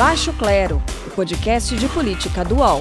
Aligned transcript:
Baixo 0.00 0.32
Clero, 0.32 0.82
o 1.06 1.10
podcast 1.10 1.76
de 1.76 1.86
política 1.86 2.42
do 2.42 2.54
UOL. 2.54 2.80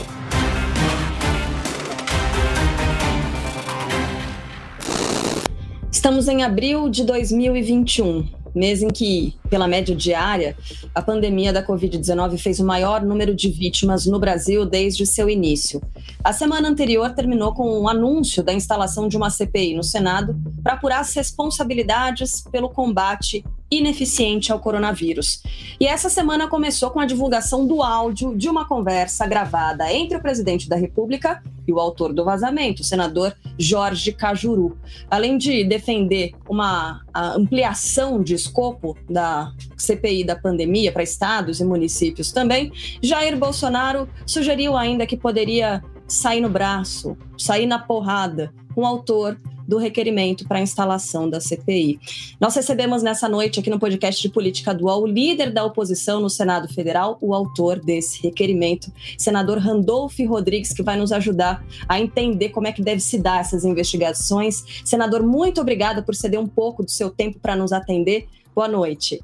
Estamos 5.91 6.29
em 6.29 6.43
abril 6.43 6.87
de 6.87 7.03
2021 7.03 8.25
mês 8.55 8.81
em 8.81 8.87
que, 8.87 9.35
pela 9.49 9.67
média 9.67 9.93
diária, 9.93 10.55
a 10.95 11.01
pandemia 11.01 11.51
da 11.51 11.61
Covid-19 11.61 12.37
fez 12.37 12.61
o 12.61 12.65
maior 12.65 13.01
número 13.01 13.35
de 13.35 13.49
vítimas 13.49 14.05
no 14.05 14.17
Brasil 14.17 14.65
desde 14.65 15.05
seu 15.05 15.29
início. 15.29 15.81
A 16.23 16.31
semana 16.31 16.69
anterior 16.69 17.13
terminou 17.13 17.53
com 17.53 17.81
um 17.81 17.87
anúncio 17.89 18.41
da 18.41 18.53
instalação 18.53 19.09
de 19.09 19.17
uma 19.17 19.29
CPI 19.29 19.75
no 19.75 19.83
Senado 19.83 20.35
para 20.63 20.73
apurar 20.73 21.01
as 21.01 21.13
responsabilidades 21.13 22.41
pelo 22.49 22.69
combate 22.69 23.43
ineficiente 23.71 24.51
ao 24.51 24.59
coronavírus. 24.59 25.43
E 25.79 25.85
essa 25.85 26.09
semana 26.09 26.47
começou 26.47 26.89
com 26.89 26.99
a 26.99 27.05
divulgação 27.05 27.65
do 27.67 27.81
áudio 27.81 28.35
de 28.35 28.49
uma 28.49 28.67
conversa 28.67 29.27
gravada 29.27 29.91
entre 29.93 30.17
o 30.17 30.21
presidente 30.21 30.67
da 30.67 30.75
República 30.75 31.41
e 31.67 31.71
o 31.71 31.79
autor 31.79 32.13
do 32.13 32.25
vazamento, 32.25 32.81
o 32.81 32.85
senador 32.85 33.35
Jorge 33.57 34.11
Cajuru. 34.11 34.77
Além 35.09 35.37
de 35.37 35.63
defender 35.63 36.33
uma 36.49 37.01
ampliação 37.13 38.23
de 38.23 38.33
escopo 38.33 38.97
da 39.09 39.53
CPI 39.77 40.23
da 40.23 40.35
pandemia 40.35 40.91
para 40.91 41.03
estados 41.03 41.59
e 41.59 41.63
municípios 41.63 42.31
também, 42.31 42.71
Jair 43.01 43.37
Bolsonaro 43.37 44.09
sugeriu 44.25 44.75
ainda 44.75 45.05
que 45.05 45.15
poderia 45.15 45.83
sair 46.07 46.41
no 46.41 46.49
braço, 46.49 47.15
sair 47.37 47.67
na 47.67 47.77
porrada 47.77 48.51
com 48.73 48.81
o 48.81 48.85
autor 48.85 49.39
do 49.69 49.77
requerimento 49.77 50.47
para 50.47 50.57
a 50.57 50.61
instalação 50.61 51.29
da 51.29 51.39
CPI. 51.39 51.99
Nós 52.39 52.55
recebemos 52.55 53.03
nessa 53.03 53.29
noite 53.29 53.59
aqui 53.59 53.69
no 53.69 53.77
podcast 53.77 54.19
de 54.19 54.27
Política 54.27 54.73
Dual 54.73 55.03
o 55.03 55.07
líder 55.07 55.53
da 55.53 55.63
oposição 55.63 56.19
no 56.19 56.29
Senado 56.29 56.67
Federal, 56.67 57.19
o 57.21 57.35
autor 57.35 57.79
desse 57.79 58.19
requerimento, 58.23 58.91
senador 59.15 59.59
Randolph 59.59 60.17
Rodrigues, 60.27 60.73
que 60.73 60.81
vai 60.81 60.97
nos 60.97 61.11
ajudar 61.11 61.63
a 61.87 61.99
entender 61.99 62.49
como 62.49 62.65
é 62.65 62.71
que 62.71 62.81
deve 62.81 62.99
se 62.99 63.19
dar 63.19 63.41
essas 63.41 63.63
investigações. 63.63 64.81
Senador, 64.83 65.21
muito 65.21 65.61
obrigada 65.61 66.01
por 66.01 66.15
ceder 66.15 66.39
um 66.39 66.47
pouco 66.47 66.81
do 66.81 66.89
seu 66.89 67.11
tempo 67.11 67.37
para 67.37 67.55
nos 67.55 67.71
atender. 67.71 68.27
Boa 68.55 68.67
noite. 68.67 69.19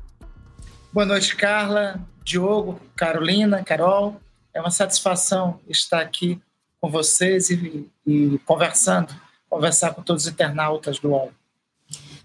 Boa 0.93 1.07
noite, 1.07 1.35
Carla, 1.35 1.99
Diogo, 2.23 2.79
Carolina, 2.95 3.63
Carol. 3.63 4.21
É 4.53 4.61
uma 4.61 4.69
satisfação 4.69 5.59
estar 5.67 6.01
aqui 6.01 6.39
com 6.79 6.91
vocês 6.91 7.49
e, 7.49 7.89
e 8.05 8.39
conversando 8.45 9.24
conversar 9.49 9.93
com 9.93 10.01
todos 10.01 10.25
os 10.25 10.31
internautas 10.31 10.99
do 10.99 11.09
UOL. 11.09 11.31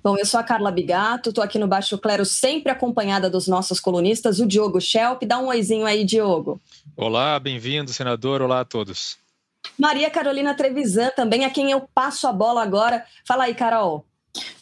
Bom, 0.03 0.17
eu 0.17 0.25
sou 0.25 0.41
a 0.41 0.43
Carla 0.43 0.71
Bigato, 0.71 1.29
estou 1.29 1.45
aqui 1.45 1.59
no 1.59 1.69
Baixo 1.69 1.99
Clero, 1.99 2.25
sempre 2.25 2.73
acompanhada 2.73 3.29
dos 3.29 3.47
nossos 3.47 3.79
colunistas, 3.79 4.41
o 4.41 4.47
Diogo 4.47 4.81
Schelp. 4.81 5.25
Dá 5.25 5.39
um 5.39 5.49
oizinho 5.49 5.85
aí, 5.85 6.05
Diogo. 6.05 6.59
Olá, 6.97 7.39
bem-vindo, 7.39 7.93
senador. 7.93 8.41
Olá 8.41 8.61
a 8.61 8.65
todos. 8.65 9.19
Maria 9.79 10.11
Carolina 10.11 10.55
Trevisan, 10.55 11.11
também 11.11 11.45
a 11.45 11.51
quem 11.51 11.71
eu 11.71 11.87
passo 11.95 12.27
a 12.27 12.33
bola 12.33 12.63
agora. 12.63 13.05
Fala 13.27 13.45
aí, 13.45 13.55
Carol. 13.55 14.07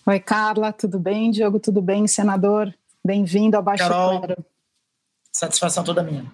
Oi, 0.04 0.18
Carla, 0.18 0.72
tudo 0.72 0.98
bem? 0.98 1.30
Diogo, 1.30 1.60
tudo 1.60 1.80
bem? 1.80 2.08
Senador, 2.08 2.74
bem-vindo 3.04 3.56
ao 3.56 3.62
Baixo 3.62 3.84
Carol, 3.84 4.20
Clero. 4.20 4.44
Satisfação 5.30 5.84
toda 5.84 6.02
minha. 6.02 6.26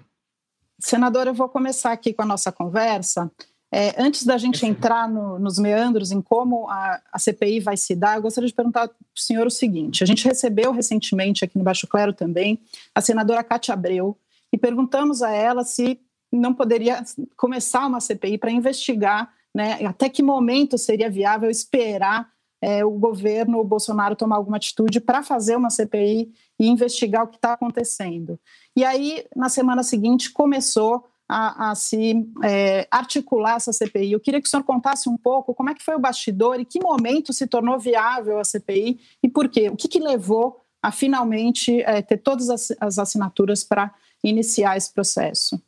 Senador, 0.81 1.27
eu 1.27 1.35
vou 1.35 1.49
começar 1.49 1.93
aqui 1.93 2.15
com 2.15 2.23
a 2.23 2.27
nossa 2.27 2.51
conversa 2.51 3.31
é, 3.77 3.93
antes 3.99 4.25
da 4.25 4.39
gente 4.39 4.65
entrar 4.65 5.09
no, 5.09 5.37
nos 5.37 5.59
meandros 5.59 6.13
em 6.13 6.23
como 6.23 6.71
a, 6.71 7.01
a, 7.13 7.19
CPI 7.19 7.59
vai 7.59 7.77
se 7.77 7.97
dar, 7.97 8.15
eu 8.15 8.23
gostaria 8.23 8.47
de 8.47 8.55
perguntar 8.55 8.87
para 8.87 8.97
o 8.97 9.21
senhor 9.21 9.49
o 9.49 9.51
seguinte: 9.51 10.05
a 10.05 10.07
gente 10.07 10.25
recebeu 10.29 10.71
recentemente 10.71 11.45
aqui 11.45 11.59
no 11.59 11.65
Baixo 11.65 11.89
Clero 11.89 12.13
também 12.13 12.61
a 12.95 13.01
senadora 13.01 13.43
Cátia 13.43 13.73
Abreu 13.73 14.17
e 14.53 14.57
perguntamos 14.57 15.23
a 15.23 15.33
ela 15.33 15.65
se 15.65 15.99
não 16.31 16.55
poderia 16.55 17.03
começar 17.37 17.85
uma 17.89 17.99
CPI 17.99 18.39
para 18.39 18.53
investigar 18.53 19.29
né, 19.53 19.85
até 19.85 20.09
que 20.09 20.23
momento 20.23 20.79
seria 20.79 21.11
viável 21.11 21.51
esperar 21.51 22.29
é, 22.63 22.85
o 22.85 22.93
governo 22.93 23.59
o 23.59 23.65
Bolsonaro 23.65 24.15
tomar 24.15 24.37
alguma 24.37 24.57
atitude 24.57 25.01
para 25.01 25.21
fazer 25.21 25.57
uma 25.57 25.69
CPI 25.69 26.33
e 26.61 26.69
investigar 26.69 27.25
o 27.25 27.29
que 27.29 27.37
está 27.37 27.55
acontecendo. 27.55 28.39
E 28.77 28.85
aí, 28.85 29.27
na 29.35 29.49
semana 29.49 29.83
seguinte, 29.83 30.31
começou 30.31 31.05
a, 31.29 31.71
a 31.71 31.75
se 31.75 32.15
é, 32.43 32.87
articular 32.91 33.57
essa 33.57 33.73
CPI. 33.73 34.13
Eu 34.13 34.21
queria 34.21 34.41
que 34.41 34.47
o 34.47 34.51
senhor 34.51 34.63
contasse 34.63 35.09
um 35.09 35.17
pouco 35.17 35.55
como 35.55 35.71
é 35.71 35.75
que 35.75 35.83
foi 35.83 35.95
o 35.95 36.01
bastidor 36.01 36.61
e 36.61 36.65
que 36.65 36.81
momento 36.81 37.33
se 37.33 37.47
tornou 37.47 37.79
viável 37.79 38.39
a 38.39 38.45
CPI 38.45 39.01
e 39.23 39.29
por 39.29 39.49
quê? 39.49 39.69
O 39.69 39.77
que, 39.77 39.89
que 39.89 39.99
levou 39.99 40.61
a 40.83 40.93
finalmente 40.93 41.81
é, 41.83 42.03
ter 42.03 42.19
todas 42.19 42.51
as, 42.51 42.73
as 42.79 42.99
assinaturas 42.99 43.65
para 43.65 43.93
iniciar 44.23 44.77
esse 44.77 44.93
processo? 44.93 45.61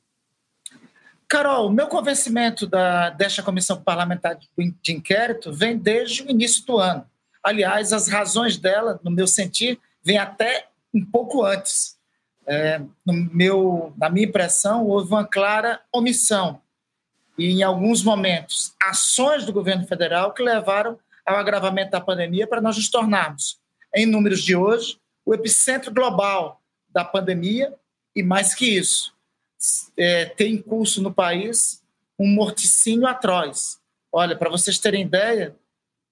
Carol, 1.29 1.71
meu 1.71 1.89
convencimento 1.89 2.67
da, 2.67 3.11
desta 3.11 3.43
comissão 3.43 3.83
parlamentar 3.83 4.39
de 4.59 4.93
inquérito 4.93 5.53
vem 5.53 5.77
desde 5.77 6.23
o 6.23 6.31
início 6.31 6.65
do 6.65 6.79
ano. 6.79 7.05
Aliás, 7.43 7.93
as 7.93 8.09
razões 8.09 8.57
dela, 8.57 9.01
no 9.03 9.11
meu 9.11 9.27
sentir, 9.27 9.81
vêm 10.03 10.19
até 10.19 10.69
um 10.95 11.05
pouco 11.05 11.45
antes 11.45 11.96
é, 12.47 12.81
meu, 13.05 13.93
na 13.97 14.09
minha 14.09 14.27
impressão, 14.27 14.87
houve 14.87 15.11
uma 15.11 15.25
clara 15.25 15.81
omissão 15.93 16.61
e, 17.39 17.51
em 17.51 17.63
alguns 17.63 18.03
momentos, 18.03 18.75
ações 18.83 19.45
do 19.45 19.53
governo 19.53 19.87
federal 19.87 20.33
que 20.33 20.43
levaram 20.43 20.99
ao 21.25 21.37
agravamento 21.37 21.91
da 21.91 22.01
pandemia 22.01 22.47
para 22.47 22.61
nós 22.61 22.77
nos 22.77 22.89
tornarmos, 22.89 23.59
em 23.95 24.07
números 24.07 24.43
de 24.43 24.55
hoje, 24.55 24.99
o 25.25 25.35
epicentro 25.35 25.93
global 25.93 26.63
da 26.89 27.05
pandemia 27.05 27.75
e, 28.15 28.23
mais 28.23 28.55
que 28.55 28.79
isso, 28.79 29.13
é, 29.97 30.27
tem 30.27 30.55
em 30.55 30.63
curso 30.63 31.03
no 31.03 31.13
país 31.13 31.83
um 32.19 32.29
morticínio 32.29 33.07
atroz. 33.07 33.79
Olha, 34.13 34.37
para 34.37 34.49
vocês 34.49 34.79
terem 34.79 35.03
ideia, 35.03 35.55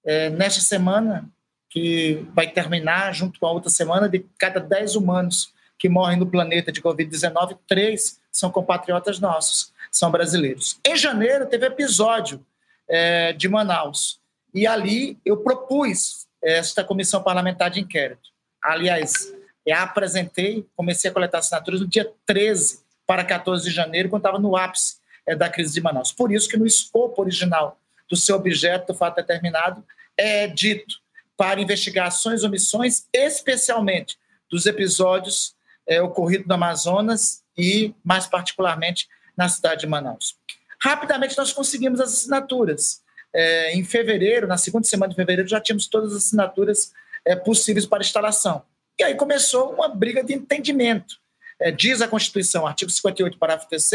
é, 0.04 0.28
nesta 0.30 0.60
semana, 0.60 1.30
que 1.70 2.26
vai 2.34 2.50
terminar 2.50 3.14
junto 3.14 3.40
com 3.40 3.46
a 3.46 3.52
outra 3.52 3.70
semana, 3.70 4.08
de 4.08 4.26
cada 4.38 4.60
10 4.60 4.96
humanos 4.96 5.52
que 5.78 5.88
morrem 5.88 6.18
no 6.18 6.26
planeta 6.26 6.72
de 6.72 6.80
Covid-19, 6.80 7.58
três 7.66 8.20
são 8.30 8.50
compatriotas 8.50 9.18
nossos, 9.18 9.72
são 9.90 10.10
brasileiros. 10.10 10.78
Em 10.84 10.96
janeiro, 10.96 11.46
teve 11.46 11.66
episódio 11.66 12.44
é, 12.88 13.32
de 13.32 13.48
Manaus, 13.48 14.20
e 14.52 14.66
ali 14.66 15.18
eu 15.24 15.36
propus 15.38 16.26
esta 16.42 16.84
comissão 16.84 17.22
parlamentar 17.22 17.70
de 17.70 17.80
inquérito. 17.80 18.30
Aliás, 18.62 19.32
eu 19.66 19.76
apresentei, 19.76 20.66
comecei 20.76 21.10
a 21.10 21.14
coletar 21.14 21.38
assinaturas 21.38 21.80
no 21.80 21.88
dia 21.88 22.10
13 22.26 22.82
para 23.06 23.24
14 23.24 23.64
de 23.64 23.70
janeiro, 23.70 24.08
quando 24.08 24.20
estava 24.20 24.38
no 24.38 24.56
ápice 24.56 24.96
é, 25.26 25.34
da 25.34 25.48
crise 25.48 25.74
de 25.74 25.80
Manaus. 25.80 26.12
Por 26.12 26.32
isso 26.32 26.48
que 26.48 26.56
no 26.56 26.66
escopo 26.66 27.20
original 27.22 27.78
do 28.08 28.16
seu 28.16 28.36
objeto, 28.36 28.92
do 28.92 28.98
fato 28.98 29.16
determinado, 29.16 29.84
é 30.16 30.46
dito 30.46 30.96
para 31.36 31.60
investigações 31.60 32.44
omissões, 32.44 33.06
especialmente 33.12 34.18
dos 34.50 34.66
episódios 34.66 35.54
é, 35.86 36.00
ocorrido 36.02 36.44
no 36.46 36.54
Amazonas 36.54 37.42
e, 37.56 37.94
mais 38.04 38.26
particularmente, 38.26 39.08
na 39.36 39.48
cidade 39.48 39.82
de 39.82 39.86
Manaus. 39.86 40.36
Rapidamente 40.80 41.36
nós 41.36 41.52
conseguimos 41.52 42.00
as 42.00 42.12
assinaturas. 42.12 43.02
É, 43.32 43.74
em 43.74 43.84
fevereiro, 43.84 44.46
na 44.46 44.56
segunda 44.56 44.86
semana 44.86 45.10
de 45.10 45.16
fevereiro, 45.16 45.48
já 45.48 45.60
tínhamos 45.60 45.88
todas 45.88 46.12
as 46.12 46.18
assinaturas 46.18 46.92
é, 47.24 47.34
possíveis 47.34 47.86
para 47.86 48.02
instalação. 48.02 48.62
E 48.98 49.02
aí 49.02 49.14
começou 49.14 49.72
uma 49.74 49.88
briga 49.88 50.22
de 50.22 50.34
entendimento. 50.34 51.16
É, 51.60 51.70
diz 51.70 52.00
a 52.00 52.08
Constituição, 52.08 52.66
artigo 52.66 52.90
58, 52.90 53.38
parágrafo 53.38 53.68
3 53.68 53.90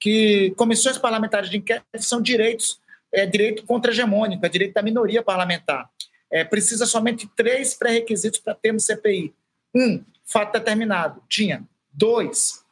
que 0.00 0.52
comissões 0.56 0.98
parlamentares 0.98 1.50
de 1.50 1.56
inquérito 1.56 1.86
são 2.00 2.20
direitos, 2.20 2.80
é 3.12 3.26
direito 3.26 3.64
contra-hegemônico, 3.64 4.44
é 4.44 4.48
direito 4.48 4.74
da 4.74 4.82
minoria 4.82 5.22
parlamentar. 5.22 5.90
É, 6.30 6.44
precisa 6.44 6.86
somente 6.86 7.28
três 7.34 7.74
pré-requisitos 7.74 8.38
para 8.38 8.54
termos 8.54 8.84
CPI. 8.84 9.34
Um, 9.74 10.02
fato 10.24 10.52
determinado. 10.52 11.22
Tinha. 11.28 11.62
Dois, 11.92 12.64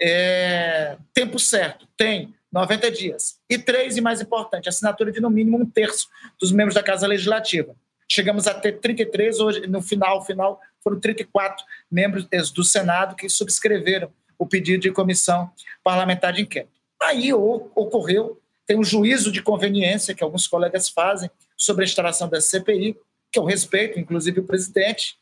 é, 0.00 0.96
tempo 1.12 1.38
certo. 1.38 1.86
Tem 1.96 2.34
90 2.52 2.90
dias. 2.90 3.38
E 3.48 3.58
três, 3.58 3.96
e 3.96 4.00
mais 4.00 4.20
importante, 4.20 4.68
assinatura 4.68 5.12
de 5.12 5.20
no 5.20 5.30
mínimo 5.30 5.58
um 5.58 5.66
terço 5.66 6.08
dos 6.40 6.52
membros 6.52 6.74
da 6.74 6.82
Casa 6.82 7.06
Legislativa. 7.06 7.74
Chegamos 8.10 8.46
a 8.46 8.54
ter 8.54 8.80
33, 8.80 9.38
hoje, 9.40 9.66
no 9.66 9.82
final, 9.82 10.24
final 10.24 10.60
foram 10.82 10.98
34 10.98 11.64
membros 11.90 12.26
do 12.54 12.64
Senado 12.64 13.14
que 13.14 13.28
subscreveram 13.28 14.10
o 14.38 14.46
pedido 14.46 14.82
de 14.82 14.92
comissão 14.92 15.50
parlamentar 15.84 16.32
de 16.32 16.42
inquérito. 16.42 16.72
Aí 17.02 17.32
ocorreu, 17.32 18.40
tem 18.66 18.78
um 18.78 18.84
juízo 18.84 19.30
de 19.30 19.42
conveniência 19.42 20.14
que 20.14 20.24
alguns 20.24 20.46
colegas 20.46 20.88
fazem 20.88 21.30
sobre 21.56 21.84
a 21.84 21.86
instalação 21.86 22.28
da 22.28 22.40
CPI, 22.40 22.96
que 23.30 23.38
eu 23.38 23.44
respeito, 23.44 23.98
inclusive 23.98 24.40
o 24.40 24.44
presidente, 24.44 25.18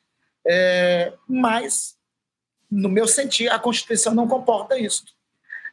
é, 0.46 1.12
mas, 1.28 1.96
no 2.70 2.88
meu 2.88 3.06
sentir, 3.08 3.48
a 3.48 3.58
Constituição 3.58 4.14
não 4.14 4.28
comporta 4.28 4.78
isso. 4.78 5.04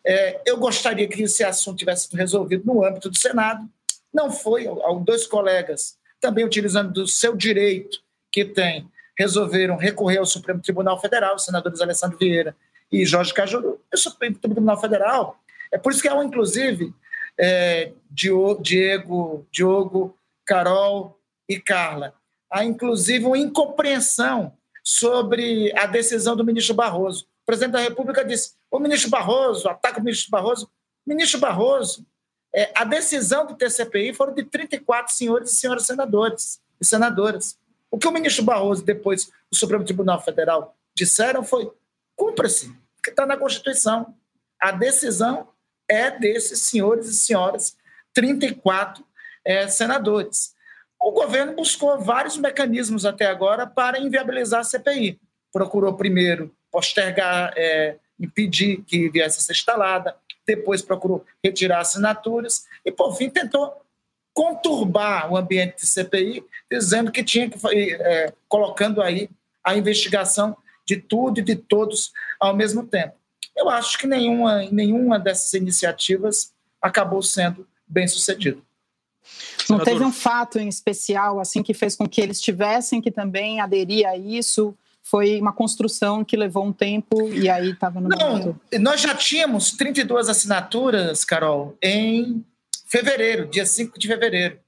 É, 0.06 0.42
eu 0.46 0.58
gostaria 0.58 1.08
que 1.08 1.24
esse 1.24 1.44
assunto 1.44 1.78
tivesse 1.78 2.06
sido 2.06 2.18
resolvido 2.18 2.66
no 2.66 2.84
âmbito 2.84 3.10
do 3.10 3.18
Senado. 3.18 3.68
Não 4.14 4.32
foi. 4.32 4.68
Dois 5.06 5.26
colegas, 5.26 5.98
também 6.20 6.44
utilizando 6.44 6.92
do 6.92 7.08
seu 7.08 7.36
direito 7.36 8.00
que 8.32 8.44
tem, 8.44 8.90
resolveram 9.18 9.78
recorrer 9.78 10.18
ao 10.18 10.26
Supremo 10.26 10.62
Tribunal 10.62 11.00
Federal, 11.00 11.36
os 11.36 11.46
senadores 11.46 11.82
Alessandro 11.82 12.18
Vieira 12.18 12.56
e 12.92 13.06
Jorge 13.06 13.34
Cajuru, 13.34 13.80
o 13.92 13.98
Supremo 13.98 14.38
Tribunal 14.38 14.80
Federal. 14.80 15.40
É 15.72 15.78
por 15.78 15.92
isso 15.92 16.02
que 16.02 16.08
há, 16.08 16.24
inclusive, 16.24 16.94
é, 17.40 17.92
Diego, 18.12 19.48
Diogo, 19.52 20.18
Carol 20.46 21.20
e 21.48 21.60
Carla. 21.60 22.14
Há, 22.50 22.64
inclusive, 22.64 23.26
uma 23.26 23.38
incompreensão 23.38 24.54
sobre 24.84 25.72
a 25.78 25.86
decisão 25.86 26.36
do 26.36 26.44
ministro 26.44 26.76
Barroso. 26.76 27.26
O 27.44 27.46
presidente 27.46 27.74
da 27.74 27.80
República 27.80 28.24
disse: 28.24 28.54
o 28.70 28.80
ministro 28.80 29.10
Barroso, 29.10 29.70
ataca 29.70 30.00
o 30.00 30.04
ministro 30.04 30.30
Barroso. 30.30 30.70
Ministro 31.06 31.40
Barroso, 31.40 32.06
é, 32.54 32.72
a 32.76 32.84
decisão 32.84 33.46
do 33.46 33.56
TCPI 33.56 34.14
foram 34.14 34.34
de 34.34 34.44
34 34.44 35.14
senhores 35.14 35.52
e 35.52 35.56
senhoras 35.56 35.86
senadores 35.86 36.62
e 36.80 36.86
senadoras. 36.86 37.58
O 37.90 37.98
que 37.98 38.08
o 38.08 38.12
ministro 38.12 38.44
Barroso, 38.44 38.84
depois 38.84 39.32
o 39.52 39.56
Supremo 39.56 39.86
Tribunal 39.86 40.22
Federal, 40.22 40.76
disseram 40.96 41.44
foi: 41.44 41.72
cumpra-se, 42.16 42.76
que 43.02 43.10
está 43.10 43.26
na 43.26 43.38
Constituição. 43.38 44.14
A 44.60 44.72
decisão 44.72 45.50
é 45.88 46.10
desses 46.12 46.62
senhores 46.62 47.08
e 47.08 47.14
senhoras, 47.14 47.78
34 48.14 49.04
é, 49.46 49.68
senadores. 49.68 50.56
O 51.04 51.12
governo 51.12 51.54
buscou 51.54 52.00
vários 52.00 52.38
mecanismos 52.38 53.06
até 53.06 53.26
agora 53.26 53.68
para 53.68 54.00
inviabilizar 54.00 54.62
a 54.62 54.64
CPI. 54.64 55.20
Procurou 55.52 55.96
primeiro 55.96 56.56
postergar, 56.72 57.54
é, 57.58 57.98
impedir 58.18 58.82
que 58.84 59.10
viesse 59.10 59.38
a 59.38 59.42
ser 59.42 59.52
instalada, 59.52 60.16
depois 60.48 60.82
procurou 60.82 61.26
retirar 61.44 61.82
assinaturas 61.82 62.64
e, 62.86 62.92
por 62.92 63.18
fim, 63.18 63.30
tentou 63.30 63.84
conturbar 64.34 65.30
o 65.30 65.36
ambiente 65.36 65.82
de 65.82 65.88
CPI, 65.88 66.42
dizendo 66.72 67.12
que 67.12 67.22
tinha 67.22 67.50
que 67.50 67.58
é, 67.68 68.34
colocando 68.48 69.02
aí 69.02 69.30
a 69.62 69.76
investigação 69.76 70.56
de 70.86 70.96
tudo 70.96 71.42
e 71.42 71.44
de 71.44 71.58
todos 71.58 72.14
ao 72.40 72.56
mesmo 72.56 72.88
tempo. 72.88 73.16
Eu 73.58 73.70
acho 73.70 73.98
que 73.98 74.08
nenhuma, 74.08 74.64
nenhuma 74.72 75.20
dessas 75.20 75.52
iniciativas 75.52 76.54
acabou 76.82 77.22
sendo 77.22 77.68
bem 77.86 78.08
sucedida. 78.08 78.62
Não 79.70 79.80
teve 79.80 80.04
um 80.04 80.12
fato 80.12 80.60
em 80.60 80.68
especial 80.68 81.40
assim 81.40 81.64
que 81.64 81.74
fez 81.74 81.96
com 81.96 82.08
que 82.08 82.22
eles 82.22 82.42
tivessem 82.42 83.02
que 83.02 83.12
também 83.12 83.60
aderir 83.60 84.08
a 84.08 84.18
isso? 84.18 84.76
Foi 85.02 85.40
uma 85.40 85.52
construção 85.52 86.24
que 86.24 86.38
levou 86.38 86.66
um 86.66 86.72
tempo 86.72 87.30
e 87.30 87.50
aí 87.50 87.72
estava 87.72 88.00
no 88.00 88.10
Não, 88.10 88.38
momento. 88.38 88.60
nós 88.80 89.02
já 89.02 89.14
tínhamos 89.14 89.72
32 89.72 90.30
assinaturas, 90.30 91.26
Carol, 91.26 91.78
em 91.82 92.44
fevereiro, 92.88 93.48
dia 93.48 93.66
5 93.66 94.00
de 94.00 94.08
fevereiro. 94.08 94.60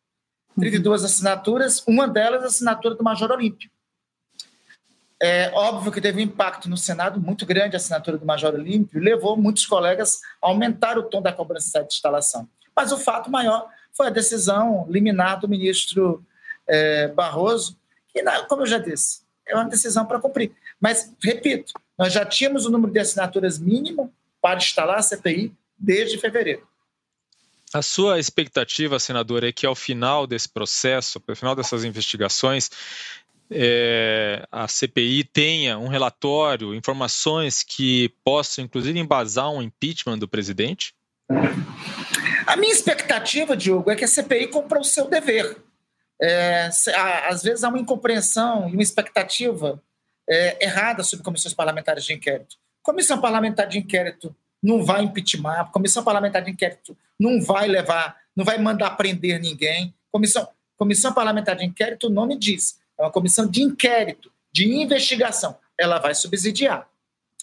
32 0.59 1.01
uhum. 1.01 1.05
assinaturas, 1.05 1.83
uma 1.87 2.07
delas 2.07 2.43
a 2.43 2.47
assinatura 2.47 2.95
do 2.95 3.03
Major 3.03 3.31
Olímpio. 3.31 3.69
É 5.21 5.49
óbvio 5.53 5.91
que 5.91 6.01
teve 6.01 6.19
um 6.19 6.23
impacto 6.23 6.69
no 6.69 6.77
Senado 6.77 7.19
muito 7.19 7.45
grande 7.45 7.75
a 7.75 7.77
assinatura 7.77 8.17
do 8.17 8.25
Major 8.25 8.53
Olímpio, 8.53 9.01
levou 9.01 9.37
muitos 9.37 9.65
colegas 9.65 10.19
a 10.41 10.47
aumentar 10.47 10.97
o 10.97 11.03
tom 11.03 11.21
da 11.21 11.31
cobrança 11.31 11.81
de 11.81 11.93
instalação. 11.93 12.47
Mas 12.75 12.91
o 12.91 12.97
fato 12.97 13.31
maior 13.31 13.67
foi 13.95 14.07
a 14.07 14.11
decisão 14.11 14.85
liminar 14.89 15.39
do 15.39 15.47
ministro 15.47 16.23
é, 16.67 17.07
Barroso, 17.09 17.77
que, 18.13 18.23
como 18.47 18.63
eu 18.63 18.67
já 18.67 18.77
disse, 18.77 19.21
é 19.47 19.55
uma 19.55 19.65
decisão 19.65 20.05
para 20.05 20.19
cumprir. 20.19 20.51
Mas, 20.79 21.11
repito, 21.23 21.73
nós 21.97 22.11
já 22.11 22.25
tínhamos 22.25 22.65
o 22.65 22.69
número 22.69 22.91
de 22.91 22.99
assinaturas 22.99 23.59
mínimo 23.59 24.13
para 24.41 24.57
instalar 24.57 24.99
a 24.99 25.01
CPI 25.01 25.53
desde 25.77 26.17
fevereiro. 26.17 26.67
A 27.73 27.81
sua 27.81 28.19
expectativa, 28.19 28.99
senador, 28.99 29.43
é 29.43 29.51
que 29.51 29.65
ao 29.65 29.75
final 29.75 30.25
desse 30.25 30.47
processo, 30.47 31.21
ao 31.27 31.35
final 31.35 31.55
dessas 31.55 31.83
investigações, 31.83 32.69
é, 33.49 34.47
a 34.51 34.67
CPI 34.67 35.23
tenha 35.25 35.77
um 35.77 35.87
relatório, 35.87 36.73
informações 36.73 37.63
que 37.63 38.13
possam, 38.23 38.65
inclusive, 38.65 38.97
embasar 38.97 39.51
um 39.51 39.61
impeachment 39.61 40.17
do 40.17 40.27
presidente? 40.27 40.94
A 42.47 42.55
minha 42.55 42.71
expectativa, 42.71 43.57
Diogo, 43.57 43.89
é 43.89 43.95
que 43.95 44.03
a 44.03 44.07
CPI 44.07 44.47
cumpra 44.47 44.79
o 44.79 44.83
seu 44.83 45.07
dever. 45.07 45.57
É, 46.21 46.69
às 47.27 47.43
vezes 47.43 47.63
há 47.63 47.69
uma 47.69 47.79
incompreensão 47.79 48.69
e 48.69 48.73
uma 48.73 48.83
expectativa 48.83 49.81
é, 50.29 50.63
errada 50.63 51.03
sobre 51.03 51.25
comissões 51.25 51.53
parlamentares 51.53 52.05
de 52.05 52.13
inquérito. 52.13 52.57
Comissão 52.81 53.19
parlamentar 53.19 53.67
de 53.67 53.79
inquérito 53.79 54.35
não 54.61 54.83
vai 54.83 55.03
impeachment, 55.03 55.65
comissão 55.71 56.03
parlamentar 56.03 56.43
de 56.43 56.51
inquérito 56.51 56.97
não 57.19 57.41
vai 57.41 57.67
levar, 57.67 58.15
não 58.35 58.45
vai 58.45 58.57
mandar 58.57 58.91
prender 58.91 59.39
ninguém. 59.39 59.93
Comissão, 60.11 60.47
comissão 60.77 61.13
parlamentar 61.13 61.55
de 61.55 61.65
inquérito, 61.65 62.07
o 62.07 62.09
nome 62.09 62.37
diz, 62.37 62.79
é 62.97 63.03
uma 63.03 63.11
comissão 63.11 63.47
de 63.47 63.61
inquérito, 63.61 64.31
de 64.51 64.71
investigação. 64.73 65.57
Ela 65.77 65.99
vai 65.99 66.15
subsidiar, 66.15 66.87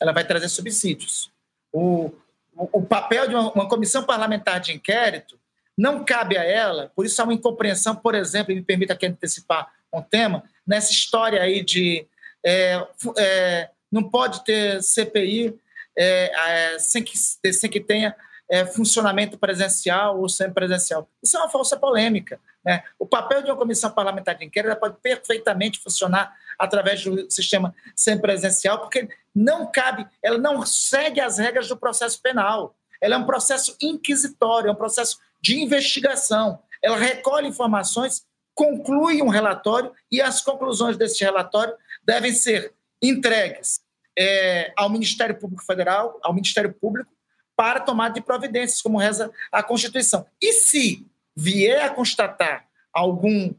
ela 0.00 0.12
vai 0.12 0.24
trazer 0.24 0.48
subsídios. 0.48 1.30
O, 1.72 2.10
o, 2.56 2.82
papel 2.82 3.28
de 3.28 3.34
uma, 3.34 3.52
uma, 3.52 3.68
comissão 3.68 4.02
parlamentar 4.04 4.60
de 4.60 4.72
inquérito 4.72 5.38
não 5.76 6.04
cabe 6.04 6.36
a 6.36 6.44
ela, 6.44 6.92
por 6.94 7.06
isso 7.06 7.20
há 7.20 7.24
uma 7.24 7.34
incompreensão, 7.34 7.96
por 7.96 8.14
exemplo, 8.14 8.52
e 8.52 8.56
me 8.56 8.62
permita 8.62 8.92
aqui 8.92 9.06
antecipar 9.06 9.72
um 9.92 10.02
tema, 10.02 10.44
nessa 10.66 10.92
história 10.92 11.40
aí 11.40 11.62
de 11.62 12.06
é, 12.44 12.86
é, 13.18 13.70
não 13.90 14.02
pode 14.02 14.44
ter 14.44 14.82
CPI 14.82 15.54
é, 15.96 16.32
é, 16.74 16.78
sem, 16.78 17.02
que, 17.02 17.16
sem 17.16 17.70
que 17.70 17.80
tenha 17.80 18.14
é, 18.50 18.64
funcionamento 18.66 19.38
presencial 19.38 20.20
ou 20.20 20.28
semipresencial. 20.28 21.08
Isso 21.22 21.36
é 21.36 21.40
uma 21.40 21.48
falsa 21.48 21.76
polêmica. 21.76 22.40
Né? 22.64 22.82
O 22.98 23.06
papel 23.06 23.42
de 23.42 23.50
uma 23.50 23.56
comissão 23.56 23.90
parlamentar 23.90 24.34
de 24.34 24.44
inquérito 24.44 24.78
pode 24.78 24.96
perfeitamente 25.02 25.78
funcionar 25.80 26.34
através 26.58 27.02
do 27.04 27.30
sistema 27.30 27.74
semipresencial, 27.94 28.78
porque 28.78 29.08
não 29.34 29.70
cabe, 29.70 30.06
ela 30.22 30.38
não 30.38 30.64
segue 30.64 31.20
as 31.20 31.38
regras 31.38 31.68
do 31.68 31.76
processo 31.76 32.20
penal. 32.20 32.76
Ela 33.00 33.14
é 33.14 33.18
um 33.18 33.26
processo 33.26 33.76
inquisitório, 33.80 34.68
é 34.68 34.72
um 34.72 34.76
processo 34.76 35.18
de 35.40 35.60
investigação. 35.60 36.60
Ela 36.82 36.96
recolhe 36.96 37.48
informações, 37.48 38.24
conclui 38.54 39.22
um 39.22 39.28
relatório 39.28 39.92
e 40.10 40.20
as 40.20 40.42
conclusões 40.42 40.96
desse 40.96 41.24
relatório 41.24 41.74
devem 42.04 42.32
ser 42.32 42.74
entregues 43.02 43.80
é, 44.18 44.72
ao 44.76 44.90
Ministério 44.90 45.38
Público 45.38 45.64
Federal, 45.64 46.18
ao 46.22 46.34
Ministério 46.34 46.72
Público, 46.72 47.10
para 47.56 47.80
tomada 47.80 48.14
de 48.14 48.20
providências, 48.20 48.82
como 48.82 48.98
reza 48.98 49.30
a 49.50 49.62
Constituição. 49.62 50.26
E 50.40 50.52
se 50.52 51.06
vier 51.34 51.82
a 51.82 51.90
constatar 51.90 52.66
algum, 52.92 53.52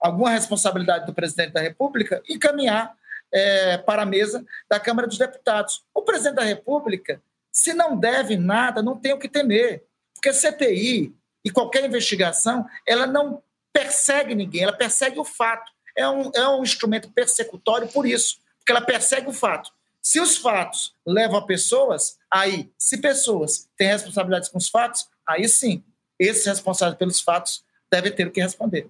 alguma 0.00 0.30
responsabilidade 0.30 1.06
do 1.06 1.14
presidente 1.14 1.52
da 1.52 1.60
República, 1.60 2.22
encaminhar 2.28 2.94
é, 3.34 3.76
para 3.76 4.02
a 4.02 4.06
mesa 4.06 4.46
da 4.70 4.78
Câmara 4.78 5.08
dos 5.08 5.18
Deputados. 5.18 5.82
O 5.92 6.02
presidente 6.02 6.36
da 6.36 6.44
República, 6.44 7.20
se 7.50 7.74
não 7.74 7.96
deve 7.96 8.36
nada, 8.36 8.80
não 8.80 8.96
tem 8.96 9.12
o 9.12 9.18
que 9.18 9.28
temer, 9.28 9.84
porque 10.14 10.32
CPI 10.32 11.12
e 11.44 11.50
qualquer 11.50 11.84
investigação, 11.84 12.64
ela 12.86 13.06
não 13.06 13.42
persegue 13.72 14.34
ninguém, 14.34 14.62
ela 14.62 14.72
persegue 14.72 15.18
o 15.18 15.24
fato. 15.24 15.72
É 15.96 16.08
um, 16.08 16.30
é 16.34 16.48
um 16.48 16.62
instrumento 16.62 17.10
persecutório 17.10 17.88
por 17.88 18.06
isso, 18.06 18.38
porque 18.58 18.72
ela 18.72 18.80
persegue 18.80 19.28
o 19.28 19.32
fato. 19.32 19.70
Se 20.00 20.20
os 20.20 20.36
fatos 20.36 20.94
levam 21.06 21.38
a 21.38 21.46
pessoas, 21.46 22.18
aí, 22.30 22.70
se 22.78 22.98
pessoas 22.98 23.68
têm 23.76 23.88
responsabilidades 23.88 24.48
com 24.48 24.58
os 24.58 24.68
fatos, 24.68 25.08
aí 25.26 25.48
sim, 25.48 25.82
esses 26.18 26.44
responsáveis 26.44 26.98
pelos 26.98 27.20
fatos 27.20 27.64
devem 27.90 28.12
ter 28.12 28.26
o 28.26 28.30
que 28.30 28.40
responder. 28.40 28.88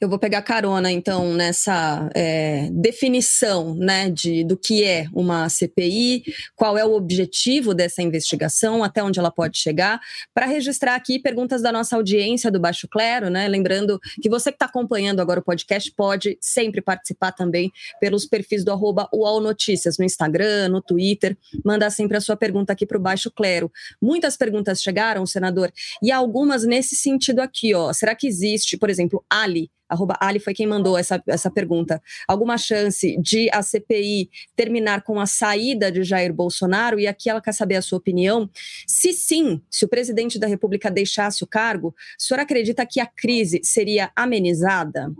Eu 0.00 0.08
vou 0.08 0.18
pegar 0.18 0.42
carona, 0.42 0.90
então, 0.90 1.32
nessa 1.34 2.08
é, 2.14 2.68
definição 2.72 3.74
né, 3.74 4.10
de, 4.10 4.44
do 4.44 4.56
que 4.56 4.84
é 4.84 5.06
uma 5.12 5.48
CPI, 5.48 6.24
qual 6.56 6.76
é 6.76 6.84
o 6.84 6.94
objetivo 6.94 7.74
dessa 7.74 8.02
investigação, 8.02 8.82
até 8.82 9.02
onde 9.02 9.18
ela 9.18 9.30
pode 9.30 9.58
chegar, 9.58 10.00
para 10.34 10.46
registrar 10.46 10.94
aqui 10.94 11.18
perguntas 11.18 11.62
da 11.62 11.72
nossa 11.72 11.96
audiência 11.96 12.50
do 12.50 12.60
Baixo 12.60 12.88
Clero, 12.88 13.30
né? 13.30 13.48
Lembrando 13.48 13.98
que 14.20 14.28
você 14.28 14.50
que 14.50 14.56
está 14.56 14.66
acompanhando 14.66 15.20
agora 15.20 15.40
o 15.40 15.42
podcast 15.42 15.90
pode 15.92 16.36
sempre 16.40 16.80
participar 16.80 17.32
também 17.32 17.70
pelos 18.00 18.26
perfis 18.26 18.64
do 18.64 18.72
arroba 18.72 19.08
UOL 19.12 19.40
Notícias, 19.40 19.98
no 19.98 20.04
Instagram, 20.04 20.68
no 20.68 20.82
Twitter, 20.82 21.36
mandar 21.64 21.90
sempre 21.90 22.16
a 22.16 22.20
sua 22.20 22.36
pergunta 22.36 22.72
aqui 22.72 22.86
para 22.86 22.98
o 22.98 23.00
Baixo 23.00 23.30
Clero. 23.30 23.70
Muitas 24.00 24.36
perguntas 24.36 24.82
chegaram, 24.82 25.24
senador, 25.26 25.72
e 26.02 26.10
algumas 26.10 26.64
nesse 26.64 26.96
sentido 26.96 27.40
aqui, 27.40 27.74
ó. 27.74 27.92
Será 27.92 28.14
que 28.14 28.26
existe, 28.26 28.76
por 28.76 28.90
exemplo, 28.90 29.24
Ali? 29.30 29.61
Arroba 29.88 30.16
Ali 30.20 30.40
foi 30.40 30.54
quem 30.54 30.66
mandou 30.66 30.96
essa, 30.96 31.22
essa 31.26 31.50
pergunta. 31.50 32.02
Alguma 32.26 32.56
chance 32.56 33.16
de 33.20 33.50
a 33.52 33.62
CPI 33.62 34.30
terminar 34.56 35.02
com 35.02 35.20
a 35.20 35.26
saída 35.26 35.92
de 35.92 36.02
Jair 36.02 36.32
Bolsonaro? 36.32 36.98
E 36.98 37.06
aqui 37.06 37.28
ela 37.28 37.40
quer 37.40 37.52
saber 37.52 37.76
a 37.76 37.82
sua 37.82 37.98
opinião. 37.98 38.48
Se 38.86 39.12
sim, 39.12 39.60
se 39.70 39.84
o 39.84 39.88
presidente 39.88 40.38
da 40.38 40.46
República 40.46 40.90
deixasse 40.90 41.44
o 41.44 41.46
cargo, 41.46 41.88
o 41.88 42.22
senhor 42.22 42.40
acredita 42.40 42.86
que 42.86 43.00
a 43.00 43.06
crise 43.06 43.60
seria 43.62 44.10
amenizada? 44.16 45.12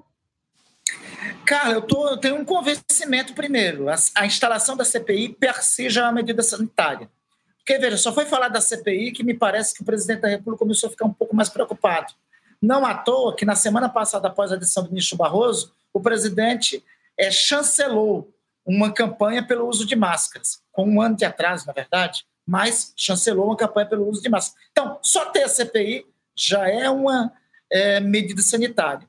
Carla, 1.44 1.74
eu, 1.74 1.82
tô, 1.82 2.08
eu 2.08 2.16
tenho 2.16 2.36
um 2.36 2.44
convencimento 2.44 3.34
primeiro. 3.34 3.88
A, 3.88 3.96
a 4.16 4.26
instalação 4.26 4.76
da 4.76 4.84
CPI 4.84 5.30
per 5.30 5.62
si 5.62 5.90
já 5.90 6.02
é 6.02 6.04
uma 6.04 6.12
medida 6.12 6.42
sanitária. 6.42 7.10
Porque, 7.58 7.78
veja, 7.78 7.96
só 7.96 8.12
foi 8.12 8.26
falar 8.26 8.48
da 8.48 8.60
CPI 8.60 9.12
que 9.12 9.22
me 9.22 9.34
parece 9.34 9.74
que 9.74 9.82
o 9.82 9.84
presidente 9.84 10.20
da 10.20 10.28
República 10.28 10.58
começou 10.58 10.88
a 10.88 10.90
ficar 10.90 11.06
um 11.06 11.12
pouco 11.12 11.34
mais 11.34 11.48
preocupado. 11.48 12.12
Não 12.62 12.86
à 12.86 12.94
toa 12.94 13.34
que 13.34 13.44
na 13.44 13.56
semana 13.56 13.88
passada, 13.88 14.28
após 14.28 14.52
a 14.52 14.56
decisão 14.56 14.84
do 14.84 14.90
ministro 14.90 15.18
Barroso, 15.18 15.74
o 15.92 16.00
presidente 16.00 16.82
é, 17.18 17.28
chancelou 17.30 18.32
uma 18.64 18.92
campanha 18.92 19.44
pelo 19.44 19.68
uso 19.68 19.84
de 19.84 19.96
máscaras, 19.96 20.62
com 20.70 20.88
um 20.88 21.02
ano 21.02 21.16
de 21.16 21.24
atraso, 21.24 21.66
na 21.66 21.72
verdade, 21.72 22.24
mas 22.46 22.92
chancelou 22.96 23.46
uma 23.46 23.56
campanha 23.56 23.88
pelo 23.88 24.08
uso 24.08 24.22
de 24.22 24.28
máscaras. 24.28 24.64
Então, 24.70 24.98
só 25.02 25.26
ter 25.26 25.42
a 25.42 25.48
CPI 25.48 26.06
já 26.36 26.68
é 26.68 26.88
uma 26.88 27.32
é, 27.70 27.98
medida 27.98 28.40
sanitária. 28.40 29.08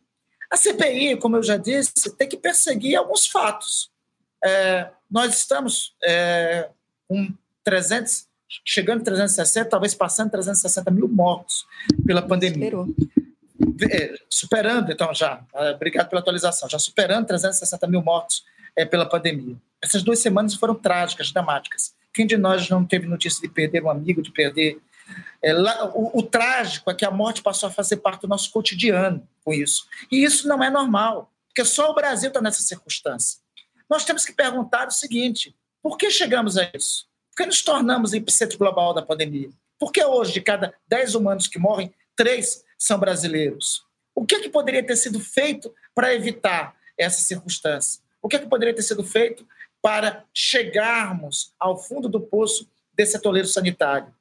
A 0.52 0.58
CPI, 0.58 1.18
como 1.18 1.36
eu 1.36 1.44
já 1.44 1.58
disse, 1.58 2.16
tem 2.16 2.28
que 2.28 2.38
perseguir 2.38 2.96
alguns 2.96 3.28
fatos. 3.28 3.92
É, 4.44 4.90
nós 5.10 5.38
estamos 5.38 5.96
é, 6.04 6.70
com 7.08 7.32
300, 7.64 8.28
chegando 8.66 9.02
a 9.02 9.06
360, 9.06 9.70
talvez 9.70 9.96
passando 9.96 10.32
360 10.32 10.92
mil 10.92 11.08
mortos 11.08 11.66
pela 12.06 12.22
pandemia. 12.22 12.66
Esperou. 12.66 12.88
É, 13.90 14.16
superando, 14.30 14.92
então, 14.92 15.14
já, 15.14 15.44
é, 15.54 15.72
obrigado 15.72 16.10
pela 16.10 16.22
atualização, 16.22 16.68
já 16.68 16.80
superando 16.80 17.28
360 17.28 17.88
mil 17.88 18.02
mortos 18.02 18.44
é, 18.76 18.86
pela 18.86 19.06
pandemia. 19.06 19.56
Essas 19.82 20.02
duas 20.02 20.20
semanas 20.20 20.56
foram 20.56 20.76
trágicas, 20.76 21.32
dramáticas. 21.32 21.94
Quem 22.14 22.26
de 22.26 22.38
nós 22.38 22.70
não 22.70 22.86
teve 22.86 23.06
notícia 23.06 23.42
de 23.42 23.54
perder 23.54 23.84
um 23.84 23.90
amigo, 23.90 24.22
de 24.22 24.32
perder. 24.32 24.80
É, 25.42 25.54
lá, 25.54 25.92
o, 25.94 26.20
o 26.20 26.24
trágico 26.24 26.90
é 26.90 26.96
que 26.96 27.06
a 27.06 27.12
morte 27.12 27.42
passou 27.42 27.70
a 27.70 27.72
fazer 27.72 27.98
parte 27.98 28.22
do 28.22 28.28
nosso 28.28 28.52
cotidiano 28.52 29.28
com 29.44 29.54
isso. 29.54 29.86
E 30.12 30.24
isso 30.24 30.48
não 30.48 30.64
é 30.64 30.70
normal, 30.70 31.32
porque 31.48 31.66
só 31.66 31.92
o 31.92 31.96
Brasil 31.96 32.30
está 32.30 32.42
nessa 32.42 32.62
circunstância. 32.62 33.40
Nós 33.90 34.06
temos 34.06 34.26
que 34.26 34.34
perguntar 34.34 34.88
o 34.88 34.92
seguinte: 34.92 35.56
por 35.82 35.98
que 35.98 36.10
chegamos 36.10 36.58
a 36.58 36.70
isso? 36.74 37.08
Por 37.32 37.38
que 37.38 37.46
nos 37.46 37.62
tornamos 37.64 38.14
epicentro 38.14 38.58
global 38.58 38.94
da 38.94 39.02
pandemia? 39.02 39.50
Por 39.78 39.92
que 39.92 40.04
hoje, 40.04 40.32
de 40.34 40.42
cada 40.42 40.74
10 40.88 41.16
humanos 41.16 41.48
que 41.48 41.60
morrem, 41.60 41.94
três 42.16 42.64
são 42.84 43.00
brasileiros? 43.00 43.86
O 44.14 44.26
que, 44.26 44.36
é 44.36 44.40
que 44.42 44.50
poderia 44.50 44.86
ter 44.86 44.98
sido 44.98 45.20
feito 45.20 45.74
para 45.96 46.14
evitar 46.14 46.76
essa 46.98 47.22
circunstância? 47.22 48.02
O 48.22 48.28
que, 48.28 48.36
é 48.36 48.40
que 48.40 48.48
poderia 48.48 48.76
ter 48.76 48.82
sido 48.82 49.04
feito 49.04 49.48
para 49.82 50.26
chegarmos 50.34 51.54
ao 51.58 51.78
fundo 51.78 52.10
do 52.10 52.20
poço 52.20 52.70
desse 52.94 53.16
atoleiro 53.16 53.48
sanitário? 53.48 54.14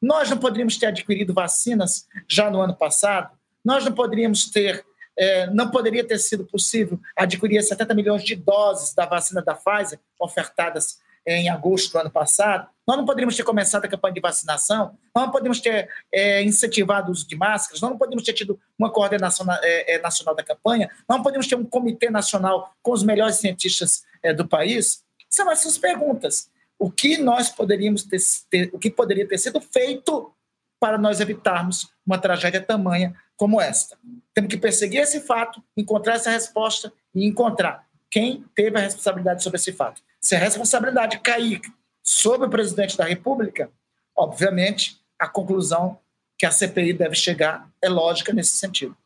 Nós 0.00 0.30
não 0.30 0.38
poderíamos 0.38 0.78
ter 0.78 0.86
adquirido 0.86 1.34
vacinas 1.34 2.08
já 2.26 2.50
no 2.50 2.60
ano 2.60 2.74
passado? 2.74 3.36
Nós 3.62 3.84
não 3.84 3.92
poderíamos 3.92 4.50
ter, 4.50 4.82
é, 5.14 5.48
não 5.50 5.70
poderia 5.70 6.02
ter 6.02 6.18
sido 6.18 6.46
possível 6.46 6.98
adquirir 7.14 7.62
70 7.62 7.94
milhões 7.94 8.24
de 8.24 8.34
doses 8.34 8.94
da 8.94 9.04
vacina 9.04 9.42
da 9.42 9.54
Pfizer 9.54 10.00
ofertadas 10.18 11.00
em 11.26 11.48
agosto 11.48 11.92
do 11.92 11.98
ano 11.98 12.10
passado, 12.10 12.68
nós 12.86 12.96
não 12.96 13.04
poderíamos 13.04 13.36
ter 13.36 13.42
começado 13.42 13.84
a 13.84 13.88
campanha 13.88 14.14
de 14.14 14.20
vacinação, 14.20 14.96
nós 15.14 15.24
não 15.24 15.30
poderíamos 15.32 15.60
ter 15.60 15.90
é, 16.12 16.42
incentivado 16.44 17.08
o 17.08 17.12
uso 17.12 17.26
de 17.26 17.34
máscaras, 17.34 17.80
nós 17.80 17.90
não 17.90 17.98
poderíamos 17.98 18.24
ter 18.24 18.32
tido 18.32 18.60
uma 18.78 18.90
coordenação 18.90 19.44
é, 19.62 19.94
é, 19.94 20.00
nacional 20.00 20.36
da 20.36 20.44
campanha, 20.44 20.88
nós 21.08 21.18
não 21.18 21.22
poderíamos 21.22 21.48
ter 21.48 21.56
um 21.56 21.64
comitê 21.64 22.10
nacional 22.10 22.72
com 22.80 22.92
os 22.92 23.02
melhores 23.02 23.36
cientistas 23.36 24.04
é, 24.22 24.32
do 24.32 24.46
país. 24.46 25.02
São 25.28 25.50
essas 25.50 25.76
perguntas. 25.76 26.48
O 26.78 26.90
que 26.90 27.18
nós 27.18 27.48
poderíamos 27.48 28.04
ter, 28.04 28.18
ter, 28.48 28.70
o 28.72 28.78
que 28.78 28.90
poderia 28.90 29.26
ter 29.26 29.38
sido 29.38 29.60
feito 29.60 30.32
para 30.78 30.98
nós 30.98 31.20
evitarmos 31.20 31.88
uma 32.06 32.18
tragédia 32.18 32.60
tamanha 32.62 33.16
como 33.36 33.60
esta? 33.60 33.98
Temos 34.32 34.50
que 34.50 34.58
perseguir 34.58 35.00
esse 35.00 35.20
fato, 35.20 35.60
encontrar 35.76 36.14
essa 36.14 36.30
resposta 36.30 36.92
e 37.14 37.26
encontrar 37.26 37.86
quem 38.10 38.44
teve 38.54 38.78
a 38.78 38.80
responsabilidade 38.80 39.42
sobre 39.42 39.56
esse 39.56 39.72
fato. 39.72 40.00
Se 40.26 40.34
a 40.34 40.40
responsabilidade 40.40 41.20
cair 41.20 41.60
sobre 42.02 42.48
o 42.48 42.50
presidente 42.50 42.96
da 42.96 43.04
República, 43.04 43.70
obviamente 44.12 45.00
a 45.16 45.28
conclusão 45.28 46.00
que 46.36 46.44
a 46.44 46.50
CPI 46.50 46.94
deve 46.94 47.14
chegar 47.14 47.70
é 47.80 47.88
lógica 47.88 48.32
nesse 48.32 48.56
sentido. 48.56 48.96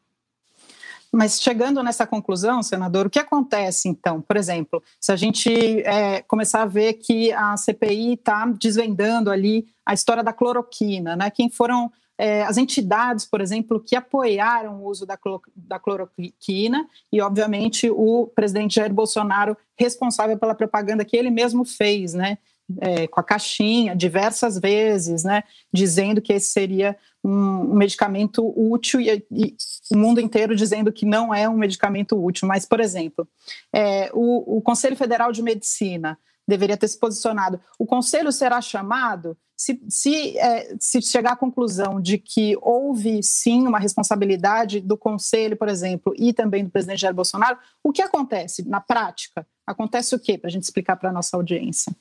Mas 1.12 1.38
chegando 1.38 1.82
nessa 1.82 2.06
conclusão, 2.06 2.62
senador, 2.62 3.06
o 3.06 3.10
que 3.10 3.18
acontece 3.18 3.86
então? 3.86 4.22
Por 4.22 4.38
exemplo, 4.38 4.82
se 4.98 5.12
a 5.12 5.16
gente 5.16 5.52
é, 5.82 6.22
começar 6.22 6.62
a 6.62 6.66
ver 6.66 6.94
que 6.94 7.30
a 7.32 7.54
CPI 7.54 8.14
está 8.14 8.46
desvendando 8.46 9.30
ali 9.30 9.68
a 9.84 9.92
história 9.92 10.24
da 10.24 10.32
cloroquina, 10.32 11.16
né? 11.16 11.28
Quem 11.30 11.50
foram 11.50 11.92
é, 12.20 12.42
as 12.42 12.58
entidades, 12.58 13.24
por 13.24 13.40
exemplo, 13.40 13.80
que 13.80 13.96
apoiaram 13.96 14.82
o 14.82 14.86
uso 14.86 15.06
da, 15.06 15.18
da 15.56 15.78
cloroquina 15.78 16.86
e, 17.10 17.18
obviamente, 17.22 17.88
o 17.90 18.26
presidente 18.34 18.74
Jair 18.74 18.92
Bolsonaro 18.92 19.56
responsável 19.78 20.36
pela 20.36 20.54
propaganda 20.54 21.02
que 21.02 21.16
ele 21.16 21.30
mesmo 21.30 21.64
fez, 21.64 22.12
né? 22.12 22.36
É, 22.78 23.08
com 23.08 23.18
a 23.18 23.24
caixinha 23.24 23.96
diversas 23.96 24.56
vezes, 24.56 25.24
né, 25.24 25.42
dizendo 25.72 26.22
que 26.22 26.32
esse 26.32 26.52
seria 26.52 26.96
um, 27.24 27.72
um 27.72 27.74
medicamento 27.74 28.46
útil 28.56 29.00
e, 29.00 29.26
e, 29.28 29.56
o 29.90 29.96
mundo 29.96 30.20
inteiro 30.20 30.54
dizendo 30.54 30.92
que 30.92 31.04
não 31.04 31.34
é 31.34 31.48
um 31.48 31.56
medicamento 31.56 32.16
útil. 32.22 32.46
Mas, 32.46 32.64
por 32.64 32.78
exemplo, 32.78 33.26
é, 33.72 34.08
o, 34.14 34.58
o 34.58 34.62
Conselho 34.62 34.94
Federal 34.94 35.32
de 35.32 35.42
Medicina 35.42 36.16
deveria 36.50 36.76
ter 36.76 36.88
se 36.88 36.98
posicionado. 36.98 37.60
O 37.78 37.86
Conselho 37.86 38.30
será 38.30 38.60
chamado 38.60 39.36
se, 39.56 39.78
se, 39.88 40.38
é, 40.38 40.74
se 40.80 41.02
chegar 41.02 41.32
à 41.32 41.36
conclusão 41.36 42.00
de 42.00 42.16
que 42.16 42.56
houve 42.62 43.22
sim 43.22 43.66
uma 43.66 43.78
responsabilidade 43.78 44.80
do 44.80 44.96
Conselho, 44.96 45.56
por 45.56 45.68
exemplo, 45.68 46.14
e 46.16 46.32
também 46.32 46.64
do 46.64 46.70
presidente 46.70 47.00
Jair 47.00 47.14
Bolsonaro, 47.14 47.58
o 47.84 47.92
que 47.92 48.00
acontece 48.00 48.66
na 48.66 48.80
prática? 48.80 49.46
Acontece 49.66 50.14
o 50.14 50.18
quê, 50.18 50.38
para 50.38 50.48
a 50.48 50.50
gente 50.50 50.64
explicar 50.64 50.96
para 50.96 51.10
a 51.10 51.12
nossa 51.12 51.36
audiência? 51.36 51.94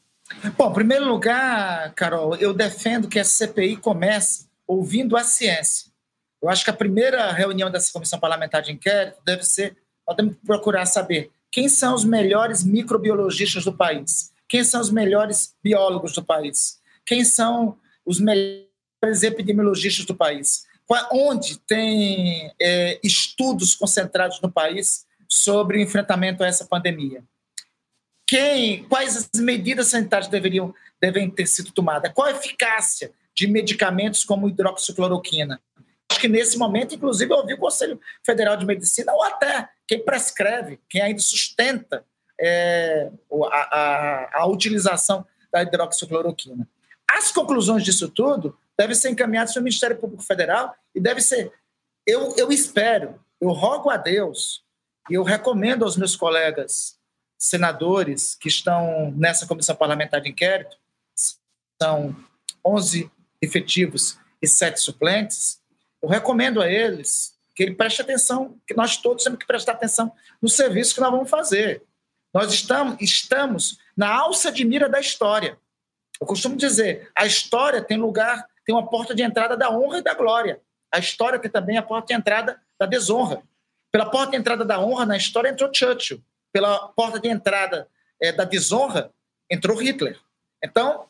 Bom, 0.57 0.69
em 0.69 0.73
primeiro 0.73 1.05
lugar, 1.05 1.93
Carol, 1.95 2.35
eu 2.37 2.53
defendo 2.53 3.09
que 3.09 3.19
a 3.19 3.25
CPI 3.25 3.77
comece 3.77 4.47
ouvindo 4.65 5.17
a 5.17 5.23
ciência. 5.23 5.91
Eu 6.41 6.49
acho 6.49 6.63
que 6.63 6.69
a 6.69 6.73
primeira 6.73 7.31
reunião 7.33 7.69
dessa 7.69 7.91
comissão 7.91 8.19
parlamentar 8.19 8.61
de 8.61 8.71
inquérito 8.71 9.17
deve 9.25 9.43
ser, 9.43 9.75
nós 10.07 10.15
temos 10.15 10.35
que 10.35 10.45
procurar 10.45 10.85
saber 10.85 11.29
quem 11.51 11.67
são 11.67 11.93
os 11.93 12.05
melhores 12.05 12.63
microbiologistas 12.63 13.65
do 13.65 13.73
país, 13.73 14.31
quem 14.49 14.63
são 14.63 14.81
os 14.81 14.89
melhores 14.89 15.55
biólogos 15.63 16.13
do 16.13 16.25
país, 16.25 16.79
quem 17.05 17.23
são 17.23 17.77
os 18.05 18.19
melhores 18.19 19.23
epidemiologistas 19.23 20.05
do 20.05 20.15
país, 20.15 20.65
onde 21.11 21.59
tem 21.59 22.51
é, 22.59 22.99
estudos 23.03 23.75
concentrados 23.75 24.41
no 24.41 24.51
país 24.51 25.05
sobre 25.27 25.77
o 25.77 25.81
enfrentamento 25.81 26.43
a 26.43 26.47
essa 26.47 26.65
pandemia. 26.65 27.23
Quem, 28.27 28.83
quais 28.85 29.15
as 29.15 29.29
medidas 29.39 29.87
sanitárias 29.87 30.27
deveriam 30.27 30.73
devem 30.99 31.29
ter 31.29 31.47
sido 31.47 31.71
tomadas? 31.71 32.11
Qual 32.13 32.27
a 32.27 32.31
eficácia 32.31 33.11
de 33.35 33.47
medicamentos 33.47 34.23
como 34.23 34.49
hidroxicloroquina? 34.49 35.61
Acho 36.11 36.19
que 36.19 36.27
nesse 36.27 36.57
momento, 36.57 36.95
inclusive, 36.95 37.31
eu 37.31 37.37
ouvi 37.37 37.53
o 37.53 37.59
Conselho 37.59 37.99
Federal 38.25 38.57
de 38.57 38.65
Medicina, 38.65 39.13
ou 39.13 39.23
até 39.23 39.69
quem 39.87 40.03
prescreve, 40.03 40.79
quem 40.89 41.01
ainda 41.01 41.21
sustenta 41.21 42.03
é, 42.39 43.11
a, 43.51 43.57
a, 43.57 44.41
a 44.41 44.47
utilização 44.47 45.25
da 45.51 45.61
hidroxicloroquina. 45.61 46.67
As 47.11 47.31
conclusões 47.31 47.83
disso 47.83 48.07
tudo 48.09 48.57
devem 48.77 48.95
ser 48.95 49.09
encaminhadas 49.09 49.53
pelo 49.53 49.63
Ministério 49.63 49.97
Público 49.97 50.23
Federal 50.23 50.73
e 50.93 50.99
deve 50.99 51.21
ser. 51.21 51.51
Eu, 52.05 52.35
eu 52.37 52.51
espero, 52.51 53.19
eu 53.41 53.49
rogo 53.49 53.89
a 53.89 53.97
Deus 53.97 54.63
e 55.09 55.15
eu 55.15 55.23
recomendo 55.23 55.83
aos 55.83 55.97
meus 55.97 56.15
colegas 56.15 56.97
senadores 57.37 58.35
que 58.35 58.47
estão 58.47 59.11
nessa 59.15 59.47
comissão 59.47 59.75
parlamentar 59.75 60.21
de 60.21 60.29
inquérito, 60.29 60.77
são 61.81 62.15
11 62.65 63.09
efetivos 63.41 64.17
e 64.41 64.47
7 64.47 64.79
suplentes, 64.79 65.59
eu 66.01 66.09
recomendo 66.09 66.61
a 66.61 66.69
eles 66.69 67.37
que 67.55 67.63
ele 67.63 67.75
preste 67.75 68.01
atenção, 68.01 68.57
que 68.65 68.73
nós 68.73 68.97
todos 68.97 69.23
temos 69.23 69.39
que 69.39 69.47
prestar 69.47 69.73
atenção 69.73 70.11
no 70.41 70.47
serviço 70.47 70.93
que 70.93 71.01
nós 71.01 71.11
vamos 71.11 71.29
fazer. 71.29 71.83
Nós 72.33 72.53
estamos, 72.53 72.97
estamos 72.99 73.79
na 73.95 74.13
alça 74.13 74.51
de 74.51 74.63
mira 74.63 74.87
da 74.87 74.99
história. 74.99 75.57
Eu 76.21 76.27
costumo 76.27 76.55
dizer, 76.55 77.09
a 77.15 77.25
história 77.25 77.81
tem 77.81 77.97
lugar, 77.97 78.45
tem 78.65 78.75
uma 78.75 78.87
porta 78.87 79.15
de 79.15 79.23
entrada 79.23 79.55
da 79.57 79.69
honra 79.69 79.99
e 79.99 80.03
da 80.03 80.13
glória. 80.13 80.61
A 80.91 80.99
história 80.99 81.39
tem 81.39 81.49
também 81.49 81.77
a 81.77 81.83
porta 81.83 82.07
de 82.07 82.13
entrada 82.13 82.61
da 82.79 82.85
desonra. 82.85 83.41
Pela 83.91 84.09
porta 84.09 84.31
de 84.31 84.37
entrada 84.37 84.63
da 84.63 84.79
honra 84.79 85.05
na 85.05 85.17
história 85.17 85.49
entrou 85.49 85.71
Churchill. 85.73 86.23
Pela 86.51 86.89
porta 86.89 87.19
de 87.19 87.29
entrada 87.29 87.87
é, 88.21 88.31
da 88.31 88.43
desonra 88.43 89.11
entrou 89.49 89.77
Hitler. 89.77 90.19
Então, 90.63 91.07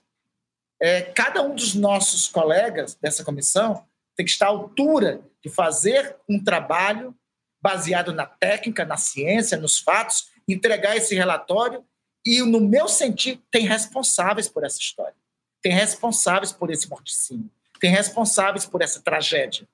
é, 0.81 1.01
cada 1.01 1.41
um 1.41 1.55
dos 1.55 1.73
nossos 1.73 2.27
colegas 2.27 2.95
dessa 2.95 3.23
comissão 3.23 3.85
tem 4.15 4.25
que 4.25 4.31
estar 4.31 4.45
à 4.45 4.49
altura 4.49 5.21
de 5.43 5.49
fazer 5.49 6.15
um 6.27 6.41
trabalho 6.41 7.15
baseado 7.61 8.13
na 8.13 8.25
técnica, 8.25 8.85
na 8.85 8.95
ciência, 8.95 9.57
nos 9.57 9.77
fatos, 9.77 10.29
entregar 10.53 10.95
esse 10.95 11.15
relatório 11.15 11.83
e, 12.25 12.41
no 12.41 12.59
meu 12.59 12.87
sentir, 12.87 13.41
tem 13.51 13.65
responsáveis 13.65 14.47
por 14.47 14.63
essa 14.63 14.79
história. 14.79 15.15
Tem 15.61 15.71
responsáveis 15.71 16.51
por 16.51 16.69
esse 16.69 16.89
morticínio. 16.89 17.49
Tem 17.79 17.91
responsáveis 17.91 18.65
por 18.65 18.81
essa 18.81 19.01
tragédia. 19.01 19.67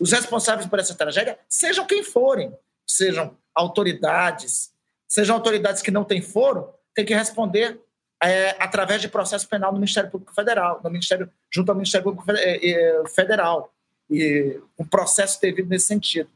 Os 0.00 0.12
responsáveis 0.12 0.66
por 0.66 0.78
essa 0.78 0.94
tragédia, 0.94 1.38
sejam 1.48 1.86
quem 1.86 2.02
forem, 2.02 2.52
sejam 2.86 3.36
autoridades, 3.54 4.72
sejam 5.06 5.36
autoridades 5.36 5.82
que 5.82 5.90
não 5.90 6.04
têm 6.04 6.22
foro, 6.22 6.72
tem 6.94 7.04
que 7.04 7.14
responder 7.14 7.80
é, 8.22 8.50
através 8.58 9.00
de 9.00 9.08
processo 9.08 9.48
penal 9.48 9.72
no 9.72 9.78
Ministério 9.78 10.10
Público 10.10 10.34
Federal, 10.34 10.80
no 10.82 10.90
Ministério, 10.90 11.30
junto 11.50 11.68
ao 11.70 11.74
Ministério 11.74 12.04
Público 12.04 12.30
é, 12.32 12.70
é, 12.70 13.08
Federal, 13.08 13.72
e 14.08 14.60
um 14.78 14.84
processo 14.84 15.40
devido 15.40 15.68
nesse 15.68 15.86
sentido. 15.86 16.30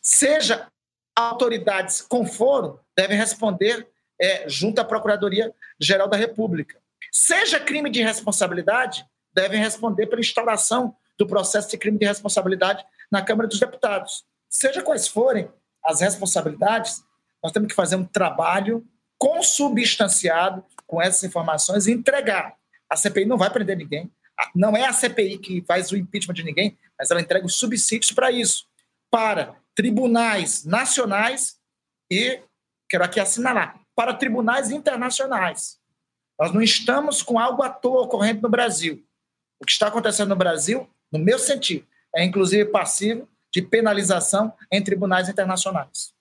Seja 0.00 0.68
autoridades 1.16 2.02
com 2.02 2.26
foro 2.26 2.78
devem 2.96 3.16
responder 3.16 3.88
é 4.20 4.48
junto 4.48 4.80
à 4.80 4.84
Procuradoria-Geral 4.84 6.08
da 6.08 6.16
República. 6.16 6.78
Seja 7.12 7.60
crime 7.60 7.90
de 7.90 8.02
responsabilidade, 8.02 9.06
devem 9.32 9.60
responder 9.60 10.06
pela 10.06 10.20
instauração 10.20 10.94
do 11.18 11.26
processo 11.26 11.70
de 11.70 11.78
crime 11.78 11.98
de 11.98 12.06
responsabilidade 12.06 12.84
na 13.10 13.22
Câmara 13.22 13.48
dos 13.48 13.60
Deputados. 13.60 14.24
Seja 14.48 14.82
quais 14.82 15.08
forem 15.08 15.50
as 15.84 16.00
responsabilidades, 16.00 17.02
nós 17.42 17.52
temos 17.52 17.68
que 17.68 17.74
fazer 17.74 17.96
um 17.96 18.04
trabalho 18.04 18.86
consubstanciado 19.18 20.64
com 20.86 21.00
essas 21.00 21.24
informações 21.24 21.86
e 21.86 21.92
entregar. 21.92 22.56
A 22.88 22.96
CPI 22.96 23.24
não 23.24 23.38
vai 23.38 23.50
prender 23.50 23.76
ninguém, 23.76 24.10
não 24.54 24.76
é 24.76 24.86
a 24.86 24.92
CPI 24.92 25.38
que 25.38 25.64
faz 25.66 25.90
o 25.90 25.96
impeachment 25.96 26.34
de 26.34 26.44
ninguém, 26.44 26.76
mas 26.98 27.10
ela 27.10 27.20
entrega 27.20 27.46
os 27.46 27.56
subsídios 27.56 28.12
para 28.12 28.30
isso, 28.30 28.66
para 29.10 29.56
tribunais 29.76 30.64
nacionais 30.64 31.58
e, 32.10 32.40
quero 32.88 33.04
aqui 33.04 33.20
assinalar, 33.20 33.78
para 33.94 34.14
tribunais 34.14 34.70
internacionais. 34.70 35.78
Nós 36.40 36.52
não 36.52 36.62
estamos 36.62 37.22
com 37.22 37.38
algo 37.38 37.62
à 37.62 37.68
toa 37.68 38.02
ocorrendo 38.02 38.42
no 38.42 38.48
Brasil. 38.48 39.04
O 39.60 39.64
que 39.64 39.72
está 39.72 39.88
acontecendo 39.88 40.30
no 40.30 40.36
Brasil, 40.36 40.88
no 41.12 41.18
meu 41.18 41.38
sentido, 41.38 41.86
é 42.14 42.24
inclusive 42.24 42.64
passivo 42.70 43.28
de 43.52 43.62
penalização 43.62 44.52
em 44.72 44.82
tribunais 44.82 45.28
internacionais. 45.28 46.15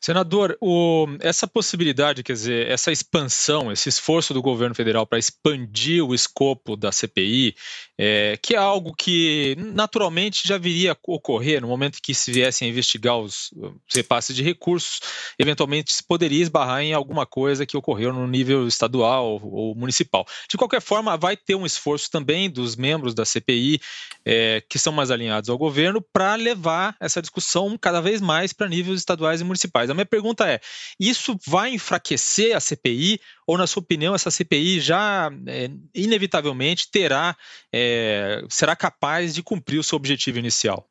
Senador, 0.00 0.56
o, 0.60 1.06
essa 1.20 1.46
possibilidade, 1.46 2.22
quer 2.22 2.32
dizer, 2.32 2.68
essa 2.68 2.90
expansão, 2.90 3.70
esse 3.70 3.88
esforço 3.88 4.34
do 4.34 4.42
governo 4.42 4.74
federal 4.74 5.06
para 5.06 5.18
expandir 5.18 6.04
o 6.04 6.14
escopo 6.14 6.76
da 6.76 6.90
CPI, 6.90 7.54
é, 7.96 8.36
que 8.42 8.54
é 8.54 8.58
algo 8.58 8.94
que 8.94 9.56
naturalmente 9.58 10.46
já 10.46 10.58
viria 10.58 10.92
a 10.92 10.96
ocorrer 11.06 11.60
no 11.60 11.68
momento 11.68 12.00
que 12.02 12.14
se 12.14 12.32
viessem 12.32 12.66
a 12.66 12.70
investigar 12.70 13.18
os, 13.18 13.52
repasses 13.94 14.34
de 14.34 14.42
recursos, 14.42 15.00
eventualmente 15.38 15.92
se 15.92 16.02
poderia 16.02 16.42
esbarrar 16.42 16.82
em 16.82 16.92
alguma 16.92 17.24
coisa 17.24 17.64
que 17.64 17.76
ocorreu 17.76 18.12
no 18.12 18.26
nível 18.26 18.66
estadual 18.66 19.40
ou 19.42 19.74
municipal. 19.74 20.26
De 20.48 20.56
qualquer 20.56 20.80
forma, 20.80 21.16
vai 21.16 21.36
ter 21.36 21.54
um 21.54 21.66
esforço 21.66 22.10
também 22.10 22.50
dos 22.50 22.74
membros 22.76 23.14
da 23.14 23.24
CPI 23.24 23.80
é, 24.24 24.62
que 24.68 24.78
são 24.78 24.92
mais 24.92 25.10
alinhados 25.10 25.48
ao 25.48 25.58
governo 25.58 26.00
para 26.12 26.34
levar 26.34 26.96
essa 27.00 27.20
discussão 27.20 27.76
cada 27.78 28.00
vez 28.00 28.20
mais 28.20 28.52
para 28.52 28.68
níveis 28.68 28.98
estaduais 28.98 29.40
e 29.40 29.44
municipais. 29.44 29.51
A 29.90 29.94
minha 29.94 30.06
pergunta 30.06 30.48
é: 30.48 30.60
isso 30.98 31.38
vai 31.46 31.74
enfraquecer 31.74 32.56
a 32.56 32.60
CPI 32.60 33.20
ou, 33.46 33.58
na 33.58 33.66
sua 33.66 33.82
opinião, 33.82 34.14
essa 34.14 34.30
CPI 34.30 34.80
já 34.80 35.30
é, 35.46 35.70
inevitavelmente 35.94 36.90
terá, 36.90 37.36
é, 37.72 38.42
será 38.48 38.74
capaz 38.76 39.34
de 39.34 39.42
cumprir 39.42 39.78
o 39.78 39.84
seu 39.84 39.96
objetivo 39.96 40.38
inicial? 40.38 40.88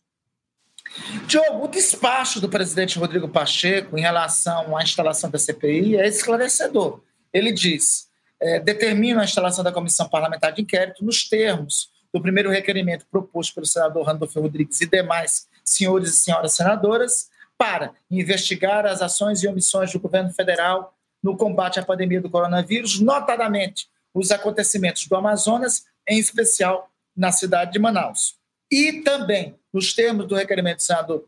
Diogo, 1.26 1.66
o 1.66 1.68
despacho 1.68 2.42
do 2.42 2.50
presidente 2.50 3.00
Rodrigo 3.00 3.30
Pacheco 3.30 3.98
em 3.98 4.02
relação 4.02 4.76
à 4.76 4.84
instalação 4.84 5.30
da 5.30 5.40
CPI 5.40 5.96
é 5.96 6.08
esclarecedor. 6.08 7.02
Ele 7.34 7.52
diz: 7.52 8.10
é, 8.42 8.60
determina 8.60 9.22
a 9.22 9.24
instalação 9.24 9.64
da 9.64 9.72
comissão 9.72 10.10
parlamentar 10.10 10.52
de 10.52 10.62
inquérito 10.62 11.06
nos 11.06 11.28
termos 11.30 11.90
do 12.14 12.22
primeiro 12.22 12.50
requerimento 12.50 13.06
proposto 13.10 13.54
pelo 13.54 13.66
senador 13.66 14.06
Randolfo 14.06 14.42
Rodrigues 14.42 14.82
e 14.82 14.86
demais 14.86 15.48
senhores 15.64 16.10
e 16.10 16.18
senhoras 16.18 16.54
senadoras, 16.54 17.30
para 17.62 17.94
investigar 18.10 18.88
as 18.88 19.04
ações 19.04 19.44
e 19.44 19.48
omissões 19.48 19.94
do 19.94 20.00
governo 20.00 20.32
federal 20.34 20.98
no 21.22 21.38
combate 21.38 21.80
à 21.80 21.86
pandemia 21.86 22.20
do 22.20 22.28
coronavírus, 22.28 23.00
notadamente 23.00 23.88
os 24.12 24.32
acontecimentos 24.32 25.06
do 25.06 25.16
Amazonas, 25.16 25.86
em 26.10 26.18
especial 26.18 26.90
na 27.16 27.32
cidade 27.32 27.74
de 27.74 27.78
Manaus. 27.78 28.36
E 28.72 29.04
também, 29.04 29.60
nos 29.72 29.94
termos 29.94 30.26
do 30.28 30.34
requerimento 30.34 30.78
do 30.78 30.82
senador 30.82 31.28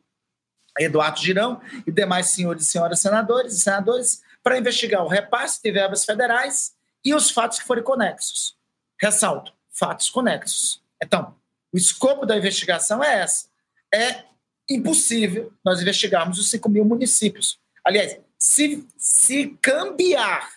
Eduardo 0.79 1.19
Girão 1.19 1.61
e 1.85 1.91
demais 1.91 2.29
senhores 2.29 2.63
e 2.63 2.71
senhoras 2.71 2.99
senadores 2.99 3.53
e 3.53 3.59
senadores, 3.59 4.23
para 4.41 4.57
investigar 4.57 5.05
o 5.05 5.07
repasse 5.07 5.61
de 5.61 5.71
verbas 5.71 6.03
federais 6.03 6.73
e 7.05 7.13
os 7.13 7.29
fatos 7.29 7.59
que 7.59 7.65
forem 7.67 7.83
conexos. 7.83 8.57
Ressalto, 8.99 9.53
fatos 9.69 10.09
conexos. 10.09 10.81
Então, 10.99 11.35
o 11.71 11.77
escopo 11.77 12.25
da 12.25 12.35
investigação 12.35 13.03
é 13.03 13.19
essa. 13.19 13.49
É 13.93 14.23
impossível 14.69 15.51
nós 15.63 15.81
investigarmos 15.81 16.39
os 16.39 16.49
5 16.49 16.69
mil 16.69 16.85
municípios. 16.85 17.59
Aliás, 17.83 18.17
se, 18.37 18.87
se 18.97 19.57
cambiar, 19.61 20.53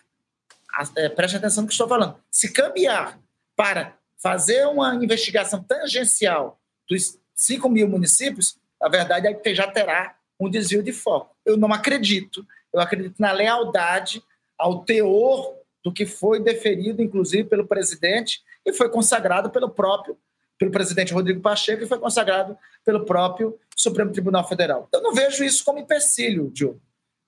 é, 0.97 1.09
preste 1.09 1.37
atenção 1.37 1.63
no 1.63 1.69
que 1.69 1.75
estou 1.75 1.89
falando, 1.89 2.17
se 2.31 2.53
cambiar 2.53 3.19
para 3.55 3.97
fazer 4.19 4.67
uma 4.67 4.95
investigação 4.95 5.63
tangencial 5.63 6.61
dos 6.89 7.19
5 7.35 7.69
mil 7.69 7.89
municípios, 7.89 8.57
a 8.81 8.89
verdade 8.89 9.27
é 9.27 9.35
que 9.35 9.55
já 9.55 9.71
terá 9.71 10.17
um 10.39 10.49
desvio 10.51 10.83
de 10.83 10.93
foco. 10.93 11.35
Eu 11.45 11.57
não 11.57 11.73
acredito, 11.73 12.47
eu 12.73 12.81
acredito 12.81 13.17
na 13.19 13.33
lealdade 13.33 14.23
ao 14.59 14.85
teor 14.85 15.55
do 15.83 15.93
que 15.93 16.05
foi 16.05 16.43
deferido, 16.43 17.03
inclusive, 17.03 17.45
pelo 17.45 17.67
presidente 17.67 18.43
e 18.65 18.73
foi 18.73 18.89
consagrado 18.89 19.51
pelo 19.51 19.71
próprio 19.71 20.19
pelo 20.59 20.71
presidente 20.71 21.13
Rodrigo 21.13 21.41
Pacheco 21.41 21.83
e 21.83 21.87
foi 21.87 21.99
consagrado 21.99 22.57
pelo 22.85 23.05
próprio 23.05 23.59
Supremo 23.77 24.13
Tribunal 24.13 24.49
Federal. 24.49 24.89
Eu 24.93 25.03
não 25.03 25.13
vejo 25.13 25.45
isso 25.45 25.65
como 25.65 25.79
empecilho, 25.79 26.51
Diogo. 26.51 26.81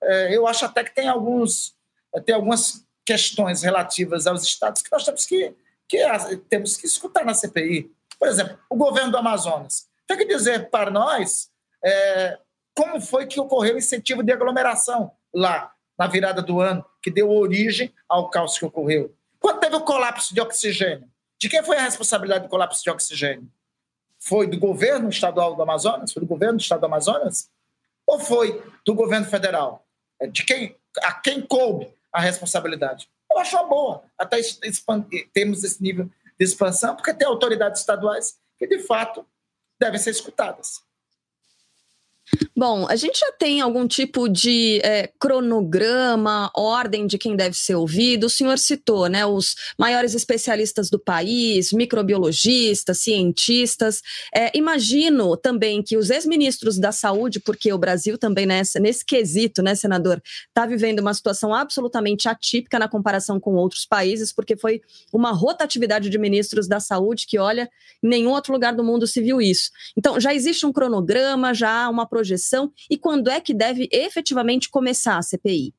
É, 0.03 0.37
eu 0.37 0.47
acho 0.47 0.65
até 0.65 0.85
que 0.85 0.95
tem 0.95 1.09
alguns 1.09 1.77
tem 2.25 2.35
algumas 2.35 2.87
questões 3.05 3.63
relativas 3.63 4.27
aos 4.27 4.43
estados 4.43 4.83
que 4.83 4.91
nós 4.91 5.05
temos 5.05 5.27
que, 5.27 5.55
que 5.89 5.99
temos 6.49 6.77
que 6.77 6.87
escutar 6.87 7.25
na 7.25 7.35
CPI. 7.35 7.91
Por 8.19 8.29
exemplo, 8.29 8.59
o 8.69 8.77
governo 8.77 9.11
do 9.11 9.19
Amazonas 9.19 9.89
tem 10.07 10.17
que 10.17 10.25
dizer 10.25 10.71
para 10.71 10.91
nós 10.91 11.51
é, 11.85 12.39
como 12.75 13.01
foi 13.01 13.27
que 13.27 13.41
ocorreu 13.41 13.75
o 13.75 13.79
incentivo 13.79 14.23
de 14.23 14.33
aglomeração 14.33 15.13
lá 15.35 15.73
na 15.99 16.07
virada 16.07 16.41
do 16.41 16.61
ano, 16.61 16.85
que 17.03 17.11
deu 17.11 17.29
origem 17.31 17.93
ao 18.09 18.31
caos 18.31 18.57
que 18.57 18.65
ocorreu. 18.65 19.15
Quando 19.41 19.59
teve 19.59 19.75
o 19.75 19.81
colapso 19.81 20.33
de 20.33 20.41
oxigênio, 20.41 21.09
de 21.39 21.49
quem 21.49 21.63
foi 21.63 21.77
a 21.77 21.83
responsabilidade 21.83 22.45
do 22.45 22.51
colapso 22.51 22.83
de 22.83 22.91
oxigênio? 22.91 23.49
Foi 24.19 24.47
do 24.47 24.59
governo 24.59 25.09
estadual 25.09 25.55
do 25.55 25.63
Amazonas? 25.63 26.13
Foi 26.13 26.21
do 26.21 26.27
governo 26.27 26.59
do 26.59 26.61
estado 26.61 26.81
do 26.81 26.87
Amazonas? 26.87 27.51
Ou 28.07 28.19
foi 28.19 28.63
do 28.85 28.95
governo 28.95 29.27
federal? 29.27 29.87
É, 30.21 30.27
de 30.27 30.45
quem, 30.45 30.75
a 31.03 31.13
quem 31.13 31.41
coube 31.41 31.89
a 32.13 32.21
responsabilidade? 32.21 33.09
Eu 33.31 33.39
acho 33.39 33.57
uma 33.57 33.69
boa, 33.69 34.03
até 34.17 34.41
temos 35.33 35.63
esse 35.63 35.83
nível 35.83 36.07
de 36.39 36.45
expansão, 36.45 36.97
porque 36.97 37.15
tem 37.15 37.27
autoridades 37.27 37.81
estaduais 37.81 38.39
que, 38.59 38.67
de 38.67 38.81
fato, 38.81 39.25
devem 39.79 39.99
ser 39.99 40.11
escutadas. 40.11 40.83
Bom, 42.57 42.87
a 42.89 42.97
gente 42.97 43.21
já 43.21 43.33
tem 43.33 43.61
algum 43.61 43.87
tipo 43.87 44.29
de 44.29 44.81
é, 44.83 45.11
cronograma, 45.19 46.51
ordem 46.55 47.07
de 47.07 47.17
quem 47.17 47.37
deve 47.37 47.57
ser 47.57 47.75
ouvido. 47.75 48.25
O 48.25 48.31
senhor 48.31 48.59
citou, 48.59 49.09
né, 49.09 49.25
os 49.25 49.55
maiores 49.79 50.15
especialistas 50.15 50.91
do 50.91 50.99
país, 50.99 51.73
microbiologistas, 51.73 52.99
cientistas. 52.99 54.03
É, 54.35 54.57
imagino 54.57 55.37
também 55.37 55.83
que 55.83 55.97
os 55.97 56.11
ex-ministros 56.11 56.79
da 56.79 56.93
saúde, 56.93 57.41
porque 57.41 57.73
o 57.73 57.79
Brasil 57.79 58.19
também 58.19 58.45
nessa, 58.45 58.79
nesse 58.79 59.05
quesito, 59.05 59.63
né, 59.63 59.75
senador, 59.75 60.21
está 60.49 60.67
vivendo 60.67 61.01
uma 61.01 61.15
situação 61.15 61.55
absolutamente 61.55 62.29
atípica 62.29 62.79
na 62.79 62.89
comparação 62.89 63.41
com 63.41 63.55
outros 63.55 63.87
países, 63.87 64.33
porque 64.33 64.57
foi 64.57 64.81
uma 65.13 65.33
rotatividade 65.33 66.11
de 66.11 66.19
ministros 66.19 66.69
da 66.69 66.81
saúde 66.81 67.27
que, 67.27 67.39
olha, 67.39 67.71
em 68.03 68.09
nenhum 68.09 68.31
outro 68.31 68.53
lugar 68.53 68.75
do 68.75 68.85
mundo 68.85 69.07
se 69.07 69.21
viu 69.21 69.41
isso. 69.41 69.71
Então, 69.97 70.21
já 70.21 70.35
existe 70.35 70.67
um 70.67 70.73
cronograma, 70.73 71.55
já 71.55 71.85
há 71.85 71.89
uma 71.89 72.07
projeção 72.19 72.73
e 72.91 72.99
quando 72.99 73.31
é 73.31 73.41
que 73.41 73.55
deve 73.55 73.89
efetivamente 73.93 74.69
começar 74.69 75.17
a 75.17 75.23
CPI? 75.23 75.73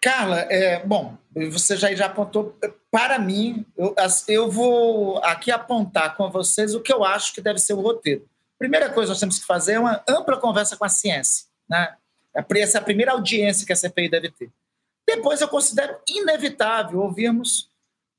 Carla, 0.00 0.40
é, 0.48 0.84
bom, 0.84 1.18
você 1.50 1.76
já, 1.76 1.92
já 1.92 2.06
apontou. 2.06 2.56
Para 2.90 3.18
mim, 3.18 3.66
eu, 3.76 3.94
eu 4.28 4.50
vou 4.50 5.18
aqui 5.18 5.50
apontar 5.50 6.16
com 6.16 6.30
vocês 6.30 6.74
o 6.74 6.80
que 6.80 6.92
eu 6.92 7.04
acho 7.04 7.34
que 7.34 7.40
deve 7.40 7.58
ser 7.58 7.74
o 7.74 7.80
roteiro. 7.80 8.28
Primeira 8.56 8.88
coisa 8.88 9.08
que 9.08 9.10
nós 9.10 9.20
temos 9.20 9.38
que 9.40 9.46
fazer 9.46 9.72
é 9.72 9.80
uma 9.80 10.02
ampla 10.08 10.38
conversa 10.38 10.76
com 10.76 10.84
a 10.84 10.88
ciência. 10.88 11.46
Né? 11.68 11.94
Essa 12.56 12.78
é 12.78 12.80
a 12.80 12.84
primeira 12.84 13.12
audiência 13.12 13.66
que 13.66 13.72
a 13.72 13.76
CPI 13.76 14.08
deve 14.08 14.30
ter. 14.30 14.50
Depois, 15.06 15.40
eu 15.40 15.48
considero 15.48 15.96
inevitável 16.08 17.00
ouvirmos 17.00 17.68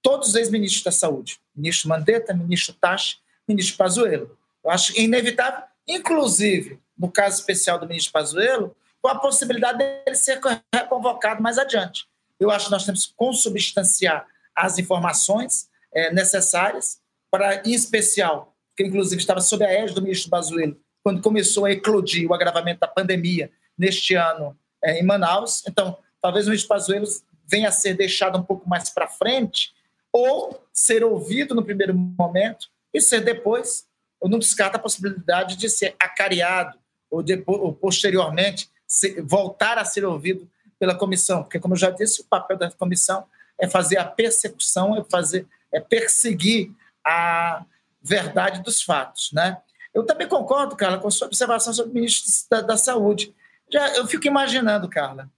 todos 0.01 0.30
os 0.30 0.36
ex-ministros 0.36 0.84
da 0.84 0.91
Saúde. 0.91 1.39
Ministro 1.56 1.89
Mandetta, 1.89 2.34
ministro 2.34 2.73
Tachi, 2.73 3.17
ministro 3.47 3.77
Pazuello. 3.77 4.38
Eu 4.63 4.71
acho 4.71 4.99
inevitável 4.99 5.63
inclusive, 5.88 6.80
no 6.97 7.12
caso 7.12 7.39
especial 7.39 7.80
do 7.80 7.88
ministro 7.88 8.12
Pazuello, 8.12 8.76
com 9.02 9.08
a 9.08 9.19
possibilidade 9.19 9.78
dele 9.78 10.15
ser 10.15 10.39
reconvocado 10.73 11.41
mais 11.41 11.58
adiante. 11.58 12.08
Eu 12.39 12.52
acho 12.52 12.65
que 12.65 12.71
nós 12.71 12.86
temos 12.86 13.06
que 13.06 13.13
consubstanciar 13.15 14.28
as 14.56 14.78
informações 14.78 15.69
é, 15.93 16.12
necessárias 16.12 17.00
para, 17.32 17.62
em 17.65 17.73
especial, 17.73 18.56
que 18.76 18.84
inclusive 18.84 19.21
estava 19.21 19.41
sob 19.41 19.63
a 19.63 19.71
égide 19.71 19.95
do 19.95 20.02
ministro 20.02 20.30
Pazuello, 20.30 20.78
quando 21.04 21.21
começou 21.21 21.65
a 21.65 21.71
eclodir 21.71 22.30
o 22.30 22.34
agravamento 22.34 22.80
da 22.80 22.88
pandemia 22.88 23.52
neste 23.78 24.13
ano 24.15 24.58
é, 24.84 25.00
em 25.00 25.04
Manaus. 25.04 25.63
Então, 25.67 25.97
talvez 26.21 26.45
o 26.45 26.50
ministro 26.50 26.69
Pazuello 26.69 27.08
venha 27.47 27.69
a 27.69 27.71
ser 27.71 27.93
deixado 27.93 28.38
um 28.38 28.43
pouco 28.43 28.67
mais 28.67 28.89
para 28.89 29.08
frente 29.08 29.73
ou 30.12 30.62
ser 30.73 31.04
ouvido 31.04 31.56
no 31.56 31.63
primeiro 31.63 31.93
momento 31.93 32.67
e 32.93 33.00
ser 33.00 33.21
depois 33.21 33.87
eu 34.21 34.30
não 34.30 34.39
descarto 34.39 34.77
a 34.77 34.80
possibilidade 34.80 35.56
de 35.56 35.69
ser 35.69 35.95
acareado 35.99 36.77
ou, 37.10 37.23
depois, 37.23 37.60
ou 37.60 37.73
posteriormente 37.73 38.69
ser, 38.88 39.21
voltar 39.21 39.77
a 39.77 39.86
ser 39.86 40.06
ouvido 40.06 40.49
pela 40.80 40.95
comissão, 40.95 41.43
porque, 41.43 41.60
como 41.60 41.73
eu 41.73 41.80
já 41.80 41.89
disse, 41.89 42.21
o 42.21 42.25
papel 42.25 42.58
da 42.58 42.71
comissão 42.71 43.25
é 43.60 43.67
fazer 43.67 43.97
a 43.97 44.06
persecução, 44.06 44.95
é, 44.95 45.03
fazer, 45.03 45.47
é 45.73 45.80
perseguir 45.80 46.71
a 47.06 47.65
verdade 48.01 48.62
dos 48.62 48.82
fatos. 48.82 49.32
Né? 49.34 49.58
Eu 49.93 50.06
também 50.06 50.27
concordo, 50.27 50.75
Carla, 50.75 50.99
com 50.99 51.08
a 51.08 51.12
sua 51.12 51.27
observação 51.27 51.73
sobre 51.73 51.91
o 51.91 51.95
ministro 51.95 52.32
da, 52.49 52.62
da 52.62 52.77
Saúde. 52.77 53.34
Já, 53.71 53.95
eu 53.95 54.08
fico 54.08 54.27
imaginando, 54.27 54.88
Carla, 54.88 55.30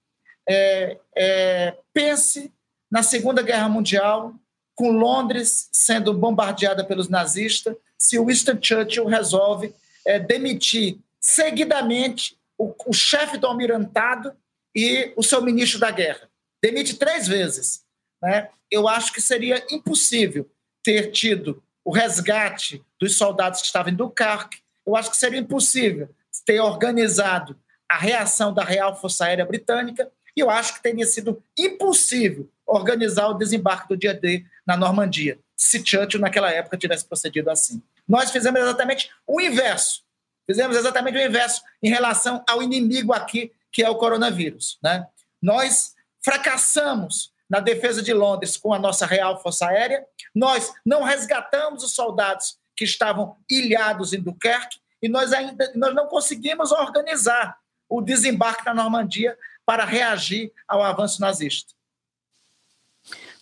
é, 0.47 0.97
é, 1.15 1.77
pense 1.93 2.53
na 2.91 3.03
Segunda 3.03 3.41
Guerra 3.41 3.69
Mundial, 3.69 4.33
com 4.79 4.91
Londres 4.91 5.67
sendo 5.73 6.13
bombardeada 6.13 6.85
pelos 6.85 7.09
nazistas, 7.09 7.75
se 7.97 8.17
Winston 8.17 8.57
Churchill 8.61 9.05
resolve 9.07 9.75
é, 10.05 10.17
demitir 10.17 10.99
seguidamente 11.19 12.37
o, 12.57 12.73
o 12.87 12.93
chefe 12.93 13.37
do 13.37 13.45
almirantado 13.45 14.31
e 14.73 15.11
o 15.17 15.21
seu 15.21 15.41
ministro 15.41 15.81
da 15.81 15.91
guerra. 15.91 16.29
Demite 16.63 16.95
três 16.95 17.27
vezes. 17.27 17.83
Né? 18.23 18.47
Eu 18.71 18.87
acho 18.87 19.11
que 19.11 19.19
seria 19.19 19.61
impossível 19.69 20.49
ter 20.81 21.11
tido 21.11 21.61
o 21.83 21.91
resgate 21.91 22.81
dos 22.97 23.17
soldados 23.17 23.59
que 23.59 23.65
estavam 23.65 23.91
em 23.91 23.95
Dunkirk. 23.97 24.59
Eu 24.87 24.95
acho 24.95 25.11
que 25.11 25.17
seria 25.17 25.41
impossível 25.41 26.07
ter 26.45 26.61
organizado 26.61 27.59
a 27.91 27.97
reação 27.97 28.53
da 28.53 28.63
Real 28.63 28.95
Força 28.95 29.25
Aérea 29.25 29.45
Britânica. 29.45 30.09
Eu 30.39 30.49
acho 30.49 30.75
que 30.75 30.83
teria 30.83 31.05
sido 31.05 31.41
impossível 31.57 32.49
organizar 32.65 33.27
o 33.27 33.33
desembarque 33.33 33.89
do 33.89 33.97
dia 33.97 34.13
D 34.13 34.45
na 34.65 34.77
Normandia, 34.77 35.39
se 35.55 35.83
Churchill 35.85 36.19
naquela 36.19 36.51
época 36.51 36.77
tivesse 36.77 37.05
procedido 37.05 37.49
assim. 37.49 37.81
Nós 38.07 38.31
fizemos 38.31 38.61
exatamente 38.61 39.11
o 39.25 39.41
inverso. 39.41 40.03
Fizemos 40.45 40.75
exatamente 40.75 41.17
o 41.17 41.21
inverso 41.21 41.61
em 41.81 41.89
relação 41.89 42.43
ao 42.47 42.61
inimigo 42.61 43.13
aqui, 43.13 43.51
que 43.71 43.83
é 43.83 43.89
o 43.89 43.95
coronavírus. 43.95 44.79
Né? 44.81 45.05
Nós 45.41 45.93
fracassamos 46.23 47.31
na 47.49 47.59
defesa 47.59 48.01
de 48.01 48.13
Londres 48.13 48.57
com 48.57 48.73
a 48.73 48.79
nossa 48.79 49.05
Real 49.05 49.41
Força 49.41 49.67
Aérea, 49.67 50.05
nós 50.35 50.71
não 50.85 51.03
resgatamos 51.03 51.83
os 51.83 51.95
soldados 51.95 52.57
que 52.75 52.83
estavam 52.83 53.35
ilhados 53.49 54.13
em 54.13 54.21
Dunkerque 54.21 54.77
e 55.01 55.09
nós 55.09 55.33
ainda 55.33 55.71
nós 55.75 55.95
não 55.95 56.07
conseguimos 56.07 56.71
organizar 56.71 57.57
o 57.89 58.01
desembarque 58.01 58.65
na 58.65 58.73
Normandia 58.73 59.35
para 59.69 59.85
reagir 59.85 60.51
ao 60.67 60.81
avanço 60.81 61.21
nazista. 61.21 61.75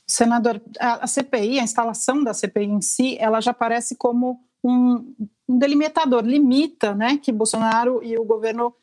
Senador, 0.05 0.61
a 0.77 1.07
CPI, 1.07 1.57
a 1.57 1.63
instalação 1.63 2.21
da 2.21 2.33
CPI 2.33 2.65
em 2.65 2.81
si, 2.81 3.17
ela 3.17 3.39
já 3.39 3.53
parece 3.53 3.95
como 3.95 4.37
um, 4.61 5.15
um 5.47 5.57
delimitador, 5.57 6.25
limita 6.25 6.93
né, 6.93 7.17
que 7.17 7.31
Bolsonaro 7.31 8.03
e 8.03 8.17
o 8.17 8.25
governo 8.25 8.75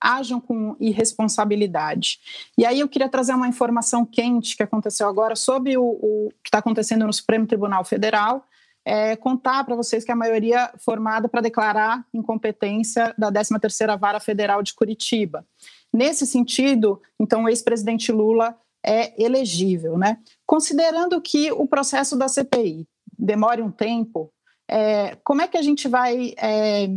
ajam 0.00 0.40
com 0.40 0.76
irresponsabilidade. 0.78 2.20
E 2.56 2.64
aí 2.64 2.78
eu 2.78 2.88
queria 2.88 3.08
trazer 3.08 3.34
uma 3.34 3.48
informação 3.48 4.06
quente 4.06 4.56
que 4.56 4.62
aconteceu 4.62 5.08
agora 5.08 5.34
sobre 5.34 5.76
o, 5.76 5.82
o 5.82 6.28
que 6.40 6.50
está 6.50 6.58
acontecendo 6.58 7.04
no 7.04 7.12
Supremo 7.12 7.48
Tribunal 7.48 7.84
Federal, 7.84 8.46
é, 8.84 9.16
contar 9.16 9.64
para 9.64 9.74
vocês 9.74 10.04
que 10.04 10.12
a 10.12 10.16
maioria 10.16 10.72
formada 10.78 11.28
para 11.28 11.40
declarar 11.40 12.04
incompetência 12.14 13.12
da 13.18 13.30
13ª 13.30 13.98
Vara 13.98 14.20
Federal 14.20 14.62
de 14.62 14.72
Curitiba. 14.72 15.44
Nesse 15.92 16.26
sentido, 16.26 17.00
então, 17.20 17.44
o 17.44 17.48
ex-presidente 17.48 18.10
Lula 18.10 18.58
é 18.84 19.22
elegível, 19.22 19.98
né? 19.98 20.18
Considerando 20.46 21.20
que 21.20 21.52
o 21.52 21.66
processo 21.66 22.16
da 22.16 22.28
CPI 22.28 22.86
demore 23.16 23.62
um 23.62 23.70
tempo, 23.70 24.32
é, 24.68 25.16
como 25.22 25.42
é 25.42 25.48
que 25.48 25.56
a 25.56 25.62
gente 25.62 25.86
vai. 25.86 26.34
É, 26.38 26.88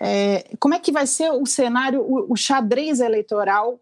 é, 0.00 0.56
como 0.58 0.74
é 0.74 0.78
que 0.78 0.90
vai 0.90 1.06
ser 1.06 1.30
o 1.30 1.44
cenário, 1.44 2.00
o, 2.00 2.32
o 2.32 2.36
xadrez 2.36 3.00
eleitoral 3.00 3.78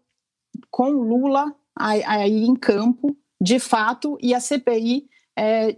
com 0.69 0.91
Lula 0.91 1.55
aí, 1.75 2.43
em 2.43 2.55
campo, 2.55 3.15
de 3.39 3.59
fato, 3.59 4.17
e 4.21 4.33
a 4.33 4.39
CPI 4.39 5.09
é, 5.37 5.75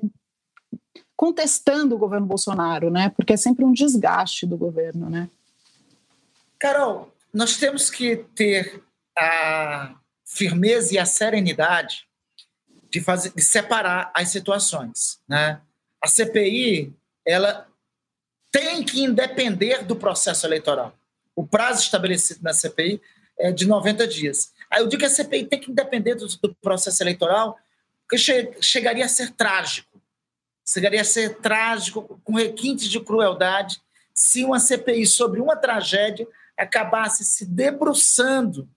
contestando 1.16 1.96
o 1.96 1.98
governo 1.98 2.26
Bolsonaro, 2.26 2.90
né? 2.90 3.10
Porque 3.16 3.34
é 3.34 3.38
sempre 3.38 3.64
um 3.64 3.72
desgaste 3.72 4.46
do 4.46 4.58
governo, 4.58 5.10
né? 5.10 5.30
Carol, 6.60 7.13
nós 7.34 7.58
temos 7.58 7.90
que 7.90 8.18
ter 8.36 8.84
a 9.18 9.96
firmeza 10.26 10.94
e 10.94 11.00
a 11.00 11.06
serenidade 11.06 12.08
de, 12.90 13.02
fazer, 13.02 13.34
de 13.36 13.42
separar 13.42 14.12
as 14.14 14.30
situações, 14.30 15.20
né? 15.28 15.60
A 16.02 16.08
CPI 16.08 16.94
ela 17.26 17.68
tem 18.52 18.84
que 18.84 19.02
independer 19.02 19.84
do 19.84 19.96
processo 19.96 20.46
eleitoral. 20.46 20.96
O 21.36 21.46
prazo 21.46 21.82
estabelecido 21.82 22.42
na 22.44 22.54
CPI 22.54 23.02
é 23.40 23.52
de 23.52 23.66
90 23.66 24.08
dias. 24.08 24.54
Aí 24.70 24.82
eu 24.82 24.88
digo 24.88 25.00
que 25.00 25.06
a 25.06 25.10
CPI 25.10 25.46
tem 25.46 25.60
que 25.60 25.72
independer 25.72 26.16
do, 26.16 26.28
do 26.28 26.54
processo 26.56 27.02
eleitoral, 27.02 27.58
porque 28.02 28.18
che 28.18 28.52
chegaria 28.62 29.06
a 29.06 29.10
ser 29.10 29.32
trágico. 29.32 30.00
Chegaria 30.66 31.02
a 31.02 31.06
ser 31.06 31.38
trágico, 31.38 32.22
com 32.24 32.34
requintes 32.34 32.88
de 32.88 33.00
crueldade, 33.00 33.82
se 34.14 34.44
uma 34.44 34.60
CPI 34.60 35.08
sobre 35.08 35.42
uma 35.42 35.56
tragédia 35.56 36.28
acabasse 36.58 37.24
se 37.24 37.46
debruçando 37.46 38.70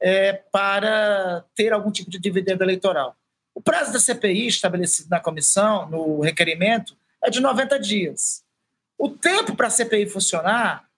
é, 0.00 0.32
para 0.32 1.44
ter 1.54 1.72
algum 1.72 1.90
tipo 1.90 2.10
de 2.10 2.18
dividendo 2.18 2.64
eleitoral. 2.64 3.16
O 3.54 3.60
prazo 3.60 3.92
da 3.92 4.00
CPI 4.00 4.46
estabelecido 4.46 5.10
na 5.10 5.20
comissão, 5.20 5.88
no 5.88 6.20
requerimento, 6.20 6.96
é 7.22 7.30
de 7.30 7.40
90 7.40 7.78
dias. 7.78 8.42
O 8.98 9.08
tempo 9.08 9.54
para 9.54 9.66
a 9.66 9.70
CPI 9.70 10.08
funcionar 10.08 10.88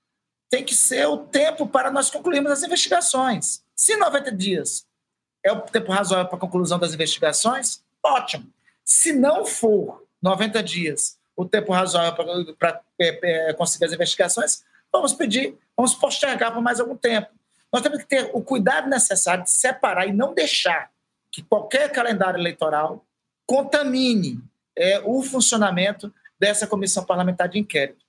tem 0.50 0.64
que 0.64 0.74
ser 0.74 1.06
o 1.06 1.16
tempo 1.16 1.66
para 1.66 1.90
nós 1.90 2.10
concluirmos 2.10 2.52
as 2.52 2.62
investigações. 2.62 3.64
Se 3.74 3.96
90 3.96 4.30
dias 4.32 4.86
é 5.44 5.50
o 5.50 5.60
tempo 5.62 5.90
razoável 5.90 6.26
para 6.26 6.36
a 6.36 6.40
conclusão 6.40 6.78
das 6.78 6.94
investigações, 6.94 7.82
ótimo. 8.02 8.46
Se 8.84 9.12
não 9.12 9.44
for 9.44 10.04
90 10.20 10.62
dias 10.62 11.18
o 11.34 11.44
tempo 11.44 11.72
razoável 11.72 12.54
para 12.56 12.80
é, 13.00 13.48
é, 13.50 13.54
conseguir 13.54 13.86
as 13.86 13.92
investigações, 13.92 14.62
vamos 14.92 15.14
pedir, 15.14 15.56
vamos 15.76 15.94
postergar 15.94 16.52
por 16.52 16.62
mais 16.62 16.80
algum 16.80 16.96
tempo. 16.96 17.28
Nós 17.72 17.82
temos 17.82 17.98
que 17.98 18.06
ter 18.06 18.30
o 18.34 18.42
cuidado 18.42 18.88
necessário 18.88 19.44
de 19.44 19.50
separar 19.50 20.06
e 20.06 20.12
não 20.12 20.34
deixar 20.34 20.90
que 21.30 21.42
qualquer 21.42 21.90
calendário 21.90 22.38
eleitoral 22.38 23.06
contamine 23.46 24.38
é, 24.76 25.00
o 25.04 25.22
funcionamento 25.22 26.12
dessa 26.38 26.66
comissão 26.66 27.04
parlamentar 27.04 27.48
de 27.48 27.58
inquérito. 27.58 28.04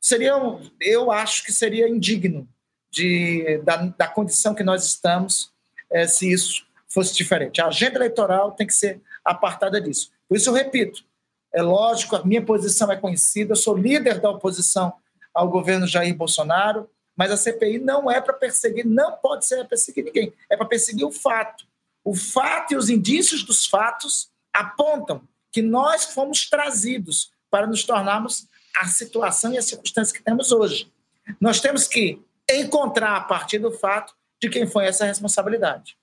Seria, 0.00 0.32
eu 0.80 1.10
acho 1.10 1.44
que 1.44 1.52
seria 1.52 1.88
indigno 1.88 2.48
de, 2.90 3.58
da, 3.64 3.76
da 3.76 4.08
condição 4.08 4.54
que 4.54 4.62
nós 4.62 4.84
estamos 4.84 5.52
é, 5.90 6.06
se 6.06 6.32
isso 6.32 6.66
fosse 6.88 7.14
diferente. 7.14 7.60
A 7.60 7.66
agenda 7.66 7.96
eleitoral 7.96 8.52
tem 8.52 8.66
que 8.66 8.74
ser 8.74 9.00
apartada 9.24 9.80
disso. 9.80 10.10
Por 10.28 10.36
isso 10.36 10.48
eu 10.50 10.54
repito, 10.54 11.04
é 11.52 11.62
lógico, 11.62 12.16
a 12.16 12.24
minha 12.24 12.44
posição 12.44 12.90
é 12.90 12.96
conhecida, 12.96 13.52
eu 13.52 13.56
sou 13.56 13.76
líder 13.76 14.20
da 14.20 14.30
oposição 14.30 14.92
ao 15.34 15.48
governo 15.48 15.86
Jair 15.86 16.14
Bolsonaro, 16.14 16.88
mas 17.18 17.32
a 17.32 17.36
CPI 17.36 17.80
não 17.80 18.08
é 18.08 18.20
para 18.20 18.32
perseguir, 18.32 18.86
não 18.86 19.16
pode 19.16 19.44
ser 19.44 19.56
para 19.56 19.64
perseguir 19.64 20.04
ninguém, 20.04 20.32
é 20.48 20.56
para 20.56 20.64
perseguir 20.64 21.04
o 21.04 21.10
fato. 21.10 21.66
O 22.04 22.14
fato 22.14 22.72
e 22.72 22.76
os 22.76 22.88
indícios 22.88 23.42
dos 23.42 23.66
fatos 23.66 24.30
apontam 24.54 25.26
que 25.50 25.60
nós 25.60 26.04
fomos 26.04 26.48
trazidos 26.48 27.32
para 27.50 27.66
nos 27.66 27.82
tornarmos 27.82 28.46
a 28.76 28.86
situação 28.86 29.52
e 29.52 29.58
a 29.58 29.62
circunstância 29.62 30.16
que 30.16 30.22
temos 30.22 30.52
hoje. 30.52 30.92
Nós 31.40 31.60
temos 31.60 31.88
que 31.88 32.22
encontrar 32.48 33.16
a 33.16 33.20
partir 33.22 33.58
do 33.58 33.72
fato 33.72 34.14
de 34.40 34.48
quem 34.48 34.64
foi 34.64 34.86
essa 34.86 35.04
responsabilidade. 35.04 35.97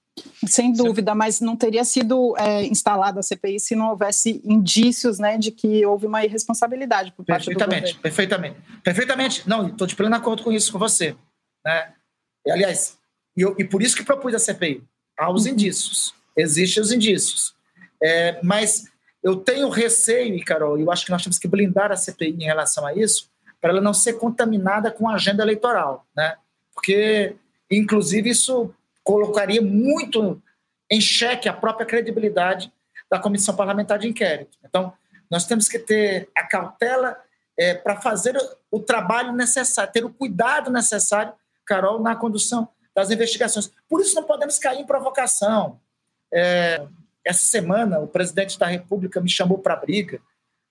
Sem 0.47 0.71
dúvida, 0.71 1.13
mas 1.13 1.41
não 1.41 1.55
teria 1.55 1.83
sido 1.83 2.35
é, 2.37 2.63
instalada 2.63 3.19
a 3.19 3.23
CPI 3.23 3.59
se 3.59 3.75
não 3.75 3.89
houvesse 3.89 4.41
indícios 4.45 5.19
né, 5.19 5.37
de 5.37 5.51
que 5.51 5.85
houve 5.85 6.07
uma 6.07 6.23
irresponsabilidade 6.23 7.11
por 7.11 7.25
parte 7.25 7.45
perfeitamente, 7.45 7.81
do 7.81 7.97
governo. 7.97 8.01
Perfeitamente, 8.01 8.61
perfeitamente. 8.81 9.49
Não, 9.49 9.67
estou 9.67 9.85
de 9.85 9.95
pleno 9.95 10.15
acordo 10.15 10.43
com 10.43 10.51
isso 10.51 10.71
com 10.71 10.79
você. 10.79 11.15
Né? 11.65 11.93
E, 12.45 12.51
aliás, 12.51 12.97
e, 13.35 13.41
eu, 13.41 13.55
e 13.59 13.65
por 13.65 13.81
isso 13.81 13.95
que 13.95 14.03
propus 14.03 14.33
a 14.33 14.39
CPI. 14.39 14.83
Há 15.17 15.31
os 15.31 15.45
uhum. 15.45 15.51
indícios, 15.51 16.13
existem 16.37 16.81
os 16.81 16.91
indícios. 16.91 17.53
É, 18.01 18.39
mas 18.41 18.85
eu 19.21 19.35
tenho 19.35 19.67
receio, 19.69 20.35
e 20.35 20.43
Carol, 20.43 20.79
eu 20.79 20.91
acho 20.91 21.05
que 21.05 21.11
nós 21.11 21.23
temos 21.23 21.39
que 21.39 21.47
blindar 21.47 21.91
a 21.91 21.97
CPI 21.97 22.37
em 22.39 22.45
relação 22.45 22.85
a 22.85 22.93
isso, 22.93 23.29
para 23.59 23.71
ela 23.71 23.81
não 23.81 23.93
ser 23.93 24.13
contaminada 24.13 24.91
com 24.91 25.09
a 25.09 25.15
agenda 25.15 25.43
eleitoral, 25.43 26.05
né? 26.15 26.35
Porque, 26.73 27.35
inclusive, 27.71 28.29
isso 28.29 28.71
colocaria 29.05 29.61
muito 29.61 30.41
em 30.91 30.99
xeque 30.99 31.47
a 31.47 31.53
própria 31.53 31.85
credibilidade 31.85 32.73
da 33.09 33.19
comissão 33.19 33.55
parlamentar 33.55 33.99
de 33.99 34.07
inquérito. 34.07 34.57
Então, 34.65 34.91
nós 35.29 35.45
temos 35.45 35.69
que 35.69 35.79
ter 35.79 36.27
a 36.35 36.43
cautela 36.43 37.17
é, 37.57 37.75
para 37.75 38.01
fazer 38.01 38.35
o, 38.69 38.79
trabalho 38.79 39.31
necessário, 39.31 39.93
ter 39.93 40.03
o 40.03 40.09
cuidado 40.09 40.71
necessário, 40.71 41.33
Carol, 41.65 42.01
na 42.01 42.15
condução 42.15 42.67
das 42.95 43.11
investigações. 43.11 43.71
Por 43.87 44.01
isso, 44.01 44.15
não 44.15 44.23
podemos 44.23 44.57
cair 44.57 44.79
em 44.79 44.85
provocação. 44.85 45.79
É, 46.33 46.85
essa 47.23 47.45
semana, 47.45 47.99
o 47.99 48.07
presidente 48.07 48.57
da 48.57 48.65
República 48.65 49.21
me 49.21 49.29
chamou 49.29 49.59
para 49.59 49.75
briga. 49.75 50.19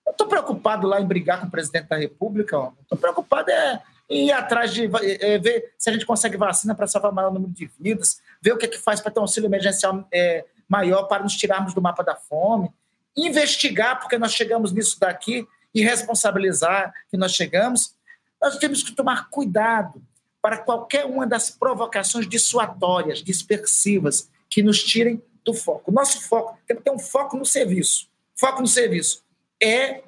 Eu 0.05 0.11
estou 0.11 0.27
preocupado 0.27 0.87
lá 0.87 1.01
em 1.01 1.05
brigar 1.05 1.39
com 1.39 1.47
o 1.47 1.51
presidente 1.51 1.87
da 1.87 1.97
República. 1.97 2.71
Estou 2.81 2.97
preocupado 2.97 3.49
é, 3.49 3.81
em 4.09 4.27
ir 4.27 4.31
atrás 4.31 4.73
de 4.73 4.89
é, 5.03 5.37
ver 5.39 5.73
se 5.77 5.89
a 5.89 5.93
gente 5.93 6.05
consegue 6.05 6.37
vacina 6.37 6.75
para 6.75 6.87
salvar 6.87 7.11
o 7.11 7.15
maior 7.15 7.31
número 7.31 7.51
de 7.51 7.69
vidas, 7.79 8.21
ver 8.45 8.53
o 8.53 8.57
que, 8.57 8.67
é 8.67 8.69
que 8.69 8.77
faz 8.77 9.01
para 9.01 9.09
ter 9.11 9.19
um 9.19 9.23
auxílio 9.23 9.47
emergencial 9.47 10.07
é, 10.13 10.45
maior 10.69 11.03
para 11.05 11.23
nos 11.23 11.33
tirarmos 11.33 11.73
do 11.73 11.81
mapa 11.81 12.03
da 12.03 12.15
fome, 12.15 12.69
investigar 13.17 13.99
porque 13.99 14.19
nós 14.19 14.33
chegamos 14.33 14.71
nisso 14.71 14.99
daqui 14.99 15.47
e 15.73 15.81
responsabilizar 15.81 16.93
que 17.09 17.17
nós 17.17 17.33
chegamos. 17.33 17.95
Nós 18.39 18.57
temos 18.59 18.83
que 18.83 18.91
tomar 18.91 19.31
cuidado 19.31 19.99
para 20.39 20.59
qualquer 20.59 21.05
uma 21.05 21.25
das 21.25 21.49
provocações 21.49 22.29
dissuatórias, 22.29 23.23
dispersivas, 23.23 24.29
que 24.47 24.61
nos 24.61 24.83
tirem 24.83 25.19
do 25.43 25.55
foco. 25.55 25.91
Nosso 25.91 26.21
foco 26.21 26.55
tem 26.67 26.77
que 26.77 26.83
ter 26.83 26.91
um 26.91 26.99
foco 26.99 27.35
no 27.35 27.45
serviço. 27.45 28.07
Foco 28.35 28.61
no 28.61 28.67
serviço 28.67 29.23
é 29.61 30.03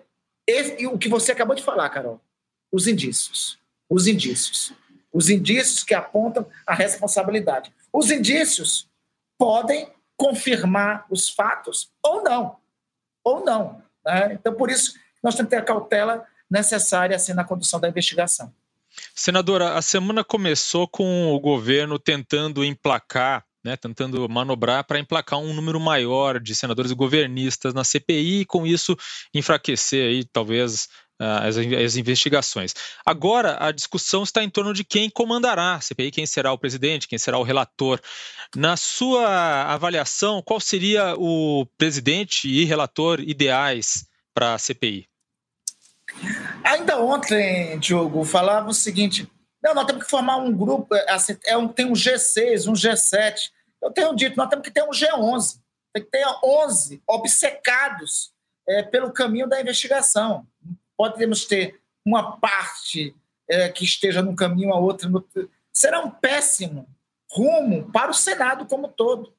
esse, 0.46 0.86
o 0.86 0.98
que 0.98 1.10
você 1.10 1.32
acabou 1.32 1.56
de 1.56 1.64
falar, 1.64 1.90
Carol. 1.90 2.22
Os 2.72 2.86
indícios. 2.86 3.58
Os 3.90 4.06
indícios. 4.06 4.74
Os 5.12 5.28
indícios 5.28 5.84
que 5.84 5.96
apontam 5.96 6.46
a 6.68 6.76
responsabilidade. 6.76 7.74
Os 7.98 8.12
indícios 8.12 8.88
podem 9.40 9.92
confirmar 10.16 11.08
os 11.10 11.28
fatos 11.30 11.90
ou 12.04 12.22
não. 12.22 12.58
Ou 13.24 13.44
não. 13.44 13.82
Né? 14.06 14.34
Então, 14.34 14.54
por 14.54 14.70
isso, 14.70 14.94
nós 15.24 15.34
temos 15.34 15.50
que 15.50 15.56
ter 15.56 15.64
a 15.64 15.66
cautela 15.66 16.24
necessária 16.48 17.16
assim, 17.16 17.34
na 17.34 17.44
condução 17.44 17.80
da 17.80 17.90
investigação. 17.90 18.54
Senadora, 19.16 19.74
a 19.74 19.82
semana 19.82 20.24
começou 20.24 20.88
com 20.88 21.34
o 21.34 21.40
governo 21.40 21.98
tentando 21.98 22.64
emplacar 22.64 23.44
né, 23.68 23.76
tentando 23.76 24.28
manobrar 24.30 24.86
para 24.86 24.98
emplacar 24.98 25.40
um 25.40 25.54
número 25.54 25.80
maior 25.80 26.40
de 26.40 26.56
senadores 26.56 26.94
governistas 26.94 27.74
na 27.74 27.84
CPI 27.84 28.42
e 28.42 28.46
com 28.46 28.66
isso 28.66 28.96
enfraquecer 29.34 30.08
aí 30.08 30.24
talvez 30.24 30.88
as, 31.20 31.58
as, 31.58 31.98
investigações. 31.98 32.74
Agora 33.06 33.58
a 33.60 33.72
discussão 33.72 34.24
está 34.24 34.42
em 34.42 34.50
torno 34.50 34.74
de 34.74 34.86
quem 34.86 35.10
comandará 35.10 35.76
a 35.76 35.82
CPI, 35.82 36.12
quem 36.12 36.26
será 36.26 36.54
o 36.54 36.58
presidente, 36.58 37.08
quem 37.08 37.20
será 37.20 37.38
o 37.38 37.44
relator. 37.44 38.00
Na 38.56 38.78
sua 38.78 39.64
avaliação, 39.64 40.42
qual 40.42 40.62
seria 40.62 41.16
o 41.18 41.66
presidente 41.78 42.48
e 42.48 42.64
relator 42.64 43.20
ideais 43.20 44.06
para 44.34 44.54
a 44.54 44.58
CPI? 44.58 45.10
Ainda 46.64 47.02
ontem, 47.02 47.78
Diogo, 47.80 48.24
falava 48.24 48.70
o 48.70 48.74
seguinte: 48.74 49.30
não, 49.62 49.74
nós 49.74 49.86
temos 49.86 50.06
que 50.06 50.10
formar 50.10 50.38
um 50.38 50.56
grupo, 50.56 50.96
é, 50.96 51.06
é 51.46 51.58
um, 51.58 51.68
tem 51.68 51.86
um 51.86 51.94
G6, 51.94 52.70
um 52.70 52.74
G7. 52.74 53.50
Eu 53.82 53.92
tenho 53.92 54.16
dito, 54.16 54.38
nós 54.38 54.50
temos 54.50 54.64
que 54.64 54.72
ter 54.72 54.84
um 54.84 54.90
G11. 54.90 55.60
Tem 55.94 56.04
que 56.04 56.10
ter 56.10 56.26
11 56.44 57.02
obcecados 57.08 58.34
é, 58.68 58.84
pelo 58.84 59.12
caminho 59.12 59.48
da 59.48 59.62
investigação. 59.62 60.46
Podemos 60.96 61.46
ter 61.46 61.80
uma 62.06 62.38
parte 62.38 63.16
é, 63.50 63.70
que 63.70 63.84
esteja 63.84 64.22
no 64.22 64.36
caminho, 64.36 64.74
a 64.74 64.80
outra 64.80 65.10
no... 65.10 65.26
Será 65.72 66.02
um 66.02 66.10
péssimo 66.10 66.88
rumo 67.32 67.92
para 67.92 68.12
o 68.12 68.14
Senado 68.14 68.66
como 68.66 68.88
todo, 68.88 69.34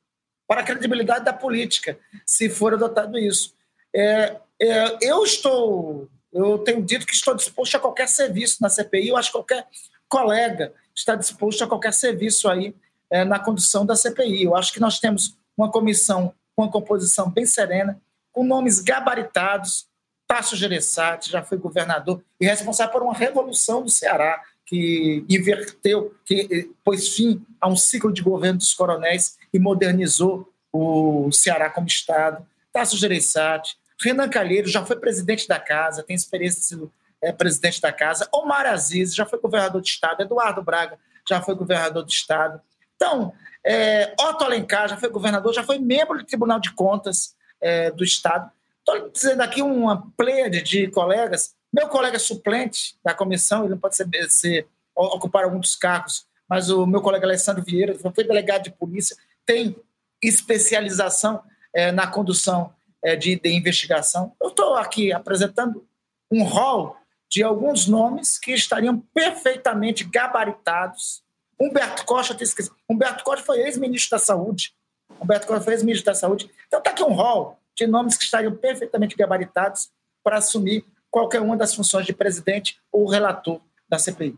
para 0.47 0.61
a 0.61 0.65
credibilidade 0.65 1.25
da 1.25 1.33
política, 1.33 1.99
se 2.25 2.49
for 2.49 2.75
adotado 2.75 3.19
isso. 3.19 3.55
É, 3.95 4.37
é, 4.61 4.99
eu 5.03 5.25
estou, 5.25 6.09
eu 6.33 6.59
tenho 6.59 6.83
dito 6.83 7.07
que 7.07 7.15
estou 7.15 7.35
disposto 7.35 7.77
a 7.77 7.81
qualquer 7.81 8.09
serviço 8.09 8.59
na 8.61 8.69
CPI, 8.69 9.09
eu 9.09 9.17
acho 9.17 9.29
que 9.29 9.39
qualquer 9.39 9.67
colega 10.09 10.73
está 10.95 11.15
disposto 11.15 11.65
a 11.65 11.67
qualquer 11.67 11.93
serviço 11.93 12.49
aí 12.49 12.75
é, 13.11 13.25
na 13.25 13.39
condução 13.39 13.85
da 13.85 13.97
CPI. 13.97 14.45
Eu 14.45 14.57
acho 14.57 14.73
que 14.73 14.81
nós 14.81 14.99
temos 14.99 15.37
uma 15.57 15.71
comissão 15.71 16.35
com 16.55 16.63
uma 16.63 16.71
composição 16.71 17.31
bem 17.31 17.47
serena, 17.47 18.01
com 18.33 18.45
nomes 18.45 18.81
gabaritados. 18.81 19.87
Tasso 20.27 20.57
Gereissati 20.57 21.31
já 21.31 21.43
foi 21.43 21.57
governador 21.57 22.23
e 22.41 22.47
responsável 22.47 22.93
por 22.93 23.03
uma 23.03 23.15
revolução 23.15 23.83
do 23.83 23.91
Ceará, 23.91 24.43
que 24.67 25.25
inverteu, 25.29 26.15
que 26.25 26.47
eh, 26.51 26.75
pôs 26.85 27.15
fim 27.15 27.43
a 27.59 27.69
um 27.69 27.77
ciclo 27.77 28.13
de 28.13 28.23
governo 28.23 28.59
dos 28.59 28.75
coronéis 28.75 29.39
e 29.53 29.59
modernizou 29.59 30.53
o 30.71 31.33
Ceará 31.33 31.71
como 31.71 31.87
Estado. 31.87 32.47
Tasso 32.71 32.97
Gereissati, 32.99 33.79
Renan 34.01 34.29
Calheiro 34.29 34.69
já 34.69 34.85
foi 34.85 34.97
presidente 34.97 35.49
da 35.49 35.59
casa, 35.59 36.03
tem 36.03 36.15
experiência 36.15 36.79
é, 37.21 37.33
presidente 37.33 37.81
da 37.81 37.93
casa. 37.93 38.29
Omar 38.33 38.67
Aziz 38.67 39.15
já 39.15 39.27
foi 39.27 39.41
governador 39.41 39.81
de 39.81 39.89
Estado. 39.89 40.23
Eduardo 40.23 40.63
Braga 40.63 40.99
já 41.29 41.41
foi 41.41 41.55
governador 41.55 42.05
de 42.05 42.13
Estado. 42.13 42.61
Então, 42.99 43.33
é, 43.65 44.13
Otto 44.21 44.45
Alencar 44.45 44.89
já 44.89 44.97
foi 44.97 45.09
governador, 45.09 45.55
já 45.55 45.63
foi 45.63 45.79
membro 45.79 46.19
do 46.19 46.25
Tribunal 46.25 46.59
de 46.59 46.73
Contas 46.73 47.37
é, 47.61 47.93
do 47.93 48.03
Estado. 48.03 48.51
Estou 48.81 49.09
dizendo 49.09 49.41
aqui 49.43 49.63
uma 49.63 50.11
pleiade 50.17 50.63
de 50.63 50.89
colegas. 50.89 51.55
Meu 51.73 51.89
colega 51.89 52.19
suplente 52.19 52.99
da 53.05 53.15
comissão, 53.15 53.61
ele 53.61 53.71
não 53.71 53.79
pode 53.79 53.95
ser, 53.95 54.09
ser, 54.31 54.67
ocupar 54.97 55.45
algum 55.45 55.61
dos 55.61 55.77
cargos, 55.77 56.27
mas 56.49 56.71
o 56.71 56.87
meu 56.87 57.01
colega 57.01 57.27
Alessandro 57.27 57.63
Vieira 57.63 57.95
foi 58.15 58.25
delegado 58.25 58.65
de 58.65 58.71
polícia, 58.71 59.17
tem 59.47 59.77
especialização 60.21 61.43
é, 61.73 61.93
na 61.93 62.07
condução 62.07 62.73
é, 63.05 63.15
de, 63.15 63.39
de 63.39 63.51
investigação. 63.51 64.35
Eu 64.41 64.49
estou 64.49 64.75
aqui 64.75 65.13
apresentando 65.13 65.87
um 66.31 66.43
rol 66.43 66.97
de 67.31 67.43
alguns 67.43 67.87
nomes 67.87 68.39
que 68.39 68.53
estariam 68.53 68.99
perfeitamente 69.13 70.05
gabaritados. 70.05 71.23
Humberto 71.61 72.05
Costa, 72.05 72.35
eu 72.35 72.43
esquecido. 72.43 72.75
Humberto 72.89 73.25
Costa 73.25 73.45
foi 73.45 73.61
ex-ministro 73.61 74.11
da 74.11 74.19
Saúde. 74.19 74.73
Humberto 75.21 75.47
Costa 75.47 75.65
foi 75.65 75.75
ex-ministro 75.75 76.07
da 76.07 76.15
Saúde. 76.15 76.51
Então 76.67 76.79
está 76.79 76.91
aqui 76.91 77.03
um 77.03 77.13
rol 77.13 77.59
de 77.77 77.87
nomes 77.87 78.17
que 78.17 78.25
estariam 78.25 78.55
perfeitamente 78.55 79.17
gabaritados 79.17 79.91
para 80.23 80.39
assumir 80.39 80.85
qualquer 81.11 81.41
uma 81.41 81.57
das 81.57 81.75
funções 81.75 82.07
de 82.07 82.13
presidente 82.13 82.79
ou 82.93 83.09
relator 83.09 83.61
da 83.89 83.99
CPI. 83.99 84.37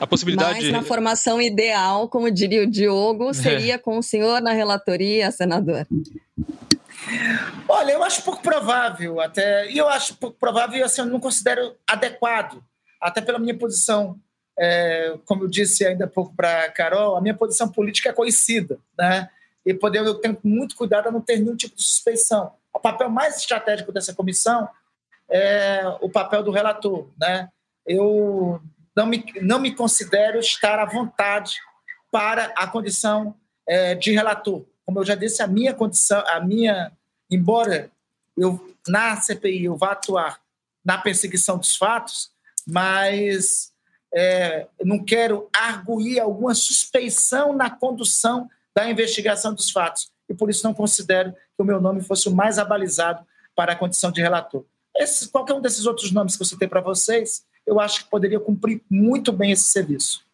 A 0.00 0.06
possibilidade. 0.06 0.62
Mas 0.62 0.72
na 0.72 0.82
formação 0.82 1.42
ideal, 1.42 2.08
como 2.08 2.30
diria 2.30 2.62
o 2.62 2.66
Diogo, 2.66 3.34
seria 3.34 3.74
é. 3.74 3.78
com 3.78 3.98
o 3.98 4.02
senhor 4.02 4.40
na 4.40 4.52
relatoria, 4.52 5.30
senador. 5.30 5.86
Olha, 7.68 7.92
eu 7.92 8.02
acho 8.02 8.22
pouco 8.22 8.42
provável, 8.42 9.20
até. 9.20 9.70
E 9.70 9.76
eu 9.76 9.88
acho 9.88 10.16
pouco 10.16 10.38
provável, 10.38 10.78
e 10.78 10.82
assim, 10.82 11.02
eu 11.02 11.06
não 11.06 11.20
considero 11.20 11.74
adequado, 11.86 12.62
até 13.00 13.20
pela 13.20 13.38
minha 13.38 13.56
posição. 13.56 14.18
É, 14.60 15.16
como 15.24 15.44
eu 15.44 15.48
disse 15.48 15.86
ainda 15.86 16.04
há 16.04 16.08
pouco 16.08 16.34
para 16.34 16.64
a 16.64 16.70
Carol, 16.70 17.16
a 17.16 17.20
minha 17.20 17.34
posição 17.34 17.68
política 17.68 18.10
é 18.10 18.12
conhecida, 18.12 18.78
né? 18.98 19.30
E 19.64 19.72
poder, 19.72 20.04
eu 20.04 20.14
tenho 20.14 20.36
muito 20.44 20.76
cuidado 20.76 21.08
a 21.08 21.12
não 21.12 21.20
ter 21.20 21.38
nenhum 21.38 21.56
tipo 21.56 21.76
de 21.76 21.82
suspeição. 21.82 22.52
O 22.74 22.78
papel 22.78 23.08
mais 23.08 23.36
estratégico 23.36 23.92
dessa 23.92 24.14
comissão 24.14 24.68
é 25.30 25.82
o 26.00 26.10
papel 26.10 26.42
do 26.42 26.50
relator, 26.50 27.08
né? 27.18 27.48
Eu 27.86 28.60
não 28.94 29.06
me, 29.06 29.24
não 29.40 29.58
me 29.58 29.74
considero 29.74 30.38
estar 30.38 30.78
à 30.78 30.84
vontade 30.84 31.56
para 32.10 32.52
a 32.56 32.66
condição 32.66 33.34
é, 33.66 33.94
de 33.94 34.12
relator 34.12 34.64
como 34.90 34.98
eu 34.98 35.04
já 35.04 35.14
disse, 35.14 35.40
a 35.40 35.46
minha 35.46 35.72
condição, 35.72 36.20
a 36.26 36.40
minha, 36.40 36.90
embora 37.30 37.92
eu 38.36 38.74
na 38.88 39.14
CPI 39.20 39.66
eu 39.66 39.76
vá 39.76 39.92
atuar 39.92 40.40
na 40.84 40.98
perseguição 40.98 41.56
dos 41.56 41.76
fatos, 41.76 42.32
mas 42.66 43.72
é, 44.14 44.66
não 44.84 45.02
quero 45.02 45.48
arguir 45.52 46.20
alguma 46.20 46.54
suspeição 46.54 47.52
na 47.52 47.70
condução 47.70 48.48
da 48.74 48.88
investigação 48.90 49.54
dos 49.54 49.70
fatos 49.70 50.10
e 50.28 50.34
por 50.34 50.48
isso 50.48 50.64
não 50.64 50.72
considero 50.72 51.32
que 51.32 51.62
o 51.62 51.64
meu 51.64 51.80
nome 51.80 52.00
fosse 52.00 52.28
o 52.28 52.34
mais 52.34 52.58
abalizado 52.58 53.26
para 53.54 53.72
a 53.72 53.76
condição 53.76 54.12
de 54.12 54.20
relator. 54.20 54.64
Esse, 54.96 55.28
qualquer 55.28 55.54
um 55.54 55.60
desses 55.60 55.86
outros 55.86 56.12
nomes 56.12 56.36
que 56.36 56.42
eu 56.42 56.46
citei 56.46 56.68
para 56.68 56.80
vocês, 56.80 57.44
eu 57.66 57.80
acho 57.80 58.04
que 58.04 58.10
poderia 58.10 58.40
cumprir 58.40 58.80
muito 58.88 59.32
bem 59.32 59.52
esse 59.52 59.64
serviço. 59.64 60.24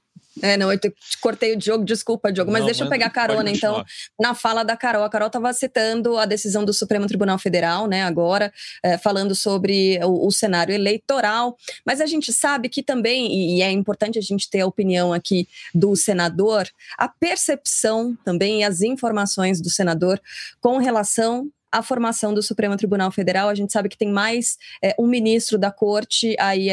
É, 0.42 0.56
não, 0.56 0.70
eu 0.70 0.78
te 0.78 0.92
cortei 1.20 1.54
o 1.54 1.56
Diogo, 1.56 1.84
desculpa, 1.84 2.30
Diogo, 2.30 2.50
mas 2.50 2.60
não, 2.60 2.66
deixa 2.66 2.84
eu 2.84 2.88
pegar 2.88 3.08
carona, 3.10 3.50
então, 3.50 3.82
na 4.20 4.34
fala 4.34 4.62
da 4.62 4.76
Carol. 4.76 5.02
A 5.02 5.08
Carol 5.08 5.28
estava 5.28 5.52
citando 5.52 6.18
a 6.18 6.26
decisão 6.26 6.64
do 6.64 6.74
Supremo 6.74 7.06
Tribunal 7.06 7.38
Federal, 7.38 7.86
né, 7.86 8.02
agora, 8.02 8.52
é, 8.82 8.98
falando 8.98 9.34
sobre 9.34 9.98
o, 10.04 10.26
o, 10.26 10.30
cenário 10.30 10.74
eleitoral, 10.74 11.56
mas 11.84 12.00
a 12.00 12.06
gente 12.06 12.32
sabe 12.32 12.68
que 12.68 12.82
também, 12.82 13.56
e 13.56 13.62
é 13.62 13.70
importante 13.70 14.18
a 14.18 14.22
gente 14.22 14.50
ter 14.50 14.60
a 14.60 14.66
opinião 14.66 15.12
aqui 15.12 15.48
do 15.74 15.96
senador, 15.96 16.68
a 16.98 17.08
percepção 17.08 18.16
também 18.24 18.60
e 18.60 18.64
as 18.64 18.82
informações 18.82 19.60
do 19.60 19.70
senador 19.70 20.20
com 20.60 20.76
relação 20.76 21.50
à 21.72 21.82
formação 21.82 22.34
do 22.34 22.42
Supremo 22.42 22.76
Tribunal 22.76 23.10
Federal. 23.10 23.48
A 23.48 23.54
gente 23.54 23.72
sabe 23.72 23.88
que 23.88 23.96
tem 23.96 24.10
mais 24.10 24.58
é, 24.82 24.94
um 24.98 25.06
ministro 25.06 25.58
da 25.58 25.70
corte 25.70 26.36
aí 26.38 26.68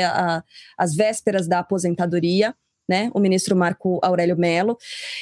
às 0.77 0.93
vésperas 0.93 1.47
da 1.47 1.59
aposentadoria 1.59 2.53
né, 2.87 3.09
o 3.13 3.19
ministro 3.19 3.55
Marco 3.55 3.99
Aurélio 4.01 4.37
Mello, 4.37 4.77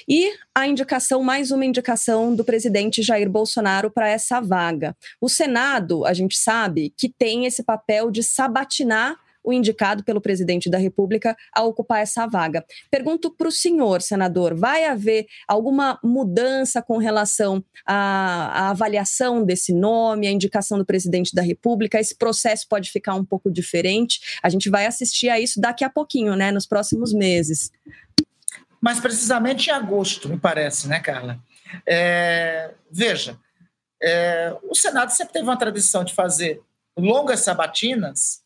e 0.07 0.31
a 0.53 0.67
indicação, 0.67 1.23
mais 1.23 1.51
uma 1.51 1.65
indicação 1.65 2.35
do 2.35 2.43
presidente 2.43 3.01
Jair 3.01 3.29
Bolsonaro 3.29 3.91
para 3.91 4.09
essa 4.09 4.39
vaga. 4.41 4.95
O 5.19 5.29
Senado, 5.29 6.05
a 6.05 6.13
gente 6.13 6.37
sabe 6.37 6.93
que 6.97 7.09
tem 7.09 7.45
esse 7.45 7.63
papel 7.63 8.11
de 8.11 8.23
sabatinar 8.23 9.17
o 9.43 9.51
indicado 9.51 10.03
pelo 10.03 10.21
presidente 10.21 10.69
da 10.69 10.77
República 10.77 11.35
a 11.53 11.63
ocupar 11.63 12.01
essa 12.01 12.25
vaga. 12.27 12.65
Pergunto 12.89 13.31
para 13.31 13.47
o 13.47 13.51
senhor, 13.51 14.01
senador: 14.01 14.55
vai 14.55 14.85
haver 14.85 15.25
alguma 15.47 15.99
mudança 16.03 16.81
com 16.81 16.97
relação 16.97 17.63
à, 17.85 18.65
à, 18.65 18.69
avaliação 18.69 19.43
desse 19.43 19.73
nome, 19.73 20.27
à 20.27 20.31
indicação 20.31 20.77
do 20.77 20.85
presidente 20.85 21.33
da 21.33 21.41
República? 21.41 21.99
Esse 21.99 22.15
processo 22.15 22.67
pode 22.67 22.91
ficar 22.91 23.15
um 23.15 23.25
pouco 23.25 23.51
diferente? 23.51 24.39
A 24.41 24.49
gente 24.49 24.69
vai 24.69 24.85
assistir 24.85 25.29
a 25.29 25.39
isso 25.39 25.59
daqui 25.59 25.83
a 25.83 25.89
pouquinho, 25.89 26.35
né, 26.35 26.51
nos 26.51 26.65
próximos 26.65 27.13
meses. 27.13 27.71
mais 28.81 28.99
precisamente 28.99 29.69
em 29.69 29.73
agosto, 29.73 30.27
me 30.27 30.37
parece, 30.37 30.87
né, 30.87 30.99
Carla? 30.99 31.39
É, 31.85 32.73
veja, 32.91 33.37
é, 34.01 34.55
o 34.63 34.75
Senado 34.75 35.11
sempre 35.11 35.33
teve 35.33 35.45
uma 35.45 35.57
tradição 35.57 36.03
de 36.03 36.13
fazer 36.13 36.61
longas 36.97 37.41
sabatinas 37.41 38.41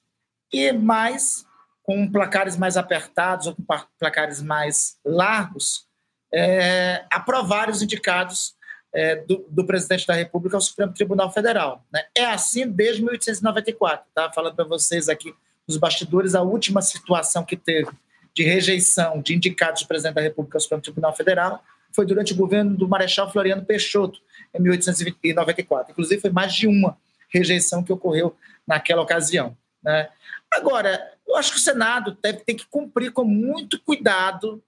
e 0.51 0.71
mais 0.71 1.45
com 1.83 2.11
placares 2.11 2.57
mais 2.57 2.77
apertados 2.77 3.47
ou 3.47 3.55
com 3.55 3.63
placares 3.99 4.41
mais 4.41 4.97
largos, 5.05 5.87
é, 6.33 7.05
aprovar 7.11 7.69
os 7.69 7.81
indicados 7.81 8.55
é, 8.91 9.17
do, 9.17 9.45
do, 9.49 9.65
presidente 9.65 10.07
da 10.07 10.15
República 10.15 10.57
ao 10.57 10.61
Supremo 10.61 10.93
Tribunal 10.93 11.31
Federal. 11.31 11.85
Né? 11.93 12.03
É 12.15 12.25
assim 12.25 12.67
desde 12.67 13.03
1894. 13.03 14.07
Estava 14.07 14.33
falando 14.33 14.55
para 14.55 14.65
vocês 14.65 15.07
aqui 15.09 15.33
nos 15.67 15.77
bastidores 15.77 16.33
a 16.33 16.41
última 16.41 16.81
situação 16.81 17.43
que 17.43 17.55
teve 17.55 17.91
de 18.33 18.43
rejeição 18.43 19.21
de 19.21 19.35
indicados 19.35 19.83
do 19.83 19.87
presidente 19.87 20.15
da 20.15 20.21
República 20.21 20.57
ao 20.57 20.61
Supremo 20.61 20.81
Tribunal 20.81 21.15
Federal 21.15 21.63
foi 21.91 22.05
durante 22.05 22.33
o 22.33 22.35
governo 22.35 22.75
do 22.75 22.87
Marechal 22.87 23.31
Floriano 23.31 23.63
Peixoto, 23.63 24.19
em 24.53 24.61
1894. 24.61 25.91
Inclusive, 25.91 26.21
foi 26.21 26.29
mais 26.29 26.53
de 26.53 26.67
uma 26.67 26.97
rejeição 27.29 27.81
que 27.83 27.93
ocorreu 27.93 28.35
naquela 28.67 29.01
ocasião. 29.01 29.55
Né? 29.85 30.09
Agora, 30.51 31.13
eu 31.27 31.35
acho 31.37 31.51
que 31.51 31.57
o 31.57 31.61
Senado 31.61 32.17
deve 32.19 32.39
ter 32.39 32.55
que 32.55 32.65
cumprir 32.65 33.11
com 33.11 33.23
muito 33.23 33.79
cuidado 33.79 34.63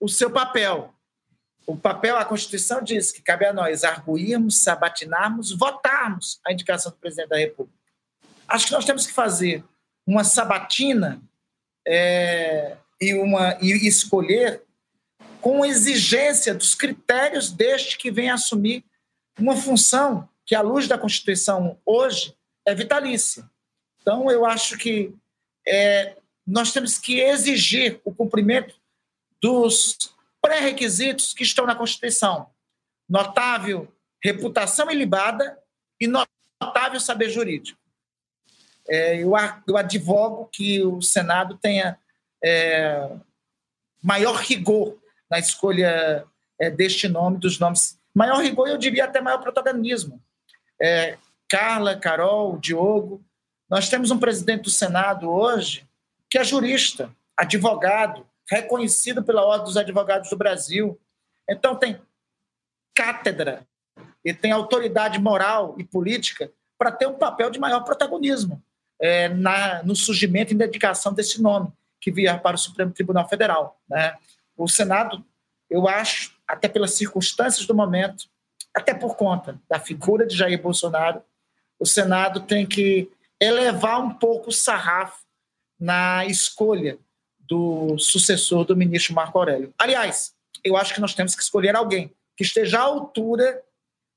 o 0.00 0.08
seu 0.08 0.30
papel. 0.30 0.94
O 1.66 1.76
papel, 1.76 2.16
a 2.16 2.24
Constituição 2.24 2.82
diz 2.82 3.12
que 3.12 3.20
cabe 3.20 3.44
a 3.44 3.52
nós 3.52 3.84
arguirmos, 3.84 4.62
sabatinarmos, 4.62 5.52
votarmos 5.52 6.40
a 6.44 6.52
indicação 6.52 6.90
do 6.90 6.96
presidente 6.96 7.28
da 7.28 7.36
República. 7.36 7.78
Acho 8.48 8.66
que 8.66 8.72
nós 8.72 8.84
temos 8.86 9.06
que 9.06 9.12
fazer 9.12 9.62
uma 10.06 10.24
sabatina 10.24 11.22
é, 11.86 12.76
e, 13.00 13.14
uma, 13.14 13.56
e 13.60 13.86
escolher 13.86 14.62
com 15.40 15.64
exigência 15.64 16.54
dos 16.54 16.74
critérios 16.74 17.50
deste 17.50 17.98
que 17.98 18.10
vem 18.10 18.30
assumir 18.30 18.84
uma 19.38 19.54
função 19.56 20.28
que, 20.46 20.54
à 20.54 20.62
luz 20.62 20.88
da 20.88 20.98
Constituição 20.98 21.78
hoje, 21.84 22.34
é 22.66 22.74
vitalícia. 22.74 23.48
Então, 24.02 24.30
eu 24.30 24.44
acho 24.44 24.76
que 24.76 25.14
é, 25.66 26.16
nós 26.46 26.72
temos 26.72 26.98
que 26.98 27.20
exigir 27.20 28.00
o 28.04 28.12
cumprimento 28.12 28.74
dos 29.40 30.12
pré-requisitos 30.40 31.32
que 31.32 31.44
estão 31.44 31.64
na 31.64 31.74
Constituição: 31.74 32.50
notável 33.08 33.88
reputação 34.22 34.90
ilibada 34.90 35.58
e 36.00 36.06
notável 36.06 37.00
saber 37.00 37.28
jurídico. 37.28 37.78
É, 38.88 39.16
eu, 39.16 39.32
eu 39.66 39.76
advogo 39.76 40.48
que 40.52 40.82
o 40.82 41.00
Senado 41.00 41.56
tenha 41.58 41.98
é, 42.42 43.08
maior 44.02 44.36
rigor 44.36 44.98
na 45.30 45.38
escolha 45.38 46.24
é, 46.58 46.70
deste 46.70 47.08
nome, 47.08 47.38
dos 47.38 47.58
nomes. 47.58 47.98
Maior 48.14 48.42
rigor, 48.42 48.68
eu 48.68 48.78
diria 48.78 49.04
até 49.04 49.20
maior 49.20 49.38
protagonismo. 49.38 50.22
É, 50.80 51.16
Carla, 51.48 51.96
Carol, 51.96 52.58
Diogo, 52.58 53.24
nós 53.72 53.88
temos 53.88 54.10
um 54.10 54.18
presidente 54.18 54.64
do 54.64 54.70
Senado 54.70 55.30
hoje 55.30 55.88
que 56.28 56.36
é 56.36 56.44
jurista, 56.44 57.10
advogado, 57.34 58.26
reconhecido 58.46 59.22
pela 59.22 59.46
Ordem 59.46 59.64
dos 59.64 59.78
Advogados 59.78 60.28
do 60.28 60.36
Brasil. 60.36 61.00
Então, 61.48 61.74
tem 61.74 61.98
cátedra 62.94 63.66
e 64.22 64.34
tem 64.34 64.52
autoridade 64.52 65.18
moral 65.18 65.74
e 65.78 65.84
política 65.84 66.52
para 66.76 66.92
ter 66.92 67.06
um 67.06 67.14
papel 67.14 67.48
de 67.48 67.58
maior 67.58 67.80
protagonismo 67.80 68.62
é, 69.00 69.30
na, 69.30 69.82
no 69.82 69.96
surgimento 69.96 70.52
e 70.52 70.56
dedicação 70.56 71.14
desse 71.14 71.40
nome 71.40 71.72
que 71.98 72.10
vier 72.12 72.42
para 72.42 72.56
o 72.56 72.58
Supremo 72.58 72.92
Tribunal 72.92 73.26
Federal. 73.26 73.80
Né? 73.88 74.14
O 74.54 74.68
Senado, 74.68 75.24
eu 75.70 75.88
acho, 75.88 76.36
até 76.46 76.68
pelas 76.68 76.92
circunstâncias 76.92 77.66
do 77.66 77.74
momento, 77.74 78.26
até 78.74 78.92
por 78.92 79.16
conta 79.16 79.58
da 79.66 79.80
figura 79.80 80.26
de 80.26 80.36
Jair 80.36 80.60
Bolsonaro, 80.60 81.22
o 81.78 81.86
Senado 81.86 82.40
tem 82.40 82.66
que 82.66 83.10
elevar 83.42 84.00
um 84.00 84.10
pouco 84.10 84.50
o 84.50 84.52
sarrafo 84.52 85.20
na 85.78 86.24
escolha 86.26 86.98
do 87.40 87.98
sucessor 87.98 88.64
do 88.64 88.76
ministro 88.76 89.14
Marco 89.14 89.38
Aurélio. 89.38 89.74
Aliás, 89.76 90.32
eu 90.62 90.76
acho 90.76 90.94
que 90.94 91.00
nós 91.00 91.14
temos 91.14 91.34
que 91.34 91.42
escolher 91.42 91.74
alguém 91.74 92.12
que 92.36 92.44
esteja 92.44 92.78
à 92.78 92.82
altura 92.82 93.60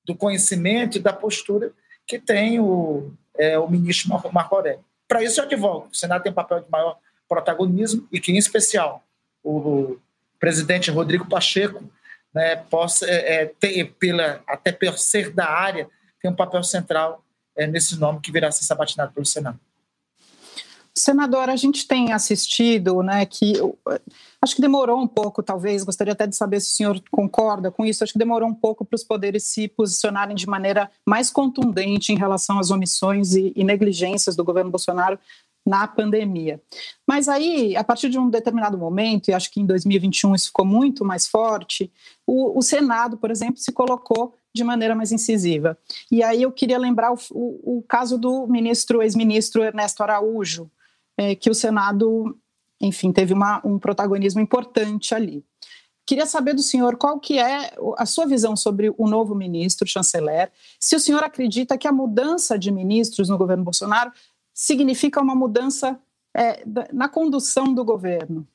do 0.05 0.15
conhecimento 0.15 0.97
e 0.97 1.01
da 1.01 1.11
postura 1.11 1.73
que 2.05 2.19
tem 2.19 2.59
o, 2.59 3.11
é, 3.35 3.57
o 3.57 3.67
ministro 3.67 4.09
Marco 4.31 4.55
Aurélio. 4.55 4.85
Para 5.07 5.23
isso, 5.23 5.39
eu 5.39 5.45
advogo. 5.45 5.89
O 5.91 5.95
Senado 5.95 6.21
tem 6.21 6.31
um 6.31 6.35
papel 6.35 6.59
de 6.61 6.69
maior 6.69 6.99
protagonismo 7.27 8.07
e 8.11 8.19
que, 8.19 8.31
em 8.31 8.37
especial, 8.37 9.03
o 9.43 9.97
presidente 10.39 10.91
Rodrigo 10.91 11.27
Pacheco 11.27 11.83
né, 12.31 12.57
possa 12.57 13.09
é, 13.09 13.41
é 13.41 13.45
ter, 13.45 13.91
pela, 13.93 14.43
até 14.45 14.71
por 14.71 14.99
ser 14.99 15.31
da 15.31 15.49
área, 15.49 15.89
tem 16.21 16.29
um 16.29 16.35
papel 16.35 16.63
central 16.63 17.24
é, 17.55 17.67
nesse 17.67 17.97
nome 17.99 18.19
que 18.21 18.31
virá 18.31 18.47
a 18.47 18.51
ser 18.51 18.63
sabatinado 18.63 19.13
pelo 19.13 19.25
Senado. 19.25 19.59
Senadora, 20.97 21.51
a 21.51 21.57
gente 21.57 21.85
tem 21.85 22.13
assistido, 22.13 23.03
né, 23.03 23.25
que 23.25 23.55
acho 24.41 24.55
que 24.55 24.61
demorou 24.61 24.97
um 24.97 25.07
pouco, 25.07 25.43
talvez, 25.43 25.83
gostaria 25.83 26.13
até 26.13 26.25
de 26.25 26.37
saber 26.37 26.61
se 26.61 26.71
o 26.71 26.73
senhor 26.73 27.03
concorda 27.11 27.69
com 27.69 27.85
isso, 27.85 28.01
acho 28.01 28.13
que 28.13 28.19
demorou 28.19 28.47
um 28.47 28.53
pouco 28.53 28.85
para 28.85 28.95
os 28.95 29.03
poderes 29.03 29.43
se 29.43 29.67
posicionarem 29.67 30.33
de 30.33 30.47
maneira 30.47 30.89
mais 31.05 31.29
contundente 31.29 32.13
em 32.13 32.17
relação 32.17 32.59
às 32.59 32.71
omissões 32.71 33.33
e, 33.33 33.51
e 33.57 33.63
negligências 33.65 34.37
do 34.37 34.43
governo 34.45 34.71
Bolsonaro 34.71 35.19
na 35.65 35.85
pandemia. 35.85 36.61
Mas 37.05 37.27
aí, 37.27 37.75
a 37.75 37.83
partir 37.83 38.07
de 38.07 38.17
um 38.17 38.29
determinado 38.29 38.77
momento, 38.77 39.27
e 39.27 39.33
acho 39.33 39.51
que 39.51 39.59
em 39.59 39.65
2021 39.65 40.33
isso 40.33 40.47
ficou 40.47 40.65
muito 40.65 41.03
mais 41.03 41.27
forte, 41.27 41.91
o, 42.25 42.57
o 42.57 42.61
Senado, 42.61 43.17
por 43.17 43.31
exemplo, 43.31 43.57
se 43.57 43.73
colocou 43.73 44.33
de 44.55 44.63
maneira 44.63 44.95
mais 44.95 45.11
incisiva. 45.11 45.77
E 46.09 46.23
aí 46.23 46.41
eu 46.41 46.51
queria 46.51 46.79
lembrar 46.79 47.11
o, 47.11 47.17
o, 47.31 47.79
o 47.79 47.83
caso 47.83 48.17
do 48.17 48.47
ministro, 48.47 49.03
ex-ministro 49.03 49.61
Ernesto 49.61 50.01
Araújo, 50.01 50.71
é, 51.17 51.35
que 51.35 51.49
o 51.49 51.53
Senado, 51.53 52.37
enfim, 52.79 53.11
teve 53.11 53.33
uma, 53.33 53.61
um 53.65 53.77
protagonismo 53.77 54.39
importante 54.39 55.13
ali. 55.13 55.43
Queria 56.05 56.25
saber 56.25 56.53
do 56.53 56.61
senhor 56.61 56.95
qual 56.95 57.19
que 57.19 57.37
é 57.37 57.75
a 57.97 58.05
sua 58.05 58.25
visão 58.25 58.55
sobre 58.55 58.93
o 58.97 59.07
novo 59.09 59.35
ministro, 59.35 59.87
chanceler, 59.87 60.51
se 60.79 60.95
o 60.95 60.99
senhor 60.99 61.23
acredita 61.23 61.77
que 61.77 61.87
a 61.87 61.91
mudança 61.91 62.57
de 62.57 62.71
ministros 62.71 63.27
no 63.27 63.37
governo 63.37 63.63
Bolsonaro 63.63 64.13
significa 64.53 65.19
uma 65.19 65.35
mudança 65.35 65.99
é, 66.33 66.63
na 66.93 67.09
condução 67.09 67.73
do 67.73 67.83
governo? 67.83 68.47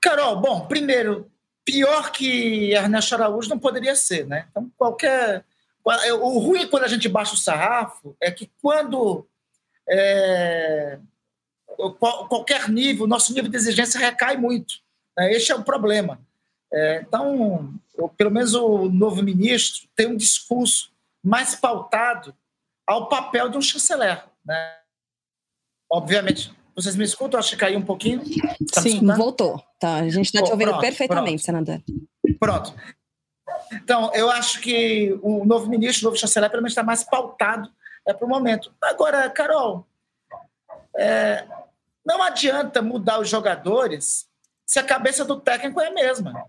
Carol, 0.00 0.40
bom, 0.40 0.66
primeiro, 0.66 1.30
pior 1.68 2.10
que 2.10 2.72
Ernesto 2.72 3.14
Araújo 3.14 3.50
não 3.50 3.58
poderia 3.58 3.94
ser, 3.94 4.26
né? 4.26 4.46
Então, 4.50 4.70
qualquer. 4.78 5.44
O 6.20 6.38
ruim 6.38 6.66
quando 6.66 6.84
a 6.84 6.88
gente 6.88 7.08
baixa 7.08 7.34
o 7.34 7.38
sarrafo 7.38 8.16
é 8.20 8.30
que 8.30 8.50
quando 8.60 9.26
é, 9.88 10.98
qualquer 12.28 12.68
nível, 12.68 13.06
nosso 13.06 13.32
nível 13.34 13.50
de 13.50 13.56
exigência 13.56 14.00
recai 14.00 14.36
muito. 14.36 14.74
Né? 15.16 15.32
Este 15.32 15.52
é 15.52 15.54
o 15.54 15.62
problema. 15.62 16.20
É, 16.72 17.00
então, 17.06 17.72
eu, 17.94 18.08
pelo 18.08 18.30
menos 18.30 18.54
o 18.54 18.88
novo 18.90 19.22
ministro 19.22 19.88
tem 19.94 20.06
um 20.06 20.16
discurso 20.16 20.90
mais 21.22 21.54
pautado 21.54 22.34
ao 22.86 23.08
papel 23.08 23.48
de 23.48 23.56
um 23.56 23.62
chanceler. 23.62 24.24
Né? 24.44 24.76
Obviamente, 25.90 26.52
vocês 26.78 26.94
me 26.94 27.02
escutam? 27.02 27.40
Acho 27.40 27.50
que 27.50 27.56
caiu 27.56 27.76
um 27.76 27.84
pouquinho. 27.84 28.22
Tá 28.72 28.80
Sim, 28.80 29.04
voltou. 29.04 29.60
Tá, 29.80 29.96
a 29.96 30.08
gente 30.08 30.26
está 30.26 30.44
te 30.44 30.52
ouvindo 30.52 30.68
pronto, 30.68 30.80
perfeitamente, 30.80 31.42
pronto. 31.42 31.66
senador. 31.66 31.82
Pronto. 32.38 32.74
Então, 33.72 34.12
eu 34.14 34.30
acho 34.30 34.60
que 34.60 35.18
o 35.20 35.44
novo 35.44 35.68
ministro, 35.68 36.02
o 36.02 36.10
novo 36.10 36.20
chanceler, 36.20 36.48
pelo 36.48 36.62
menos 36.62 36.70
está 36.70 36.84
mais 36.84 37.02
pautado 37.02 37.68
é, 38.06 38.14
para 38.14 38.24
o 38.24 38.28
momento. 38.28 38.72
Agora, 38.80 39.28
Carol, 39.28 39.88
é, 40.96 41.44
não 42.06 42.22
adianta 42.22 42.80
mudar 42.80 43.18
os 43.18 43.28
jogadores 43.28 44.28
se 44.64 44.78
a 44.78 44.84
cabeça 44.84 45.24
do 45.24 45.40
técnico 45.40 45.80
é 45.80 45.88
a 45.88 45.92
mesma. 45.92 46.46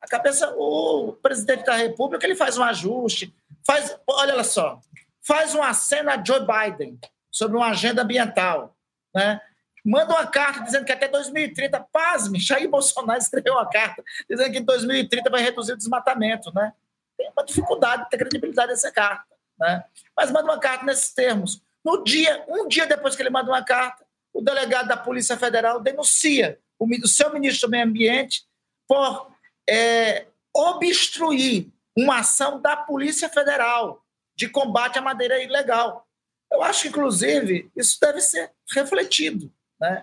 A 0.00 0.08
cabeça, 0.08 0.50
o 0.56 1.12
presidente 1.12 1.66
da 1.66 1.74
República, 1.74 2.24
ele 2.24 2.36
faz 2.36 2.56
um 2.56 2.64
ajuste, 2.64 3.34
faz, 3.66 3.98
olha 4.06 4.42
só, 4.44 4.80
faz 5.20 5.54
uma 5.54 5.74
cena 5.74 6.14
a 6.14 6.24
Joe 6.24 6.40
Biden 6.40 6.98
sobre 7.30 7.58
uma 7.58 7.68
agenda 7.68 8.02
ambiental, 8.02 8.74
né? 9.14 9.42
Manda 9.88 10.12
uma 10.12 10.26
carta 10.26 10.60
dizendo 10.64 10.84
que 10.84 10.92
até 10.92 11.08
2030, 11.08 11.80
pasme, 11.90 12.38
Jair 12.38 12.68
Bolsonaro 12.68 13.18
escreveu 13.18 13.54
uma 13.54 13.66
carta 13.66 14.04
dizendo 14.28 14.52
que 14.52 14.58
em 14.58 14.62
2030 14.62 15.30
vai 15.30 15.40
reduzir 15.40 15.72
o 15.72 15.76
desmatamento, 15.78 16.52
né? 16.54 16.74
Tem 17.16 17.30
uma 17.30 17.42
dificuldade 17.42 18.04
de 18.04 18.10
ter 18.10 18.18
credibilidade 18.18 18.68
dessa 18.68 18.92
carta, 18.92 19.24
né? 19.58 19.82
Mas 20.14 20.30
manda 20.30 20.44
uma 20.44 20.60
carta 20.60 20.84
nesses 20.84 21.14
termos. 21.14 21.62
No 21.82 22.04
dia, 22.04 22.44
um 22.48 22.68
dia 22.68 22.86
depois 22.86 23.16
que 23.16 23.22
ele 23.22 23.30
manda 23.30 23.50
uma 23.50 23.64
carta, 23.64 24.04
o 24.30 24.42
delegado 24.42 24.88
da 24.88 24.96
Polícia 24.96 25.38
Federal 25.38 25.80
denuncia 25.80 26.60
o, 26.78 27.08
seu 27.08 27.32
ministro 27.32 27.66
do 27.66 27.70
Meio 27.70 27.84
Ambiente 27.84 28.44
por 28.86 29.32
é, 29.66 30.26
obstruir 30.54 31.72
uma 31.96 32.18
ação 32.18 32.60
da 32.60 32.76
Polícia 32.76 33.30
Federal 33.30 34.04
de 34.36 34.50
combate 34.50 34.98
à 34.98 35.02
madeira 35.02 35.42
ilegal. 35.42 36.06
Eu 36.52 36.62
acho 36.62 36.82
que, 36.82 36.88
inclusive, 36.88 37.70
isso 37.74 37.98
deve 37.98 38.20
ser 38.20 38.52
refletido. 38.70 39.50
Né? 39.80 40.02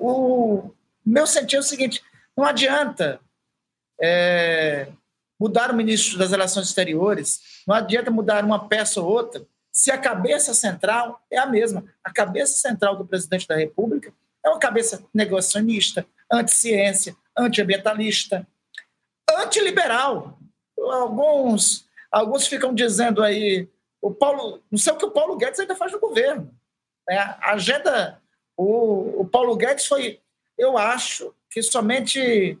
O 0.00 0.70
meu 1.04 1.26
sentido 1.26 1.58
é 1.58 1.60
o 1.60 1.62
seguinte: 1.62 2.02
Não 2.36 2.44
adianta 2.44 3.20
é, 4.00 4.88
mudar 5.38 5.70
o 5.70 5.76
ministro 5.76 6.18
das 6.18 6.30
Relações 6.30 6.68
Exteriores, 6.68 7.62
não 7.66 7.74
adianta 7.74 8.10
mudar 8.10 8.44
uma 8.44 8.68
peça 8.68 9.00
ou 9.00 9.08
outra, 9.08 9.46
se 9.72 9.90
a 9.90 9.98
cabeça 9.98 10.54
central 10.54 11.22
é 11.30 11.38
a 11.38 11.46
mesma. 11.46 11.84
A 12.02 12.10
cabeça 12.10 12.56
central 12.56 12.96
do 12.96 13.06
presidente 13.06 13.46
da 13.46 13.56
República 13.56 14.12
é 14.44 14.48
uma 14.48 14.58
cabeça 14.58 15.04
negacionista, 15.12 16.06
anti-ciência, 16.32 17.14
anti-ambientalista, 17.36 18.46
antiliberal. 19.28 20.38
Alguns, 20.78 21.86
alguns 22.10 22.46
ficam 22.46 22.74
dizendo 22.74 23.22
aí, 23.22 23.68
o 24.00 24.14
Paulo, 24.14 24.62
não 24.70 24.78
sei 24.78 24.92
o 24.92 24.96
que 24.96 25.04
o 25.04 25.10
Paulo 25.10 25.36
Guedes 25.36 25.60
ainda 25.60 25.76
faz 25.76 25.92
no 25.92 26.00
governo. 26.00 26.50
Né? 27.06 27.18
A 27.18 27.52
agenda, 27.52 28.22
o, 28.56 29.22
o 29.22 29.26
Paulo 29.26 29.56
Guedes 29.56 29.86
foi, 29.86 30.20
eu 30.56 30.78
acho 30.78 31.34
que 31.50 31.62
somente 31.62 32.58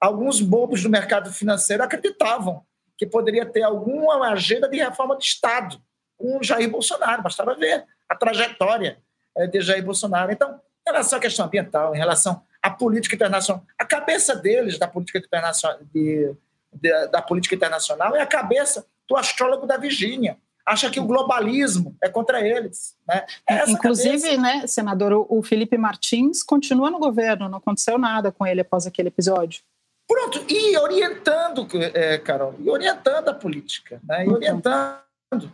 alguns 0.00 0.40
bobos 0.40 0.82
do 0.82 0.90
mercado 0.90 1.32
financeiro 1.32 1.82
acreditavam 1.82 2.64
que 2.96 3.06
poderia 3.06 3.44
ter 3.44 3.62
alguma 3.62 4.30
agenda 4.30 4.68
de 4.68 4.76
reforma 4.76 5.16
do 5.16 5.22
Estado 5.22 5.80
com 6.16 6.42
Jair 6.42 6.70
Bolsonaro, 6.70 7.22
bastava 7.22 7.54
ver 7.54 7.84
a 8.08 8.14
trajetória 8.14 8.98
eh, 9.36 9.46
de 9.46 9.60
Jair 9.60 9.84
Bolsonaro. 9.84 10.32
Então, 10.32 10.60
em 10.86 10.90
relação 10.90 11.18
à 11.18 11.20
questão 11.20 11.46
ambiental, 11.46 11.94
em 11.94 11.98
relação 11.98 12.42
à 12.62 12.70
política 12.70 13.14
internacional, 13.14 13.64
a 13.78 13.84
cabeça 13.84 14.36
deles 14.36 14.78
da 14.78 14.86
política 14.86 15.18
internacional, 15.18 15.78
de, 15.92 16.34
de, 16.72 17.06
da 17.08 17.20
política 17.20 17.54
internacional 17.54 18.14
é 18.14 18.20
a 18.20 18.26
cabeça 18.26 18.86
do 19.08 19.16
astrólogo 19.16 19.66
da 19.66 19.76
Virgínia. 19.76 20.38
Acha 20.66 20.90
que 20.90 20.98
o 20.98 21.04
globalismo 21.04 21.94
é 22.02 22.08
contra 22.08 22.40
eles. 22.40 22.96
Né? 23.06 23.26
É 23.46 23.70
Inclusive, 23.70 24.36
cabeça... 24.36 24.40
né, 24.40 24.66
senador, 24.66 25.26
o 25.28 25.42
Felipe 25.42 25.76
Martins 25.76 26.42
continua 26.42 26.90
no 26.90 26.98
governo, 26.98 27.48
não 27.48 27.58
aconteceu 27.58 27.98
nada 27.98 28.32
com 28.32 28.46
ele 28.46 28.62
após 28.62 28.86
aquele 28.86 29.08
episódio. 29.08 29.62
Pronto, 30.08 30.44
e 30.48 30.76
orientando, 30.78 31.66
é, 31.94 32.18
Carol, 32.18 32.54
e 32.58 32.68
orientando 32.70 33.28
a 33.28 33.34
política, 33.34 34.00
né? 34.04 34.24
e 34.24 34.28
uhum. 34.28 34.34
orientando. 34.34 35.52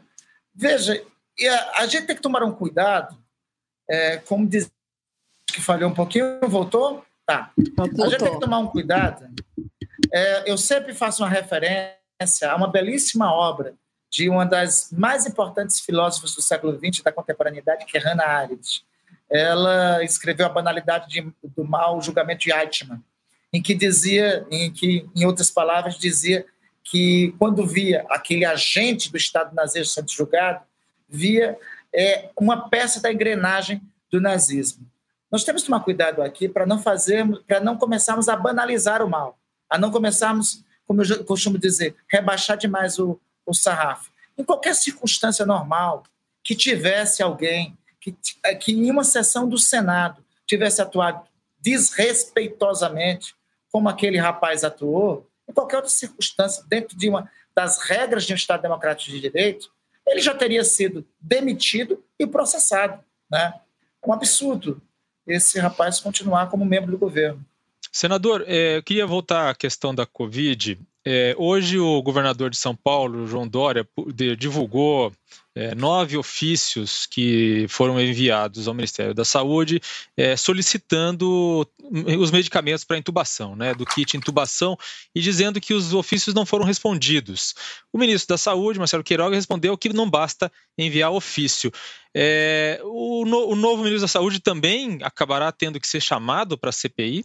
Veja, 0.55 1.01
a, 1.41 1.83
a, 1.83 1.87
gente 1.87 2.07
tem 2.07 2.17
que 2.17 2.23
tomar 2.23 2.43
um 2.43 2.53
cuidado, 2.53 3.17
é, 3.89 4.19
como 4.19 4.47
diz 4.47 4.71
que 5.47 5.61
falhou 5.61 5.91
um 5.91 5.95
pouquinho, 5.95 6.41
voltou? 6.43 7.05
Tá. 7.27 7.53
Voltou. 7.77 8.05
A 8.05 8.09
gente 8.09 8.25
tem 8.25 8.33
que 8.33 8.41
tomar 8.41 8.59
um 8.59 8.67
cuidado. 8.67 9.29
É, 10.13 10.51
eu 10.51 10.59
sempre 10.59 10.95
faço 10.95 11.23
uma 11.23 11.29
referência 11.29 12.51
a 12.51 12.57
uma 12.57 12.69
belíssima 12.69 13.33
obra 13.33 13.75
de 14.11 14.29
uma 14.29 14.45
das 14.45 14.91
mais 14.93 15.27
importantes 15.27 15.81
filósofas 15.81 16.35
do 16.35 16.43
século 16.43 16.77
XX 16.77 17.03
da 17.03 17.13
contemporaneidade, 17.13 17.87
que 17.87 17.97
é 17.97 18.01
Hannah 18.01 18.27
Arendt. 18.27 18.85
Ela 19.31 20.03
escreveu 20.03 20.47
A 20.47 20.49
Banalidade 20.49 21.09
de, 21.09 21.33
do 21.45 21.65
Mal, 21.65 21.97
o 21.97 22.03
Julgamento 22.03 22.41
de 22.41 22.53
Eichmann 22.53 23.01
em 23.53 23.61
que 23.61 23.75
dizia, 23.75 24.47
em 24.51 24.71
que, 24.73 25.09
em 25.15 25.25
outras 25.25 25.51
palavras, 25.51 25.99
dizia 25.99 26.47
que 26.85 27.35
quando 27.39 27.67
via 27.67 28.05
aquele 28.09 28.45
agente 28.45 29.11
do 29.11 29.17
Estado 29.17 29.55
nazista 29.55 30.01
sendo 30.01 30.11
julgado, 30.11 30.65
via 31.09 31.59
é, 31.93 32.31
uma 32.39 32.69
peça 32.69 33.01
da 33.01 33.13
engrenagem 33.13 33.83
do 34.11 34.21
nazismo. 34.21 34.87
Nós 35.31 35.45
temos 35.45 35.63
que 35.63 35.69
tomar 35.69 35.81
cuidado 35.81 36.23
aqui 36.23 36.49
para 36.49 36.67
não 36.67 36.81
fazermos, 36.81 37.41
para 37.47 37.61
não 37.61 37.77
começarmos 37.77 38.29
a 38.29 38.37
banalizar 38.37 39.03
o 39.05 39.11
mal, 39.11 39.39
a 39.69 39.79
não 39.79 39.91
começarmos, 39.91 40.65
como 40.87 41.03
eu 41.03 41.25
costumo 41.25 41.59
dizer, 41.59 41.95
rebaixar 42.09 42.57
demais 42.57 42.99
o, 42.99 43.21
o 43.51 43.55
sarrafo. 43.55 44.11
Em 44.37 44.45
qualquer 44.45 44.75
circunstância 44.75 45.45
normal 45.45 46.05
que 46.43 46.55
tivesse 46.55 47.23
alguém 47.23 47.77
que, 48.01 48.17
que 48.59 48.73
em 48.73 48.91
uma 48.91 49.05
sessão 49.05 49.49
do 49.49 49.59
Senado 49.59 50.25
tivesse 50.47 50.81
atuado 50.81 51.29
desrespeitosamente 51.61 53.35
como 53.71 53.89
aquele 53.89 54.19
rapaz 54.19 54.65
atuou, 54.65 55.29
em 55.49 55.53
qualquer 55.53 55.77
outra 55.77 55.91
circunstância, 55.91 56.65
dentro 56.67 56.97
de 56.97 57.09
uma 57.09 57.31
das 57.55 57.79
regras 57.79 58.25
de 58.25 58.33
um 58.33 58.37
Estado 58.37 58.63
democrático 58.63 59.11
de 59.11 59.21
direito, 59.21 59.71
ele 60.07 60.21
já 60.21 60.35
teria 60.35 60.65
sido 60.65 61.07
demitido 61.21 62.03
e 62.19 62.27
processado. 62.27 63.05
Né? 63.31 63.55
Um 64.05 64.13
absurdo 64.13 64.81
esse 65.27 65.59
rapaz 65.59 66.01
continuar 66.01 66.49
como 66.49 66.65
membro 66.65 66.91
do 66.91 66.99
governo. 66.99 67.45
Senador, 67.93 68.45
é, 68.47 68.79
eu 68.79 68.83
queria 68.83 69.07
voltar 69.07 69.51
à 69.51 69.55
questão 69.55 69.95
da 69.95 70.07
Covid. 70.07 70.79
É, 71.07 71.35
hoje 71.39 71.79
o 71.79 72.03
governador 72.03 72.51
de 72.51 72.59
São 72.59 72.77
Paulo, 72.77 73.27
João 73.27 73.49
Dória, 73.49 73.89
divulgou 74.37 75.11
é, 75.55 75.75
nove 75.75 76.17
ofícios 76.17 77.07
que 77.07 77.67
foram 77.69 77.99
enviados 78.01 78.69
ao 78.69 78.75
Ministério 78.75 79.15
da 79.15 79.25
Saúde 79.25 79.81
é, 80.17 80.37
solicitando 80.37 81.67
os 82.19 82.31
medicamentos 82.31 82.85
para 82.85 82.99
intubação, 82.99 83.57
né, 83.57 83.75
do 83.75 83.87
kit 83.87 84.17
intubação, 84.17 84.77
e 85.15 85.21
dizendo 85.21 85.61
que 85.61 85.75
os 85.75 85.95
ofícios 85.95 86.35
não 86.35 86.45
foram 86.45 86.65
respondidos. 86.65 87.55
O 87.93 87.99
ministro 87.99 88.29
da 88.35 88.39
Saúde, 88.39 88.79
Marcelo 88.79 89.03
Queiroga, 89.03 89.35
respondeu 89.35 89.77
que 89.79 89.93
não 89.93 90.09
basta 90.09 90.53
enviar 90.79 91.11
ofício. 91.11 91.73
É, 92.15 92.81
o, 92.85 93.25
no, 93.25 93.49
o 93.49 93.57
novo 93.57 93.83
ministro 93.83 94.03
da 94.03 94.09
Saúde 94.09 94.39
também 94.39 94.99
acabará 95.03 95.51
tendo 95.51 95.81
que 95.81 95.89
ser 95.89 96.01
chamado 96.01 96.59
para 96.59 96.71
a 96.71 96.73
CPI? 96.73 97.25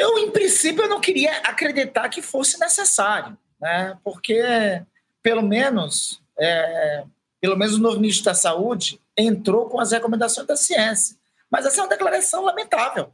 Eu, 0.00 0.18
em 0.18 0.30
princípio, 0.30 0.84
eu 0.84 0.88
não 0.88 0.98
queria 0.98 1.30
acreditar 1.40 2.08
que 2.08 2.22
fosse 2.22 2.58
necessário, 2.58 3.36
né? 3.60 3.98
porque, 4.02 4.82
pelo 5.22 5.42
menos, 5.42 6.22
é, 6.38 7.04
pelo 7.38 7.54
menos 7.54 7.74
o 7.74 7.80
novo 7.80 8.00
ministro 8.00 8.24
da 8.24 8.32
Saúde 8.32 8.98
entrou 9.14 9.68
com 9.68 9.78
as 9.78 9.92
recomendações 9.92 10.46
da 10.46 10.56
ciência. 10.56 11.18
Mas 11.50 11.66
essa 11.66 11.80
é 11.80 11.82
uma 11.82 11.90
declaração 11.90 12.42
lamentável. 12.42 13.12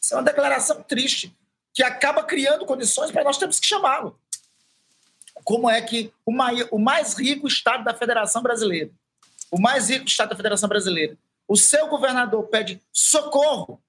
Essa 0.00 0.14
é 0.14 0.18
uma 0.18 0.22
declaração 0.22 0.84
triste, 0.84 1.36
que 1.72 1.82
acaba 1.82 2.22
criando 2.22 2.64
condições 2.64 3.10
para 3.10 3.24
nós 3.24 3.36
termos 3.36 3.58
que 3.58 3.66
chamá-lo. 3.66 4.16
Como 5.42 5.68
é 5.68 5.82
que 5.82 6.12
o 6.24 6.78
mais 6.78 7.14
rico 7.14 7.48
estado 7.48 7.82
da 7.82 7.92
Federação 7.92 8.40
Brasileira, 8.40 8.92
o 9.50 9.60
mais 9.60 9.90
rico 9.90 10.06
estado 10.06 10.28
da 10.28 10.36
Federação 10.36 10.68
Brasileira, 10.68 11.18
o 11.48 11.56
seu 11.56 11.88
governador 11.88 12.44
pede 12.44 12.80
socorro 12.92 13.82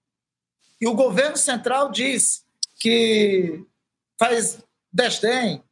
e 0.86 0.88
o 0.88 0.94
governo 0.94 1.36
central 1.36 1.90
diz 1.90 2.46
que 2.80 3.66
faz 4.20 4.64
desdém, 4.94 5.64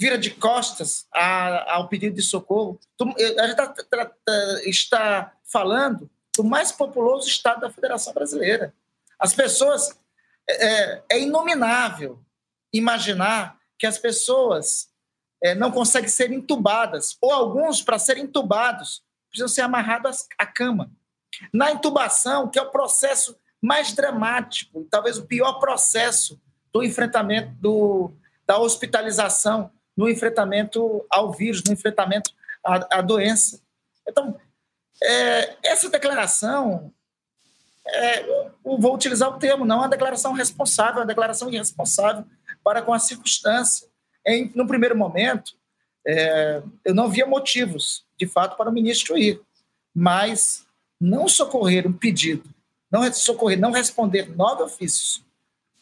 vira 0.00 0.16
de 0.16 0.30
costas 0.30 1.06
ao 1.66 1.88
pedido 1.88 2.16
de 2.16 2.22
socorro. 2.22 2.80
A 3.38 3.46
gente 3.48 3.60
está, 3.60 4.14
está 4.64 5.32
falando 5.44 6.10
do 6.34 6.42
mais 6.42 6.72
populoso 6.72 7.28
estado 7.28 7.60
da 7.60 7.70
Federação 7.70 8.14
Brasileira. 8.14 8.72
As 9.18 9.34
pessoas. 9.34 9.94
É, 10.48 10.66
é, 10.66 11.02
é 11.10 11.20
inominável 11.20 12.18
imaginar 12.72 13.58
que 13.78 13.86
as 13.86 13.98
pessoas 13.98 14.88
é, 15.42 15.54
não 15.54 15.70
conseguem 15.70 16.08
ser 16.08 16.32
entubadas, 16.32 17.18
ou 17.20 17.30
alguns, 17.30 17.82
para 17.82 17.98
serem 17.98 18.24
entubados, 18.24 19.02
precisam 19.28 19.48
ser 19.48 19.62
amarrados 19.62 20.26
à 20.38 20.46
cama. 20.46 20.90
Na 21.52 21.72
intubação, 21.72 22.48
que 22.48 22.58
é 22.58 22.62
o 22.62 22.70
processo 22.70 23.36
mais 23.62 23.92
dramático, 23.92 24.86
talvez 24.90 25.18
o 25.18 25.26
pior 25.26 25.54
processo 25.54 26.40
do 26.72 26.82
enfrentamento 26.82 27.50
do, 27.60 28.12
da 28.46 28.58
hospitalização, 28.58 29.70
no 29.96 30.08
enfrentamento 30.08 31.04
ao 31.10 31.32
vírus, 31.32 31.62
no 31.64 31.72
enfrentamento 31.72 32.30
à, 32.62 32.98
à 32.98 33.00
doença. 33.00 33.60
Então, 34.06 34.38
é, 35.02 35.56
essa 35.64 35.88
declaração, 35.88 36.92
é, 37.86 38.22
vou 38.62 38.94
utilizar 38.94 39.28
o 39.30 39.38
termo, 39.38 39.64
não 39.64 39.76
é 39.76 39.78
uma 39.80 39.88
declaração 39.88 40.32
responsável, 40.32 40.96
é 40.96 41.00
uma 41.00 41.06
declaração 41.06 41.50
irresponsável 41.50 42.24
para 42.62 42.82
com 42.82 42.92
a 42.92 42.98
circunstância. 42.98 43.88
Em, 44.26 44.50
no 44.54 44.66
primeiro 44.66 44.96
momento, 44.96 45.54
é, 46.06 46.62
eu 46.84 46.94
não 46.94 47.08
via 47.08 47.26
motivos, 47.26 48.04
de 48.18 48.26
fato, 48.26 48.56
para 48.56 48.70
o 48.70 48.72
ministro 48.72 49.16
ir, 49.16 49.40
mas 49.94 50.66
não 51.00 51.28
socorrer 51.28 51.86
um 51.86 51.92
pedido 51.92 52.54
não 52.96 53.12
socorrer, 53.12 53.58
não 53.58 53.70
responder 53.70 54.34
nove 54.34 54.62
ofícios 54.62 55.22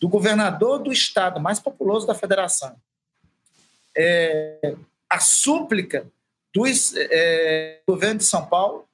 do 0.00 0.08
governador 0.08 0.80
do 0.80 0.92
estado 0.92 1.40
mais 1.40 1.60
populoso 1.60 2.06
da 2.06 2.14
federação, 2.14 2.76
é, 3.96 4.74
a 5.08 5.20
súplica 5.20 6.06
do 6.52 6.64
é, 6.66 7.80
governo 7.86 8.18
de 8.18 8.24
São 8.24 8.44
Paulo 8.46 8.86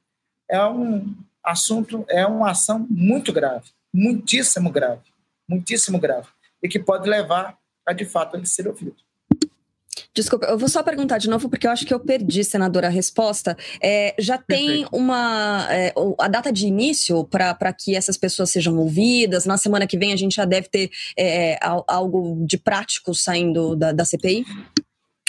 é 0.48 0.62
um 0.64 1.14
assunto, 1.42 2.04
é 2.08 2.26
uma 2.26 2.50
ação 2.50 2.86
muito 2.90 3.32
grave, 3.32 3.70
muitíssimo 3.92 4.70
grave, 4.70 5.02
muitíssimo 5.48 5.98
grave, 5.98 6.28
e 6.62 6.68
que 6.68 6.78
pode 6.78 7.08
levar 7.08 7.58
a, 7.86 7.92
de 7.92 8.04
fato, 8.04 8.36
ele 8.36 8.46
ser 8.46 8.68
ouvido. 8.68 8.96
Desculpa, 10.14 10.46
eu 10.46 10.58
vou 10.58 10.68
só 10.68 10.82
perguntar 10.82 11.18
de 11.18 11.28
novo, 11.28 11.48
porque 11.48 11.66
eu 11.66 11.70
acho 11.70 11.86
que 11.86 11.92
eu 11.92 12.00
perdi, 12.00 12.44
senadora, 12.44 12.86
a 12.86 12.90
resposta. 12.90 13.56
É, 13.82 14.14
já 14.18 14.38
tem 14.38 14.86
uma 14.92 15.66
é, 15.70 15.92
a 16.18 16.28
data 16.28 16.52
de 16.52 16.66
início 16.66 17.24
para 17.24 17.72
que 17.72 17.94
essas 17.94 18.16
pessoas 18.16 18.50
sejam 18.50 18.76
ouvidas? 18.76 19.46
Na 19.46 19.56
semana 19.56 19.86
que 19.86 19.98
vem 19.98 20.12
a 20.12 20.16
gente 20.16 20.36
já 20.36 20.44
deve 20.44 20.68
ter 20.68 20.90
é, 21.18 21.58
algo 21.86 22.44
de 22.46 22.58
prático 22.58 23.14
saindo 23.14 23.76
da, 23.76 23.92
da 23.92 24.04
CPI? 24.04 24.44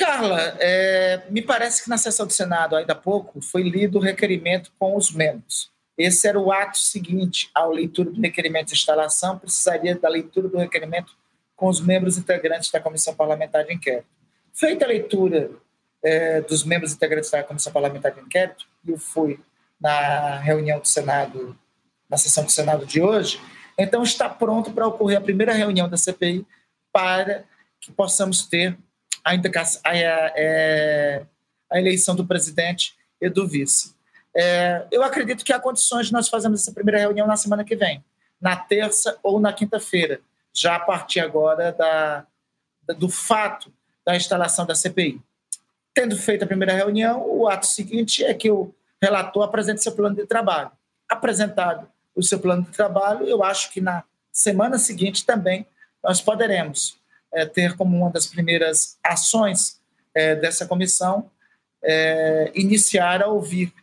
Carla, 0.01 0.57
é, 0.59 1.21
me 1.29 1.43
parece 1.43 1.83
que 1.83 1.89
na 1.89 1.97
sessão 1.97 2.25
do 2.25 2.33
Senado, 2.33 2.75
ainda 2.75 2.93
há 2.93 2.95
pouco, 2.95 3.39
foi 3.39 3.61
lido 3.61 3.99
o 3.99 4.01
requerimento 4.01 4.71
com 4.79 4.95
os 4.95 5.11
membros. 5.11 5.69
esse 5.95 6.27
era 6.27 6.39
o 6.39 6.51
ato 6.51 6.79
seguinte 6.79 7.51
ao 7.53 7.71
leitura 7.71 8.09
do 8.09 8.19
requerimento 8.19 8.69
de 8.69 8.73
instalação, 8.73 9.37
precisaria 9.37 9.95
da 9.95 10.09
leitura 10.09 10.47
do 10.47 10.57
requerimento 10.57 11.13
com 11.55 11.67
os 11.67 11.79
membros 11.79 12.17
integrantes 12.17 12.71
da 12.71 12.79
Comissão 12.79 13.13
Parlamentar 13.13 13.63
de 13.63 13.73
Inquérito. 13.73 14.07
Feita 14.53 14.85
a 14.85 14.87
leitura 14.87 15.51
é, 16.03 16.41
dos 16.41 16.63
membros 16.63 16.93
integrantes 16.93 17.29
da 17.29 17.43
Comissão 17.43 17.71
Parlamentar 17.71 18.11
de 18.11 18.19
Inquérito, 18.19 18.65
eu 18.87 18.97
fui 18.97 19.39
na 19.79 20.37
reunião 20.37 20.79
do 20.79 20.87
Senado, 20.87 21.57
na 22.09 22.17
sessão 22.17 22.43
do 22.43 22.51
Senado 22.51 22.85
de 22.85 23.01
hoje, 23.01 23.41
então 23.77 24.03
está 24.03 24.29
pronto 24.29 24.71
para 24.71 24.87
ocorrer 24.87 25.17
a 25.17 25.21
primeira 25.21 25.53
reunião 25.53 25.87
da 25.87 25.97
CPI 25.97 26.45
para 26.91 27.45
que 27.79 27.91
possamos 27.91 28.45
ter 28.45 28.77
a, 29.23 29.31
a, 29.31 29.97
é, 29.97 31.25
a 31.71 31.79
eleição 31.79 32.15
do 32.15 32.25
presidente 32.25 32.95
e 33.19 33.29
do 33.29 33.47
vice. 33.47 33.95
É, 34.35 34.85
eu 34.91 35.03
acredito 35.03 35.43
que 35.43 35.53
há 35.53 35.59
condições 35.59 36.07
de 36.07 36.13
nós 36.13 36.27
fazermos 36.27 36.61
essa 36.61 36.71
primeira 36.71 36.99
reunião 36.99 37.27
na 37.27 37.37
semana 37.37 37.63
que 37.63 37.75
vem, 37.75 38.03
na 38.39 38.55
terça 38.55 39.17
ou 39.23 39.39
na 39.39 39.53
quinta-feira, 39.53 40.19
já 40.53 40.75
a 40.75 40.79
partir 40.79 41.19
agora 41.19 41.71
da, 41.71 42.25
do 42.95 43.09
fato 43.09 43.71
da 44.05 44.15
instalação 44.15 44.65
da 44.65 44.75
CPI. 44.75 45.21
Tendo 45.93 46.15
feito 46.15 46.43
a 46.43 46.47
primeira 46.47 46.73
reunião, 46.73 47.25
o 47.27 47.47
ato 47.47 47.67
seguinte 47.67 48.23
é 48.23 48.33
que 48.33 48.49
o 48.49 48.73
relator 49.01 49.43
apresente 49.43 49.83
seu 49.83 49.91
plano 49.91 50.15
de 50.15 50.25
trabalho. 50.25 50.71
Apresentado 51.07 51.87
o 52.15 52.23
seu 52.23 52.39
plano 52.39 52.63
de 52.63 52.71
trabalho, 52.71 53.25
eu 53.25 53.43
acho 53.43 53.71
que 53.71 53.81
na 53.81 54.03
semana 54.31 54.77
seguinte 54.77 55.25
também 55.25 55.65
nós 56.03 56.21
poderemos 56.21 56.97
é, 57.33 57.45
ter 57.45 57.75
como 57.75 57.97
uma 57.97 58.09
das 58.09 58.27
primeiras 58.27 58.97
ações 59.03 59.79
é, 60.13 60.35
dessa 60.35 60.65
comissão 60.65 61.29
é, 61.83 62.51
iniciar 62.53 63.21
a 63.21 63.27
ouvir 63.27 63.73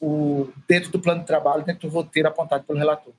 o, 0.00 0.48
dentro 0.68 0.90
do 0.90 1.00
plano 1.00 1.20
de 1.20 1.26
trabalho, 1.26 1.64
dentro 1.64 1.88
do 1.88 1.94
roteiro 1.94 2.28
apontado 2.28 2.62
pelo 2.64 2.78
relator. 2.78 3.12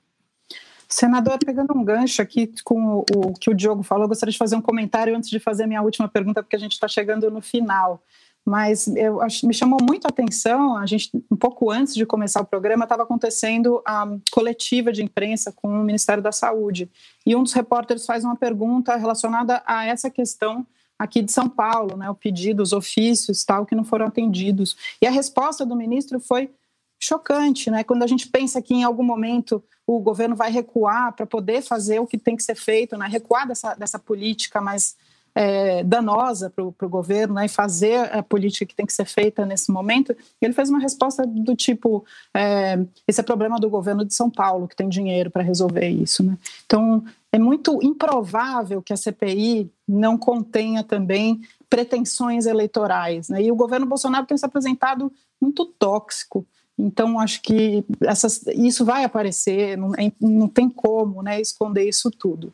Senador, 0.88 1.38
pegando 1.44 1.76
um 1.76 1.84
gancho 1.84 2.22
aqui 2.22 2.52
com 2.64 2.98
o, 2.98 3.04
o 3.14 3.32
que 3.34 3.50
o 3.50 3.54
Diogo 3.54 3.82
falou, 3.82 4.06
gostaria 4.08 4.32
de 4.32 4.38
fazer 4.38 4.56
um 4.56 4.62
comentário 4.62 5.16
antes 5.16 5.28
de 5.28 5.40
fazer 5.40 5.64
a 5.64 5.66
minha 5.66 5.82
última 5.82 6.08
pergunta, 6.08 6.42
porque 6.42 6.56
a 6.56 6.58
gente 6.58 6.72
está 6.72 6.86
chegando 6.86 7.30
no 7.30 7.40
final. 7.40 8.02
Mas 8.44 8.86
eu 8.86 9.20
acho, 9.20 9.44
me 9.44 9.52
chamou 9.52 9.80
muito 9.82 10.04
a 10.06 10.08
atenção, 10.08 10.76
a 10.76 10.86
gente, 10.86 11.10
um 11.28 11.34
pouco 11.34 11.68
antes 11.68 11.96
de 11.96 12.06
começar 12.06 12.40
o 12.40 12.46
programa, 12.46 12.84
estava 12.84 13.02
acontecendo 13.02 13.82
a 13.84 14.06
coletiva 14.30 14.92
de 14.92 15.02
imprensa 15.02 15.50
com 15.50 15.68
o 15.68 15.82
Ministério 15.82 16.22
da 16.22 16.30
Saúde. 16.30 16.88
E 17.26 17.34
um 17.34 17.42
dos 17.42 17.52
repórteres 17.52 18.06
faz 18.06 18.24
uma 18.24 18.36
pergunta 18.36 18.94
relacionada 18.94 19.64
a 19.66 19.84
essa 19.84 20.08
questão 20.08 20.64
aqui 20.96 21.22
de 21.22 21.32
São 21.32 21.48
Paulo, 21.48 21.96
né, 21.96 22.08
o 22.08 22.14
pedido, 22.14 22.62
os 22.62 22.72
ofícios 22.72 23.44
tal 23.44 23.66
que 23.66 23.74
não 23.74 23.84
foram 23.84 24.06
atendidos. 24.06 24.76
E 25.02 25.08
a 25.08 25.10
resposta 25.10 25.66
do 25.66 25.74
ministro 25.74 26.20
foi 26.20 26.48
chocante, 26.98 27.70
né? 27.70 27.84
Quando 27.84 28.02
a 28.02 28.06
gente 28.06 28.28
pensa 28.28 28.62
que 28.62 28.72
em 28.72 28.84
algum 28.84 29.02
momento 29.02 29.62
o 29.86 30.00
governo 30.00 30.34
vai 30.34 30.50
recuar 30.50 31.12
para 31.12 31.26
poder 31.26 31.62
fazer 31.62 32.00
o 32.00 32.06
que 32.06 32.18
tem 32.18 32.36
que 32.36 32.42
ser 32.42 32.56
feito, 32.56 32.96
né? 32.96 33.06
Recuar 33.06 33.46
dessa, 33.46 33.74
dessa 33.74 33.98
política 33.98 34.60
mais 34.60 34.96
é, 35.36 35.84
danosa 35.84 36.48
para 36.48 36.64
o 36.64 36.88
governo 36.88 37.34
né, 37.34 37.44
e 37.44 37.48
fazer 37.48 38.10
a 38.10 38.22
política 38.22 38.64
que 38.64 38.74
tem 38.74 38.86
que 38.86 38.92
ser 38.92 39.04
feita 39.04 39.44
nesse 39.44 39.70
momento. 39.70 40.16
ele 40.40 40.54
fez 40.54 40.70
uma 40.70 40.80
resposta 40.80 41.26
do 41.26 41.54
tipo: 41.54 42.04
é, 42.34 42.78
esse 43.06 43.20
é 43.20 43.22
problema 43.22 43.60
do 43.60 43.68
governo 43.68 44.02
de 44.02 44.14
São 44.14 44.30
Paulo, 44.30 44.66
que 44.66 44.74
tem 44.74 44.88
dinheiro 44.88 45.30
para 45.30 45.42
resolver 45.42 45.86
isso. 45.86 46.24
Né? 46.24 46.38
Então, 46.64 47.04
é 47.30 47.38
muito 47.38 47.78
improvável 47.82 48.80
que 48.80 48.94
a 48.94 48.96
CPI 48.96 49.70
não 49.86 50.16
contenha 50.16 50.82
também 50.82 51.42
pretensões 51.68 52.46
eleitorais. 52.46 53.28
Né? 53.28 53.42
E 53.42 53.52
o 53.52 53.56
governo 53.56 53.84
Bolsonaro 53.84 54.24
tem 54.24 54.38
se 54.38 54.46
apresentado 54.46 55.12
muito 55.38 55.66
tóxico. 55.66 56.46
Então, 56.78 57.18
acho 57.18 57.40
que 57.40 57.84
essas, 58.02 58.46
isso 58.48 58.84
vai 58.84 59.02
aparecer, 59.04 59.78
não, 59.78 59.94
é, 59.94 60.12
não 60.20 60.46
tem 60.46 60.68
como 60.68 61.22
né, 61.22 61.40
esconder 61.40 61.88
isso 61.88 62.10
tudo. 62.10 62.52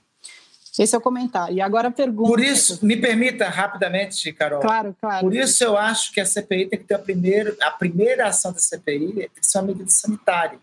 Esse 0.79 0.95
é 0.95 0.99
o 0.99 1.03
comentário. 1.03 1.55
E 1.55 1.61
agora 1.61 1.89
a 1.89 1.91
pergunta. 1.91 2.29
Por 2.31 2.41
isso, 2.41 2.85
me 2.85 2.97
permita 2.97 3.49
rapidamente, 3.49 4.33
Carol. 4.33 4.61
Claro, 4.61 4.97
claro. 4.99 5.21
Por 5.21 5.35
isso 5.35 5.63
eu 5.63 5.77
acho 5.77 6.13
que 6.13 6.21
a 6.21 6.25
CPI 6.25 6.67
tem 6.67 6.79
que 6.79 6.87
ter 6.87 6.95
a 6.95 6.99
primeira, 6.99 7.55
a 7.61 7.71
primeira 7.71 8.29
ação 8.29 8.53
da 8.53 8.59
CPI 8.59 9.13
tem 9.13 9.29
que 9.29 9.47
ser 9.47 9.59
uma 9.59 9.67
medida 9.67 9.91
sanitária. 9.91 10.59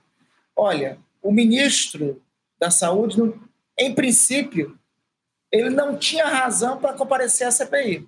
Olha, 0.56 0.98
o 1.22 1.32
ministro 1.32 2.20
da 2.60 2.72
Saúde, 2.72 3.22
em 3.78 3.94
princípio, 3.94 4.78
ele 5.52 5.70
não 5.70 5.96
tinha 5.96 6.26
razão 6.26 6.78
para 6.78 6.94
comparecer 6.94 7.46
à 7.46 7.52
CPI. 7.52 8.08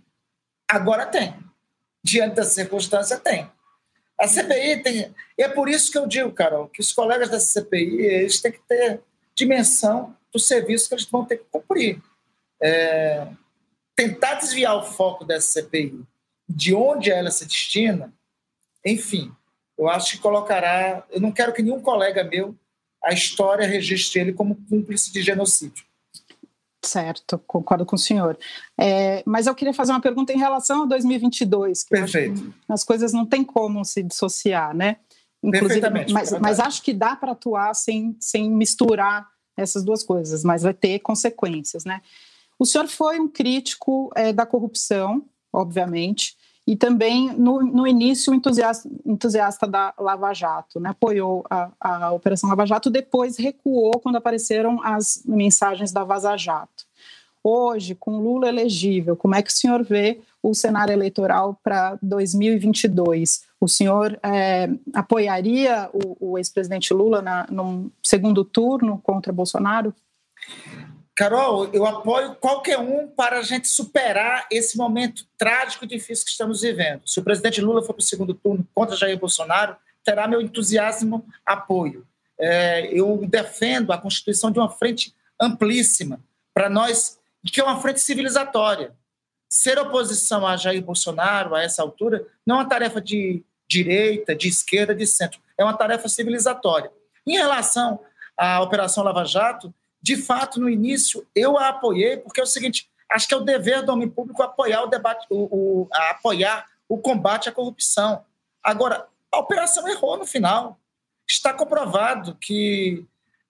Agora 0.67 1.05
tem. 1.05 1.35
Diante 2.03 2.35
da 2.35 2.43
circunstância, 2.43 3.17
tem. 3.17 3.47
A 4.21 4.27
CPI 4.27 4.83
tem. 4.83 5.15
E 5.35 5.41
é 5.41 5.49
por 5.49 5.67
isso 5.67 5.91
que 5.91 5.97
eu 5.97 6.07
digo, 6.07 6.31
Carol, 6.31 6.67
que 6.67 6.79
os 6.79 6.93
colegas 6.93 7.29
da 7.29 7.39
CPI 7.39 8.05
eles 8.05 8.39
têm 8.39 8.51
que 8.51 8.61
ter 8.67 9.01
dimensão 9.35 10.15
do 10.31 10.37
serviço 10.39 10.87
que 10.87 10.93
eles 10.93 11.05
vão 11.05 11.25
ter 11.25 11.37
que 11.37 11.45
cumprir. 11.51 11.99
É, 12.61 13.27
tentar 13.95 14.35
desviar 14.35 14.77
o 14.77 14.83
foco 14.83 15.25
dessa 15.25 15.61
CPI 15.61 16.05
de 16.47 16.75
onde 16.75 17.09
ela 17.09 17.31
se 17.31 17.45
destina, 17.45 18.13
enfim, 18.85 19.31
eu 19.77 19.89
acho 19.89 20.11
que 20.11 20.17
colocará. 20.19 21.03
Eu 21.09 21.19
não 21.19 21.31
quero 21.31 21.53
que 21.53 21.63
nenhum 21.63 21.81
colega 21.81 22.23
meu, 22.23 22.55
a 23.03 23.13
história 23.13 23.65
registre 23.65 24.21
ele 24.21 24.33
como 24.33 24.55
cúmplice 24.69 25.11
de 25.11 25.23
genocídio. 25.23 25.83
Certo, 26.83 27.37
concordo 27.45 27.85
com 27.85 27.95
o 27.95 27.99
senhor. 27.99 28.37
É, 28.77 29.21
mas 29.25 29.45
eu 29.45 29.53
queria 29.53 29.73
fazer 29.73 29.91
uma 29.91 30.01
pergunta 30.01 30.33
em 30.33 30.37
relação 30.37 30.83
a 30.83 30.85
2022. 30.87 31.83
Que 31.83 31.89
Perfeito. 31.89 32.53
as 32.67 32.83
coisas 32.83 33.13
não 33.13 33.25
tem 33.25 33.43
como 33.43 33.85
se 33.85 34.01
dissociar, 34.01 34.75
né? 34.75 34.97
Inclusive, 35.43 35.81
mas, 36.11 36.31
mas 36.39 36.59
acho 36.59 36.83
que 36.83 36.93
dá 36.93 37.15
para 37.15 37.31
atuar 37.31 37.73
sem, 37.73 38.15
sem 38.19 38.49
misturar 38.49 39.27
essas 39.57 39.83
duas 39.83 40.03
coisas, 40.03 40.43
mas 40.43 40.63
vai 40.63 40.73
ter 40.73 40.99
consequências, 40.99 41.83
né? 41.83 42.01
O 42.57 42.65
senhor 42.65 42.87
foi 42.87 43.19
um 43.19 43.27
crítico 43.27 44.11
é, 44.15 44.31
da 44.31 44.45
corrupção, 44.45 45.25
obviamente, 45.51 46.35
e 46.65 46.75
também 46.75 47.31
no, 47.33 47.61
no 47.61 47.87
início 47.87 48.33
entusiasta, 48.33 48.89
entusiasta 49.05 49.67
da 49.67 49.93
Lava 49.99 50.33
Jato, 50.33 50.79
né? 50.79 50.91
apoiou 50.91 51.43
a, 51.49 51.71
a 51.79 52.11
Operação 52.11 52.49
Lava 52.49 52.65
Jato, 52.65 52.89
depois 52.89 53.37
recuou 53.37 53.99
quando 53.99 54.17
apareceram 54.17 54.79
as 54.83 55.23
mensagens 55.25 55.91
da 55.91 56.03
Vaza 56.03 56.37
Jato. 56.37 56.85
Hoje, 57.43 57.95
com 57.95 58.19
Lula 58.19 58.47
elegível, 58.47 59.15
como 59.15 59.33
é 59.33 59.41
que 59.41 59.49
o 59.49 59.53
senhor 59.53 59.83
vê 59.83 60.21
o 60.43 60.53
cenário 60.53 60.93
eleitoral 60.93 61.59
para 61.63 61.97
2022? 62.01 63.43
O 63.59 63.67
senhor 63.67 64.19
é, 64.21 64.69
apoiaria 64.93 65.89
o, 65.91 66.33
o 66.33 66.37
ex-presidente 66.37 66.93
Lula 66.93 67.19
na, 67.21 67.47
num 67.49 67.89
segundo 68.03 68.45
turno 68.45 68.99
contra 69.03 69.33
Bolsonaro? 69.33 69.93
Carol, 71.15 71.69
eu 71.73 71.85
apoio 71.85 72.35
qualquer 72.35 72.79
um 72.79 73.07
para 73.07 73.39
a 73.39 73.41
gente 73.43 73.67
superar 73.67 74.47
esse 74.49 74.77
momento 74.77 75.25
trágico 75.37 75.83
e 75.83 75.87
difícil 75.87 76.25
que 76.25 76.31
estamos 76.31 76.61
vivendo. 76.61 77.01
Se 77.05 77.19
o 77.19 77.23
presidente 77.23 77.61
Lula 77.61 77.81
for 77.83 77.93
para 77.93 78.01
o 78.01 78.05
segundo 78.05 78.33
turno 78.33 78.65
contra 78.73 78.95
Jair 78.95 79.19
Bolsonaro, 79.19 79.75
terá 80.03 80.27
meu 80.27 80.41
entusiasmo 80.41 81.25
apoio. 81.45 82.07
É, 82.39 82.87
eu 82.91 83.23
defendo 83.27 83.91
a 83.91 83.97
constituição 83.97 84.51
de 84.51 84.57
uma 84.57 84.69
frente 84.69 85.13
amplíssima 85.39 86.19
para 86.53 86.69
nós 86.69 87.19
que 87.51 87.59
é 87.59 87.63
uma 87.63 87.81
frente 87.81 87.99
civilizatória. 87.99 88.93
Ser 89.49 89.77
oposição 89.79 90.45
a 90.45 90.55
Jair 90.55 90.81
Bolsonaro, 90.81 91.55
a 91.55 91.63
essa 91.63 91.81
altura, 91.81 92.25
não 92.45 92.55
é 92.55 92.59
uma 92.59 92.69
tarefa 92.69 93.01
de 93.01 93.43
direita, 93.67 94.35
de 94.35 94.47
esquerda, 94.47 94.93
de 94.93 95.05
centro. 95.05 95.39
É 95.57 95.63
uma 95.63 95.73
tarefa 95.73 96.07
civilizatória. 96.07 96.91
Em 97.25 97.33
relação 97.33 97.99
à 98.37 98.61
Operação 98.61 99.03
Lava 99.03 99.25
Jato, 99.25 99.73
de 100.01 100.17
fato, 100.17 100.59
no 100.59 100.69
início, 100.69 101.25
eu 101.35 101.57
a 101.57 101.69
apoiei, 101.69 102.17
porque 102.17 102.39
é 102.39 102.43
o 102.43 102.47
seguinte: 102.47 102.89
acho 103.09 103.27
que 103.27 103.33
é 103.33 103.37
o 103.37 103.41
dever 103.41 103.83
do 103.83 103.91
homem 103.91 104.09
público 104.09 104.41
apoiar 104.41 104.83
o 104.83 104.87
debate, 104.87 105.25
o, 105.29 105.83
o 105.83 105.87
apoiar 105.91 106.65
o 106.89 106.97
combate 106.97 107.47
à 107.47 107.51
corrupção. 107.51 108.25
Agora, 108.63 109.07
a 109.31 109.39
operação 109.39 109.87
errou 109.87 110.17
no 110.17 110.25
final. 110.25 110.77
Está 111.29 111.53
comprovado 111.53 112.35
que 112.35 113.05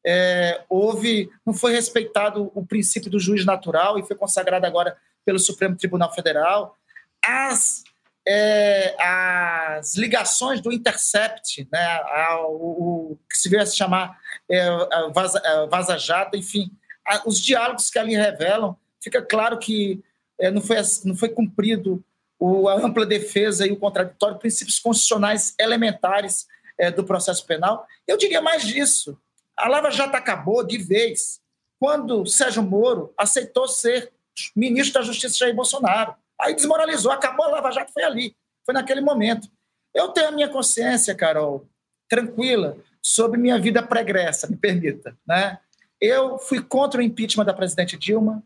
é, 0.05 0.63
houve, 0.69 1.29
não 1.45 1.53
foi 1.53 1.73
respeitado 1.73 2.51
o 2.53 2.65
princípio 2.65 3.09
do 3.09 3.19
juiz 3.19 3.45
natural 3.45 3.97
e 3.97 4.03
foi 4.03 4.15
consagrado 4.15 4.65
agora 4.65 4.95
pelo 5.25 5.39
Supremo 5.39 5.75
Tribunal 5.75 6.13
Federal. 6.13 6.77
As, 7.23 7.83
é, 8.27 8.95
as 8.99 9.95
ligações 9.95 10.61
do 10.61 10.71
Intercept, 10.71 11.67
né, 11.71 12.01
ao, 12.27 12.53
o, 12.53 13.19
que 13.29 13.37
se 13.37 13.49
veio 13.49 13.63
a 13.63 13.65
se 13.65 13.75
chamar 13.75 14.17
é, 14.49 14.65
vaza, 15.13 15.41
é, 15.43 15.67
vaza 15.67 15.97
Jato, 15.97 16.37
enfim, 16.37 16.71
a, 17.05 17.21
os 17.25 17.39
diálogos 17.39 17.89
que 17.89 17.99
ali 17.99 18.15
revelam, 18.15 18.77
fica 19.01 19.21
claro 19.21 19.57
que 19.57 20.03
é, 20.39 20.51
não, 20.51 20.61
foi, 20.61 20.77
não 21.05 21.15
foi 21.15 21.29
cumprido 21.29 22.03
o, 22.39 22.67
a 22.67 22.75
ampla 22.75 23.05
defesa 23.05 23.65
e 23.65 23.71
o 23.71 23.77
contraditório, 23.77 24.37
princípios 24.37 24.79
constitucionais 24.79 25.55
elementares 25.59 26.47
é, 26.77 26.91
do 26.91 27.03
processo 27.03 27.45
penal. 27.45 27.85
Eu 28.07 28.17
diria 28.17 28.41
mais 28.41 28.63
disso 28.63 29.17
a 29.61 29.67
Lava 29.67 29.91
Jato 29.91 30.15
acabou 30.15 30.63
de 30.65 30.77
vez 30.77 31.39
quando 31.79 32.25
Sérgio 32.25 32.63
Moro 32.63 33.13
aceitou 33.17 33.67
ser 33.67 34.11
ministro 34.55 34.99
da 34.99 35.05
Justiça 35.05 35.37
Jair 35.37 35.55
Bolsonaro. 35.55 36.15
Aí 36.41 36.55
desmoralizou, 36.55 37.11
acabou 37.11 37.45
a 37.45 37.49
Lava 37.49 37.71
Jato, 37.71 37.93
foi 37.93 38.03
ali, 38.03 38.35
foi 38.65 38.73
naquele 38.73 39.01
momento. 39.01 39.47
Eu 39.93 40.09
tenho 40.09 40.29
a 40.29 40.31
minha 40.31 40.49
consciência, 40.49 41.13
Carol, 41.13 41.67
tranquila 42.09 42.77
sobre 43.01 43.39
minha 43.39 43.59
vida 43.59 43.83
pregressa, 43.83 44.47
me 44.47 44.55
permita. 44.55 45.17
Né? 45.25 45.59
Eu 45.99 46.39
fui 46.39 46.61
contra 46.61 46.99
o 46.99 47.03
impeachment 47.03 47.45
da 47.45 47.53
presidente 47.53 47.97
Dilma, 47.97 48.43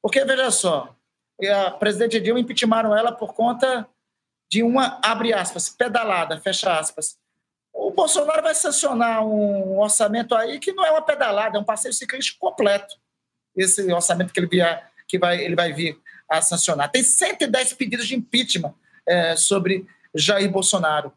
porque, 0.00 0.24
veja 0.24 0.50
só, 0.50 0.94
a 1.66 1.70
presidente 1.72 2.20
Dilma 2.20 2.40
impeachmaram 2.40 2.96
ela 2.96 3.12
por 3.12 3.34
conta 3.34 3.88
de 4.50 4.62
uma, 4.62 5.00
abre 5.02 5.32
aspas, 5.32 5.68
pedalada, 5.68 6.38
fecha 6.40 6.78
aspas. 6.78 7.16
O 7.72 7.90
Bolsonaro 7.90 8.42
vai 8.42 8.54
sancionar 8.54 9.24
um 9.24 9.80
orçamento 9.80 10.34
aí 10.34 10.58
que 10.60 10.72
não 10.72 10.84
é 10.84 10.90
uma 10.90 11.02
pedalada, 11.02 11.56
é 11.56 11.60
um 11.60 11.64
passeio 11.64 11.94
ciclístico 11.94 12.38
completo. 12.38 12.94
Esse 13.56 13.90
orçamento 13.92 14.32
que 14.32 14.38
ele, 14.38 14.46
via, 14.46 14.82
que 15.08 15.18
vai, 15.18 15.42
ele 15.42 15.56
vai 15.56 15.72
vir 15.72 15.98
a 16.38 16.42
sancionar. 16.42 16.90
Tem 16.90 17.02
110 17.02 17.74
pedidos 17.74 18.06
de 18.06 18.14
impeachment 18.14 18.74
é, 19.06 19.36
sobre 19.36 19.86
Jair 20.14 20.50
Bolsonaro. 20.50 21.12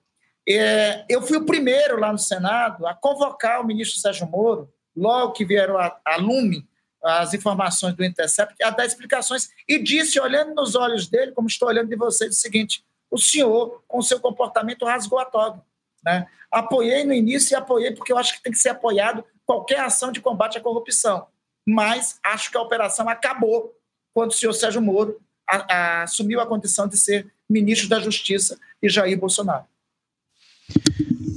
É, 0.48 1.06
eu 1.10 1.22
fui 1.22 1.38
o 1.38 1.46
primeiro 1.46 2.00
lá 2.00 2.12
no 2.12 2.20
Senado 2.20 2.86
a 2.86 2.94
convocar 2.94 3.62
o 3.62 3.66
ministro 3.66 4.00
Sérgio 4.00 4.28
Moro, 4.28 4.72
logo 4.96 5.34
que 5.34 5.46
vieram 5.46 5.78
a, 5.78 5.98
a 6.06 6.18
lume 6.18 6.68
as 7.06 7.36
informações 7.36 7.94
do 7.94 8.04
Intercept, 8.04 8.56
a 8.64 8.72
dar 8.72 8.84
explicações, 8.84 9.50
e 9.68 9.78
disse, 9.78 10.20
olhando 10.20 10.56
nos 10.56 10.74
olhos 10.74 11.08
dele, 11.08 11.34
como 11.34 11.48
estou 11.48 11.68
olhando 11.68 11.88
de 11.88 11.96
vocês, 11.96 12.36
o 12.36 12.40
seguinte: 12.40 12.84
o 13.12 13.18
senhor, 13.18 13.84
com 13.88 14.02
seu 14.02 14.20
comportamento, 14.20 14.86
rasgou 14.86 15.20
a 15.20 15.26
toga. 15.26 15.62
Né? 16.04 16.28
Apoiei 16.52 17.04
no 17.04 17.14
início 17.14 17.54
e 17.54 17.56
apoiei 17.56 17.92
porque 17.92 18.12
eu 18.12 18.18
acho 18.18 18.34
que 18.36 18.44
tem 18.44 18.52
que 18.52 18.58
ser 18.58 18.70
apoiado 18.70 19.24
qualquer 19.46 19.82
ação 19.82 20.12
de 20.12 20.20
combate 20.20 20.58
à 20.58 20.62
corrupção. 20.62 21.28
Mas 21.68 22.20
acho 22.24 22.50
que 22.50 22.58
a 22.58 22.62
operação 22.62 23.08
acabou 23.08 23.76
quando 24.16 24.32
o 24.32 24.34
senhor 24.34 24.54
Sérgio 24.54 24.82
Moro 24.82 25.20
a, 25.48 25.58
a, 25.58 26.04
assumiu 26.04 26.40
a 26.40 26.48
condição 26.48 26.88
de 26.88 26.98
ser 26.98 27.28
ministro 27.50 27.90
da 27.90 28.00
Justiça 28.00 28.58
e 28.82 28.88
Jair 28.88 29.20
Bolsonaro. 29.20 29.66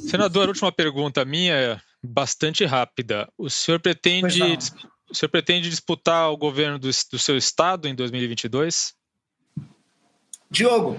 Senador, 0.08 0.48
última 0.48 0.70
pergunta 0.70 1.24
minha, 1.24 1.82
bastante 2.00 2.64
rápida. 2.64 3.28
O 3.36 3.50
senhor 3.50 3.80
pretende, 3.80 4.40
o 5.10 5.14
senhor 5.14 5.28
pretende 5.28 5.68
disputar 5.68 6.30
o 6.30 6.36
governo 6.36 6.78
do, 6.78 6.88
do 6.88 7.18
seu 7.18 7.36
estado 7.36 7.88
em 7.88 7.94
2022? 7.96 8.94
Diogo, 10.48 10.98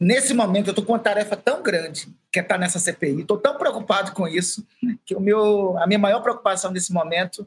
nesse 0.00 0.34
momento 0.34 0.66
eu 0.66 0.72
estou 0.72 0.84
com 0.84 0.92
uma 0.92 0.98
tarefa 0.98 1.36
tão 1.36 1.62
grande 1.62 2.08
que 2.30 2.40
é 2.40 2.42
estar 2.42 2.58
nessa 2.58 2.80
CPI. 2.80 3.20
Estou 3.20 3.38
tão 3.38 3.56
preocupado 3.56 4.10
com 4.12 4.26
isso 4.26 4.66
que 5.06 5.14
o 5.14 5.20
meu, 5.20 5.78
a 5.78 5.86
minha 5.86 5.98
maior 5.98 6.20
preocupação 6.20 6.72
nesse 6.72 6.92
momento 6.92 7.46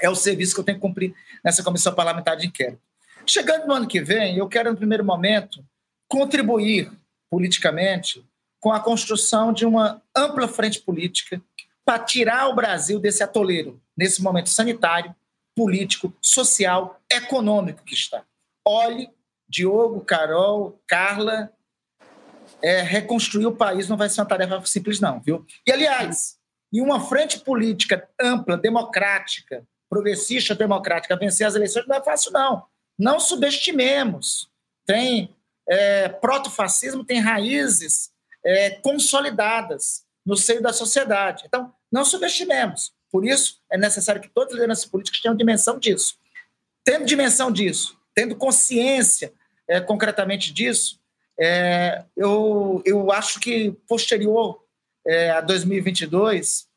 é 0.00 0.08
o 0.08 0.14
serviço 0.14 0.54
que 0.54 0.60
eu 0.60 0.64
tenho 0.64 0.78
que 0.78 0.82
cumprir 0.82 1.14
nessa 1.44 1.62
comissão 1.62 1.94
parlamentar 1.94 2.36
de 2.36 2.46
inquérito. 2.46 2.80
Chegando 3.26 3.66
no 3.66 3.74
ano 3.74 3.88
que 3.88 4.00
vem, 4.00 4.36
eu 4.36 4.48
quero, 4.48 4.70
no 4.70 4.76
primeiro 4.76 5.04
momento, 5.04 5.64
contribuir 6.08 6.90
politicamente 7.30 8.24
com 8.58 8.72
a 8.72 8.80
construção 8.80 9.52
de 9.52 9.64
uma 9.64 10.02
ampla 10.16 10.48
frente 10.48 10.80
política 10.80 11.40
para 11.84 11.98
tirar 11.98 12.48
o 12.48 12.54
Brasil 12.54 12.98
desse 12.98 13.22
atoleiro, 13.22 13.80
nesse 13.96 14.22
momento 14.22 14.48
sanitário, 14.48 15.14
político, 15.56 16.12
social, 16.20 17.00
econômico 17.10 17.82
que 17.84 17.94
está. 17.94 18.24
Olhe, 18.66 19.10
Diogo, 19.48 20.00
Carol, 20.00 20.80
Carla, 20.86 21.52
é, 22.62 22.82
reconstruir 22.82 23.46
o 23.46 23.56
país 23.56 23.88
não 23.88 23.96
vai 23.96 24.08
ser 24.08 24.20
uma 24.20 24.26
tarefa 24.26 24.64
simples, 24.66 25.00
não, 25.00 25.20
viu? 25.20 25.44
E, 25.66 25.72
aliás, 25.72 26.38
em 26.72 26.80
uma 26.80 27.00
frente 27.00 27.40
política 27.40 28.08
ampla, 28.20 28.56
democrática, 28.56 29.66
progressista 29.90 30.54
democrática, 30.54 31.16
vencer 31.16 31.46
as 31.46 31.56
eleições 31.56 31.86
não 31.86 31.96
é 31.96 32.02
fácil, 32.02 32.30
não. 32.30 32.64
Não 32.96 33.18
subestimemos. 33.20 34.48
Tem 34.86 35.34
é, 35.68 36.08
protofascismo 36.08 37.04
tem 37.04 37.20
raízes 37.20 38.10
é, 38.44 38.70
consolidadas 38.70 40.04
no 40.24 40.36
seio 40.36 40.62
da 40.62 40.72
sociedade. 40.72 41.44
Então, 41.46 41.72
não 41.90 42.04
subestimemos. 42.04 42.92
Por 43.10 43.26
isso, 43.26 43.60
é 43.70 43.76
necessário 43.76 44.20
que 44.20 44.28
todas 44.28 44.50
as 44.50 44.54
lideranças 44.54 44.84
políticas 44.86 45.20
tenham 45.20 45.36
dimensão 45.36 45.78
disso. 45.78 46.16
Tendo 46.84 47.04
dimensão 47.04 47.50
disso, 47.50 47.96
tendo 48.14 48.36
consciência 48.36 49.32
é, 49.68 49.80
concretamente 49.80 50.52
disso, 50.52 51.00
é, 51.38 52.04
eu, 52.16 52.82
eu 52.84 53.10
acho 53.10 53.40
que 53.40 53.72
posterior 53.88 54.62
é, 55.06 55.30
a 55.30 55.40
2022, 55.40 56.68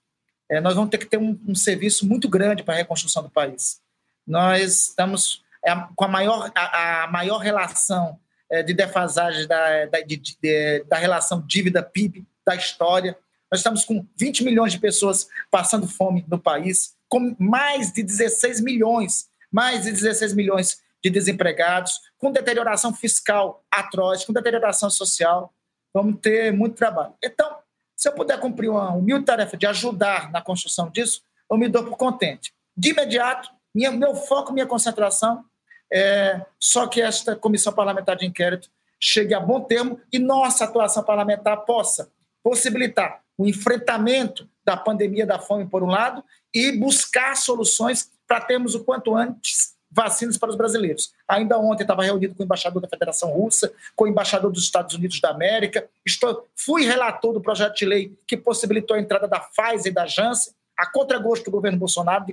é, 0.53 0.61
nós 0.61 0.75
vamos 0.75 0.91
ter 0.91 0.99
que 0.99 1.05
ter 1.05 1.17
um, 1.17 1.39
um 1.47 1.55
serviço 1.55 2.07
muito 2.07 2.29
grande 2.29 2.63
para 2.63 2.75
a 2.75 2.77
reconstrução 2.77 3.23
do 3.23 3.29
país. 3.29 3.81
Nós 4.25 4.89
estamos 4.89 5.43
é 5.65 5.73
com 5.95 6.03
a 6.03 6.07
maior, 6.07 6.51
a, 6.53 7.03
a 7.03 7.07
maior 7.07 7.37
relação 7.37 8.19
é, 8.51 8.61
de 8.61 8.73
defasagem 8.73 9.47
da, 9.47 9.85
da, 9.85 10.01
de, 10.01 10.17
de, 10.17 10.83
da 10.83 10.97
relação 10.97 11.41
dívida-PIB 11.41 12.25
da 12.45 12.53
história. 12.53 13.17
Nós 13.49 13.61
estamos 13.61 13.85
com 13.85 14.05
20 14.17 14.43
milhões 14.43 14.73
de 14.73 14.79
pessoas 14.79 15.27
passando 15.49 15.87
fome 15.87 16.25
no 16.27 16.37
país, 16.37 16.95
com 17.07 17.35
mais 17.39 17.91
de 17.91 18.03
16 18.03 18.61
milhões, 18.61 19.29
mais 19.51 19.83
de 19.83 19.91
16 19.91 20.35
milhões 20.35 20.81
de 21.01 21.09
desempregados, 21.09 21.99
com 22.17 22.31
deterioração 22.31 22.93
fiscal 22.93 23.63
atroz, 23.71 24.25
com 24.25 24.33
deterioração 24.33 24.89
social. 24.89 25.53
Vamos 25.93 26.19
ter 26.21 26.51
muito 26.51 26.75
trabalho. 26.75 27.13
Então, 27.23 27.62
se 28.03 28.09
eu 28.09 28.13
puder 28.13 28.37
cumprir 28.37 28.69
uma 28.69 28.91
humilde 28.91 29.23
tarefa 29.23 29.55
de 29.55 29.65
ajudar 29.65 30.29
na 30.29 30.41
construção 30.41 30.89
disso, 30.89 31.21
eu 31.49 31.57
me 31.57 31.69
dou 31.69 31.85
por 31.85 31.95
contente. 31.95 32.53
De 32.75 32.89
imediato, 32.89 33.49
minha, 33.73 33.91
meu 33.91 34.13
foco, 34.13 34.51
minha 34.51 34.65
concentração 34.65 35.45
é, 35.89 36.45
só 36.59 36.85
que 36.85 37.01
esta 37.01 37.33
comissão 37.33 37.71
parlamentar 37.71 38.17
de 38.17 38.25
inquérito 38.25 38.69
chegue 38.99 39.33
a 39.33 39.39
bom 39.39 39.61
termo 39.61 40.01
e 40.11 40.19
nossa 40.19 40.65
atuação 40.65 41.01
parlamentar 41.01 41.63
possa 41.63 42.11
possibilitar 42.43 43.21
o 43.37 43.47
enfrentamento 43.47 44.49
da 44.65 44.75
pandemia 44.75 45.25
da 45.25 45.39
fome, 45.39 45.65
por 45.65 45.81
um 45.81 45.87
lado, 45.87 46.21
e 46.53 46.73
buscar 46.73 47.37
soluções 47.37 48.11
para 48.27 48.41
termos 48.41 48.75
o 48.75 48.83
quanto 48.83 49.15
antes 49.15 49.72
vacinas 49.93 50.37
para 50.37 50.49
os 50.49 50.55
brasileiros. 50.55 51.13
Ainda 51.27 51.57
ontem 51.57 51.83
estava 51.83 52.03
reunido 52.03 52.33
com 52.33 52.43
o 52.43 52.45
embaixador 52.45 52.81
da 52.81 52.87
Federação 52.87 53.31
Russa, 53.31 53.71
com 53.95 54.05
o 54.05 54.07
embaixador 54.07 54.51
dos 54.51 54.63
Estados 54.63 54.95
Unidos 54.95 55.21
da 55.21 55.29
América. 55.29 55.87
Estou, 56.05 56.47
fui 56.55 56.85
relator 56.85 57.33
do 57.33 57.41
projeto 57.41 57.75
de 57.75 57.85
lei 57.85 58.17
que 58.27 58.35
possibilitou 58.35 58.95
a 58.95 58.99
entrada 58.99 59.27
da 59.27 59.39
Pfizer 59.39 59.91
e 59.91 59.95
da 59.95 60.05
Janssen, 60.05 60.53
a 60.77 60.85
contragosto 60.85 61.45
do 61.45 61.51
governo 61.51 61.77
Bolsonaro, 61.77 62.25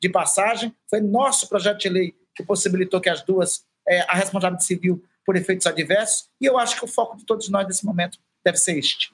de 0.00 0.08
passagem. 0.08 0.74
Foi 0.88 1.00
nosso 1.00 1.48
projeto 1.48 1.80
de 1.80 1.88
lei 1.88 2.14
que 2.34 2.42
possibilitou 2.42 3.00
que 3.00 3.08
as 3.08 3.22
duas, 3.22 3.64
é, 3.86 4.02
a 4.02 4.14
responsabilidade 4.14 4.64
civil 4.64 5.02
por 5.24 5.36
efeitos 5.36 5.66
adversos, 5.66 6.28
e 6.40 6.46
eu 6.46 6.56
acho 6.56 6.78
que 6.78 6.84
o 6.84 6.88
foco 6.88 7.16
de 7.16 7.24
todos 7.24 7.50
nós 7.50 7.66
nesse 7.66 7.84
momento 7.84 8.18
deve 8.42 8.56
ser 8.56 8.78
este. 8.78 9.12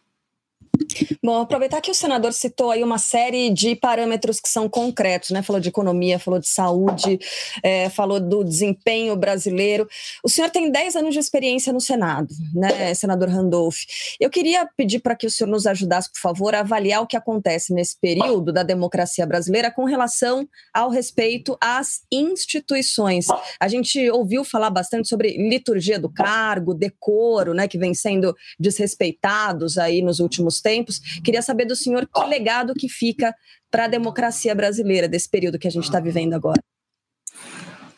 Bom, 1.23 1.41
aproveitar 1.41 1.81
que 1.81 1.91
o 1.91 1.95
senador 1.95 2.33
citou 2.33 2.71
aí 2.71 2.83
uma 2.83 2.99
série 2.99 3.51
de 3.51 3.75
parâmetros 3.75 4.41
que 4.41 4.49
são 4.49 4.69
concretos, 4.69 5.31
né? 5.31 5.43
Falou 5.43 5.61
de 5.61 5.69
economia, 5.69 6.19
falou 6.19 6.41
de 6.41 6.49
saúde, 6.49 7.19
é, 7.63 7.89
falou 7.89 8.21
do 8.21 8.45
desempenho 8.45 9.17
brasileiro. 9.17 9.89
O 10.23 10.29
senhor 10.29 10.51
tem 10.51 10.71
10 10.71 10.97
anos 10.97 11.15
de 11.15 11.21
experiência 11.21 11.73
no 11.73 11.81
Senado, 11.81 12.29
né, 12.55 12.95
senador 12.95 13.29
Randolph? 13.29 13.79
Eu 14.21 14.31
queria 14.31 14.69
pedir 14.77 15.01
para 15.01 15.15
que 15.15 15.27
o 15.27 15.31
senhor 15.31 15.51
nos 15.51 15.67
ajudasse, 15.67 16.11
por 16.13 16.21
favor, 16.21 16.55
a 16.55 16.61
avaliar 16.61 17.03
o 17.03 17.07
que 17.07 17.17
acontece 17.17 17.73
nesse 17.73 17.99
período 18.01 18.53
da 18.53 18.63
democracia 18.63 19.27
brasileira 19.27 19.71
com 19.71 19.85
relação 19.85 20.49
ao 20.73 20.91
respeito 20.91 21.57
às 21.61 22.03
instituições. 22.11 23.27
A 23.61 23.69
gente 23.69 24.11
ouviu 24.11 24.45
falar 24.45 24.71
bastante 24.71 25.09
sobre 25.09 25.37
liturgia 25.37 25.99
do 25.99 26.09
cargo, 26.09 26.75
decoro, 26.75 27.55
né, 27.55 27.69
que 27.69 27.79
vem 27.79 27.95
sendo 27.95 28.35
desrespeitados 28.59 29.79
aí 29.79 30.03
nos 30.03 30.21
últimos 30.21 30.61
tempos. 30.61 30.84
Queria 31.23 31.43
saber 31.43 31.65
do 31.65 31.77
senhor 31.77 32.09
que 32.13 32.25
legado 32.25 32.75
que 32.75 32.89
fica 32.89 33.35
para 33.71 33.85
a 33.85 33.89
democracia 33.89 34.55
brasileira 34.55 35.09
desse 35.09 35.29
período 35.29 35.59
que 35.59 35.69
a 35.69 35.71
gente 35.71 35.85
está 35.85 36.01
vivendo 36.01 36.35
agora. 36.35 36.63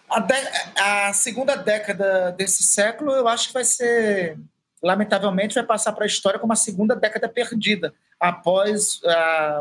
A, 0.08 0.20
de, 0.20 0.34
a, 0.76 1.12
segunda 1.12 1.56
década 1.56 2.30
desse 2.32 2.62
século, 2.62 3.12
eu 3.12 3.28
acho 3.28 3.48
que 3.48 3.54
vai 3.54 3.64
ser, 3.64 4.38
lamentavelmente, 4.82 5.54
vai 5.54 5.64
passar 5.64 5.92
para 5.92 6.04
a 6.04 6.06
história 6.06 6.38
como 6.38 6.52
a 6.52 6.56
segunda 6.56 6.94
década 6.94 7.28
perdida, 7.28 7.92
após 8.18 9.00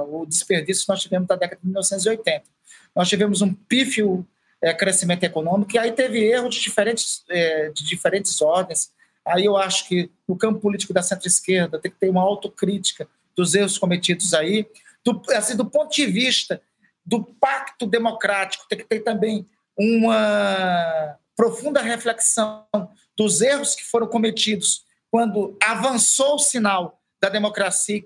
o 0.07 0.25
desperdício 0.25 0.85
que 0.85 0.89
nós 0.89 1.01
tivemos 1.01 1.27
da 1.27 1.35
década 1.35 1.59
de 1.61 1.67
1980. 1.67 2.43
Nós 2.95 3.09
tivemos 3.09 3.41
um 3.41 3.53
pífio 3.53 4.25
é, 4.61 4.73
crescimento 4.73 5.23
econômico, 5.23 5.75
e 5.75 5.79
aí 5.79 5.91
teve 5.91 6.23
erros 6.23 6.55
de 6.55 6.61
diferentes, 6.61 7.23
é, 7.29 7.69
de 7.71 7.83
diferentes 7.83 8.41
ordens, 8.41 8.91
Aí 9.25 9.43
eu 9.43 9.57
acho 9.57 9.87
que 9.87 10.11
no 10.27 10.37
campo 10.37 10.59
político 10.59 10.93
da 10.93 11.01
centro-esquerda 11.01 11.79
tem 11.79 11.91
que 11.91 11.97
ter 11.97 12.09
uma 12.09 12.21
autocrítica 12.21 13.07
dos 13.35 13.53
erros 13.53 13.77
cometidos 13.77 14.33
aí. 14.33 14.67
Do, 15.03 15.21
assim, 15.35 15.55
do 15.55 15.65
ponto 15.65 15.93
de 15.93 16.05
vista 16.05 16.61
do 17.05 17.23
pacto 17.23 17.85
democrático, 17.85 18.65
tem 18.67 18.79
que 18.79 18.85
ter 18.85 19.01
também 19.01 19.47
uma 19.77 21.17
profunda 21.35 21.81
reflexão 21.81 22.65
dos 23.17 23.41
erros 23.41 23.75
que 23.75 23.83
foram 23.83 24.07
cometidos 24.07 24.83
quando 25.11 25.57
avançou 25.63 26.35
o 26.35 26.39
sinal 26.39 27.01
da 27.21 27.29
democracia 27.29 27.95
e 27.95 28.01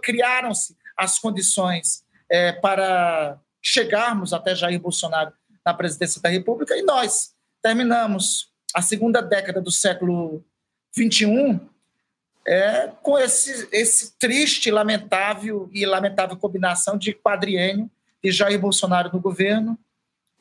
criaram-se 0.00 0.76
as 0.96 1.18
condições 1.18 2.04
é, 2.30 2.52
para 2.52 3.38
chegarmos 3.60 4.32
até 4.32 4.54
Jair 4.54 4.80
Bolsonaro 4.80 5.32
na 5.64 5.72
presidência 5.72 6.20
da 6.20 6.28
República 6.28 6.76
e 6.76 6.82
nós 6.82 7.32
terminamos 7.62 8.52
a 8.74 8.82
segunda 8.82 9.20
década 9.20 9.60
do 9.60 9.70
século 9.70 10.44
21, 10.96 11.60
é, 12.46 12.90
com 13.02 13.18
esse, 13.18 13.68
esse 13.72 14.18
triste, 14.18 14.70
lamentável 14.70 15.68
e 15.72 15.86
lamentável 15.86 16.36
combinação 16.36 16.98
de 16.98 17.12
quadriênio 17.12 17.90
de 18.22 18.30
Jair 18.30 18.58
Bolsonaro 18.58 19.10
no 19.12 19.20
governo 19.20 19.78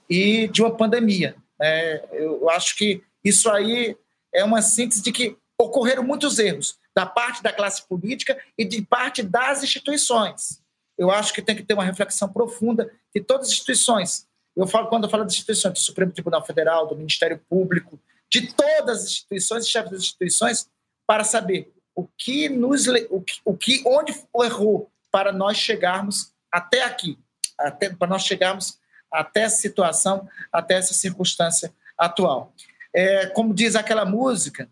e 0.10 0.48
de 0.48 0.62
uma 0.62 0.76
pandemia. 0.76 1.36
É, 1.62 2.04
eu 2.12 2.50
acho 2.50 2.76
que 2.76 3.04
isso 3.24 3.50
aí 3.50 3.96
é 4.34 4.44
uma 4.44 4.62
síntese 4.62 5.02
de 5.02 5.12
que 5.12 5.38
ocorreram 5.60 6.04
muitos 6.04 6.40
erros 6.40 6.80
da 6.96 7.06
parte 7.06 7.44
da 7.44 7.54
classe 7.54 7.88
política 7.88 8.38
e 8.58 8.66
de 8.66 8.82
parte 8.82 9.24
das 9.24 9.64
instituições. 9.64 10.62
Eu 10.98 11.10
acho 11.10 11.34
que 11.34 11.42
tem 11.42 11.56
que 11.56 11.64
ter 11.64 11.74
uma 11.74 11.84
reflexão 11.84 12.28
profunda 12.28 12.92
de 13.14 13.22
todas 13.22 13.48
as 13.48 13.54
instituições. 13.54 14.28
Eu 14.56 14.68
falo 14.68 14.88
quando 14.88 15.06
eu 15.06 15.10
falo 15.10 15.24
das 15.24 15.34
instituições 15.34 15.74
do 15.74 15.80
Supremo 15.80 16.12
Tribunal 16.12 16.46
Federal, 16.46 16.88
do 16.88 16.96
Ministério 16.96 17.40
Público, 17.50 18.00
de 18.30 18.54
todas 18.54 19.00
as 19.00 19.06
instituições 19.06 19.68
chefes 19.68 19.92
das 19.92 20.02
instituições, 20.02 20.70
para 21.08 21.24
saber 21.24 21.72
o 22.02 22.10
que 22.18 22.50
nos 22.50 22.88
o 22.88 23.22
que, 23.22 23.40
o 23.46 23.56
que 23.56 23.84
onde 23.86 24.14
errou 24.44 24.92
para 25.12 25.32
nós 25.32 25.58
chegarmos 25.58 26.34
até 26.52 26.84
aqui, 26.84 27.18
até 27.60 27.90
para 27.90 28.08
nós 28.08 28.24
chegarmos 28.24 28.80
até 29.12 29.42
essa 29.42 29.58
situação, 29.58 30.28
até 30.52 30.76
essa 30.76 30.94
circunstância 30.94 31.72
atual. 31.98 32.54
É, 32.94 33.28
como 33.28 33.54
diz 33.54 33.76
aquela 33.76 34.06
música, 34.06 34.68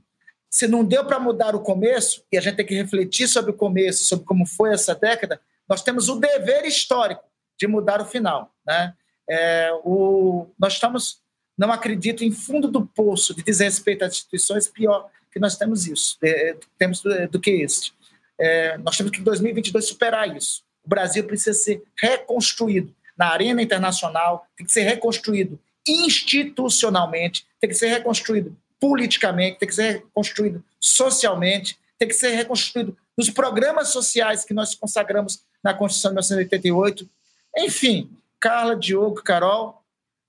se 0.49 0.67
não 0.67 0.83
deu 0.83 1.05
para 1.05 1.19
mudar 1.19 1.55
o 1.55 1.59
começo, 1.59 2.23
e 2.31 2.37
a 2.37 2.41
gente 2.41 2.55
tem 2.55 2.65
que 2.65 2.75
refletir 2.75 3.27
sobre 3.27 3.51
o 3.51 3.53
começo, 3.53 4.05
sobre 4.05 4.25
como 4.25 4.45
foi 4.45 4.73
essa 4.73 4.95
década, 4.95 5.39
nós 5.67 5.83
temos 5.83 6.09
o 6.09 6.15
dever 6.15 6.65
histórico 6.65 7.23
de 7.59 7.67
mudar 7.67 8.01
o 8.01 8.05
final. 8.05 8.55
Né? 8.65 8.93
É, 9.29 9.71
o, 9.83 10.47
nós 10.57 10.73
estamos, 10.73 11.21
não 11.55 11.71
acredito, 11.71 12.23
em 12.23 12.31
fundo 12.31 12.67
do 12.67 12.85
poço 12.87 13.35
de 13.35 13.43
desrespeito 13.43 14.03
às 14.03 14.13
instituições, 14.13 14.67
pior 14.67 15.11
que 15.31 15.39
nós 15.39 15.57
temos 15.57 15.87
isso, 15.87 16.17
é, 16.23 16.55
temos 16.77 17.01
do, 17.01 17.27
do, 17.27 17.39
que 17.39 17.51
este. 17.51 17.93
É, 18.39 18.77
nós 18.79 18.97
temos 18.97 19.11
que 19.11 19.19
em 19.19 19.23
2022 19.23 19.87
superar 19.87 20.35
isso. 20.35 20.63
O 20.83 20.89
Brasil 20.89 21.23
precisa 21.23 21.53
ser 21.53 21.83
reconstruído 21.97 22.93
na 23.17 23.27
arena 23.27 23.61
internacional, 23.61 24.47
tem 24.55 24.65
que 24.65 24.71
ser 24.71 24.83
reconstruído 24.83 25.59
institucionalmente, 25.87 27.45
tem 27.59 27.69
que 27.69 27.75
ser 27.75 27.87
reconstruído 27.87 28.55
politicamente, 28.79 29.59
tem 29.59 29.67
que 29.67 29.75
ser 29.75 29.91
reconstruído 29.91 30.63
socialmente, 30.79 31.77
tem 31.97 32.07
que 32.07 32.13
ser 32.13 32.29
reconstruído 32.29 32.97
nos 33.17 33.29
programas 33.29 33.89
sociais 33.89 34.45
que 34.45 34.53
nós 34.53 34.73
consagramos 34.73 35.43
na 35.61 35.73
Constituição 35.73 36.11
de 36.11 36.15
1988. 36.15 37.09
Enfim, 37.57 38.09
Carla, 38.39 38.75
Diogo, 38.75 39.21
Carol, 39.21 39.83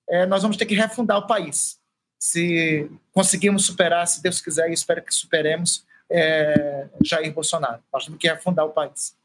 é, 0.08 0.26
nós 0.26 0.42
vamos 0.42 0.56
ter 0.56 0.66
que 0.66 0.74
refundar 0.74 1.18
o 1.18 1.26
país. 1.26 1.78
Se 2.20 2.90
conseguirmos 3.12 3.64
superar, 3.64 4.06
se 4.06 4.22
Deus 4.22 4.40
quiser, 4.42 4.68
e 4.68 4.74
espero 4.74 5.02
que 5.02 5.12
superemos, 5.12 5.86
é, 6.10 6.86
Jair 7.02 7.32
Bolsonaro. 7.32 7.82
Nós 7.92 8.04
temos 8.04 8.20
que 8.20 8.28
refundar 8.28 8.66
o 8.66 8.70
país. 8.70 9.16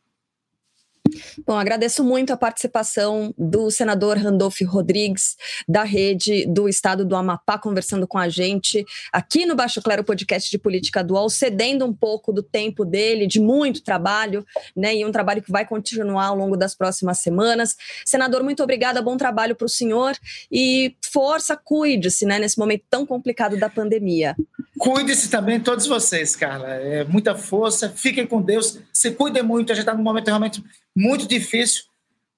Bom, 1.46 1.58
agradeço 1.58 2.04
muito 2.04 2.34
a 2.34 2.38
participação 2.38 3.34
do 3.38 3.70
senador 3.70 4.18
Randolph 4.18 4.62
Rodrigues, 4.66 5.36
da 5.68 5.84
rede 5.84 6.46
do 6.46 6.68
estado 6.68 7.06
do 7.06 7.16
Amapá, 7.16 7.58
conversando 7.58 8.08
com 8.08 8.18
a 8.18 8.28
gente 8.28 8.86
aqui 9.12 9.46
no 9.46 9.56
Baixo 9.56 9.82
Clero 9.82 10.04
Podcast 10.04 10.50
de 10.50 10.58
Política 10.58 11.04
Dual, 11.04 11.30
cedendo 11.30 11.86
um 11.86 11.94
pouco 11.94 12.34
do 12.34 12.42
tempo 12.42 12.84
dele, 12.84 13.28
de 13.28 13.40
muito 13.40 13.84
trabalho, 13.84 14.46
né? 14.76 14.96
E 14.96 15.06
um 15.06 15.12
trabalho 15.12 15.42
que 15.42 15.52
vai 15.52 15.66
continuar 15.66 16.28
ao 16.28 16.36
longo 16.36 16.58
das 16.58 16.76
próximas 16.76 17.20
semanas. 17.20 17.76
Senador, 18.06 18.44
muito 18.44 18.64
obrigada, 18.64 19.02
bom 19.02 19.18
trabalho 19.18 19.56
para 19.56 19.66
o 19.66 19.70
senhor 19.70 20.16
e 20.52 20.96
força, 21.12 21.56
cuide-se, 21.56 22.26
né, 22.26 22.40
nesse 22.40 22.58
momento 22.58 22.84
tão 22.90 23.06
complicado 23.06 23.58
da 23.58 23.70
pandemia. 23.70 24.36
Cuide-se 24.78 25.30
também, 25.30 25.60
todos 25.60 25.88
vocês, 25.88 26.36
Carla. 26.36 26.68
É, 26.68 27.04
muita 27.06 27.36
força, 27.36 27.90
fiquem 27.90 28.28
com 28.28 28.42
Deus, 28.42 28.80
se 28.92 29.12
cuidem 29.12 29.42
muito, 29.42 29.72
a 29.72 29.76
gente 29.76 29.84
está 29.84 29.94
num 29.94 30.04
momento 30.04 30.28
realmente 30.28 30.64
muito 30.96 31.28
difícil. 31.28 31.84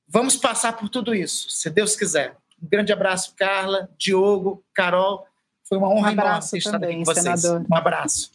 Vamos 0.07 0.35
passar 0.35 0.73
por 0.73 0.87
tudo 0.87 1.13
isso, 1.13 1.49
se 1.49 1.69
Deus 1.69 1.95
quiser. 1.95 2.35
Um 2.61 2.67
grande 2.69 2.93
abraço, 2.93 3.33
Carla, 3.35 3.89
Diogo, 3.97 4.63
Carol. 4.73 5.25
Foi 5.67 5.77
uma 5.77 5.89
honra 5.89 6.09
um 6.09 6.13
abraço 6.13 6.55
enorme 6.55 6.57
estar 6.57 6.71
também, 6.71 6.97
com 6.99 7.05
vocês. 7.05 7.41
Senador. 7.41 7.65
Um 7.69 7.75
abraço. 7.75 8.31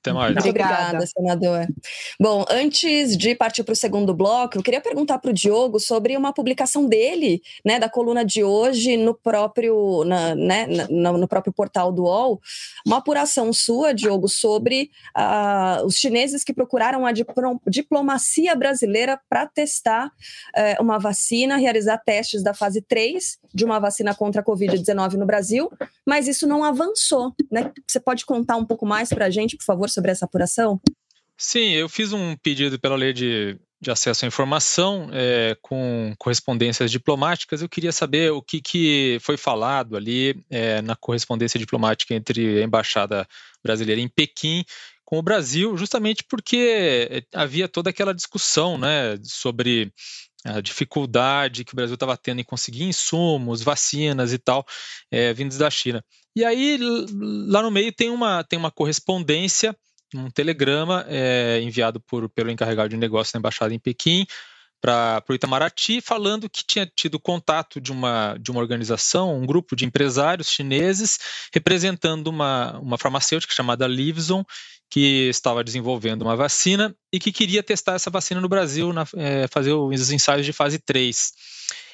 Até 0.00 0.12
mais. 0.12 0.34
Muito 0.34 0.48
obrigada, 0.48 1.04
senador. 1.06 1.66
Bom, 2.20 2.44
antes 2.48 3.16
de 3.16 3.34
partir 3.34 3.64
para 3.64 3.72
o 3.72 3.76
segundo 3.76 4.14
bloco, 4.14 4.56
eu 4.56 4.62
queria 4.62 4.80
perguntar 4.80 5.18
para 5.18 5.30
o 5.30 5.34
Diogo 5.34 5.80
sobre 5.80 6.16
uma 6.16 6.32
publicação 6.32 6.86
dele, 6.86 7.42
né, 7.64 7.78
da 7.80 7.88
coluna 7.88 8.24
de 8.24 8.44
hoje 8.44 8.96
no 8.96 9.14
próprio, 9.14 10.04
na, 10.04 10.34
né, 10.34 10.66
no, 10.88 11.18
no 11.18 11.28
próprio 11.28 11.52
portal 11.52 11.92
do 11.92 12.04
UOL, 12.04 12.40
uma 12.86 12.98
apuração 12.98 13.52
sua, 13.52 13.92
Diogo, 13.92 14.28
sobre 14.28 14.90
uh, 15.16 15.84
os 15.84 15.96
chineses 15.96 16.44
que 16.44 16.54
procuraram 16.54 17.04
a 17.04 17.12
diplomacia 17.66 18.54
brasileira 18.54 19.20
para 19.28 19.46
testar 19.46 20.06
uh, 20.06 20.82
uma 20.82 20.98
vacina, 20.98 21.56
realizar 21.56 21.98
testes 21.98 22.42
da 22.42 22.54
fase 22.54 22.80
3 22.80 23.38
de 23.52 23.64
uma 23.64 23.80
vacina 23.80 24.14
contra 24.14 24.42
a 24.42 24.44
Covid-19 24.44 25.14
no 25.14 25.26
Brasil, 25.26 25.70
mas 26.06 26.28
isso 26.28 26.46
não 26.46 26.62
avançou, 26.62 27.34
né? 27.50 27.72
Você 27.86 27.98
pode 27.98 28.24
contar 28.24 28.56
um 28.56 28.64
pouco 28.64 28.86
mais 28.86 29.08
para 29.08 29.26
a 29.26 29.30
gente 29.30 29.55
por 29.56 29.64
favor, 29.64 29.90
sobre 29.90 30.10
essa 30.10 30.24
apuração? 30.24 30.80
Sim, 31.38 31.72
eu 31.72 31.88
fiz 31.88 32.12
um 32.12 32.36
pedido 32.36 32.78
pela 32.78 32.96
lei 32.96 33.12
de, 33.12 33.58
de 33.80 33.90
acesso 33.90 34.24
à 34.24 34.28
informação 34.28 35.10
é, 35.12 35.56
com 35.60 36.14
correspondências 36.18 36.90
diplomáticas. 36.90 37.60
Eu 37.60 37.68
queria 37.68 37.92
saber 37.92 38.32
o 38.32 38.40
que, 38.40 38.60
que 38.60 39.18
foi 39.20 39.36
falado 39.36 39.96
ali 39.96 40.42
é, 40.48 40.80
na 40.80 40.96
correspondência 40.96 41.58
diplomática 41.58 42.14
entre 42.14 42.62
a 42.62 42.64
Embaixada 42.64 43.28
Brasileira 43.62 44.00
em 44.00 44.08
Pequim 44.08 44.64
com 45.04 45.18
o 45.18 45.22
Brasil, 45.22 45.76
justamente 45.76 46.24
porque 46.28 47.24
havia 47.32 47.68
toda 47.68 47.90
aquela 47.90 48.12
discussão 48.12 48.76
né, 48.76 49.16
sobre 49.22 49.92
a 50.46 50.60
dificuldade 50.60 51.64
que 51.64 51.72
o 51.72 51.76
Brasil 51.76 51.94
estava 51.94 52.16
tendo 52.16 52.40
em 52.40 52.44
conseguir 52.44 52.84
insumos, 52.84 53.62
vacinas 53.62 54.32
e 54.32 54.38
tal, 54.38 54.64
é, 55.10 55.32
vindos 55.32 55.58
da 55.58 55.68
China. 55.70 56.04
E 56.34 56.44
aí, 56.44 56.78
lá 57.48 57.62
no 57.62 57.70
meio, 57.70 57.92
tem 57.92 58.10
uma, 58.10 58.44
tem 58.44 58.58
uma 58.58 58.70
correspondência, 58.70 59.76
um 60.14 60.30
telegrama 60.30 61.04
é, 61.08 61.60
enviado 61.62 62.00
por, 62.00 62.28
pelo 62.30 62.50
encarregado 62.50 62.88
de 62.88 62.96
negócio 62.96 63.32
da 63.32 63.38
embaixada 63.38 63.74
em 63.74 63.78
Pequim 63.78 64.26
para 64.80 65.22
o 65.28 65.34
Itamaraty, 65.34 66.00
falando 66.00 66.48
que 66.48 66.64
tinha 66.64 66.86
tido 66.86 67.18
contato 67.18 67.80
de 67.80 67.90
uma, 67.90 68.36
de 68.40 68.50
uma 68.50 68.60
organização, 68.60 69.36
um 69.36 69.46
grupo 69.46 69.74
de 69.74 69.84
empresários 69.84 70.50
chineses, 70.50 71.18
representando 71.52 72.28
uma, 72.28 72.78
uma 72.78 72.98
farmacêutica 72.98 73.54
chamada 73.54 73.86
Livson, 73.86 74.44
que 74.90 75.28
estava 75.28 75.64
desenvolvendo 75.64 76.22
uma 76.22 76.36
vacina 76.36 76.94
e 77.12 77.18
que 77.18 77.32
queria 77.32 77.62
testar 77.62 77.94
essa 77.94 78.10
vacina 78.10 78.40
no 78.40 78.48
Brasil, 78.48 78.92
na, 78.92 79.04
é, 79.16 79.46
fazer 79.48 79.72
os 79.72 80.10
ensaios 80.10 80.46
de 80.46 80.52
fase 80.52 80.78
3. 80.78 81.32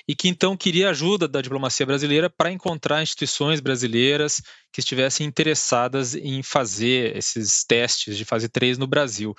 E 0.06 0.14
que 0.14 0.28
então 0.28 0.56
queria 0.56 0.90
ajuda 0.90 1.28
da 1.28 1.40
diplomacia 1.40 1.86
brasileira 1.86 2.28
para 2.28 2.50
encontrar 2.50 3.02
instituições 3.02 3.60
brasileiras 3.60 4.42
que 4.72 4.80
estivessem 4.80 5.26
interessadas 5.26 6.14
em 6.14 6.42
fazer 6.42 7.16
esses 7.16 7.64
testes 7.64 8.16
de 8.16 8.24
fase 8.24 8.48
3 8.48 8.78
no 8.78 8.86
Brasil. 8.86 9.34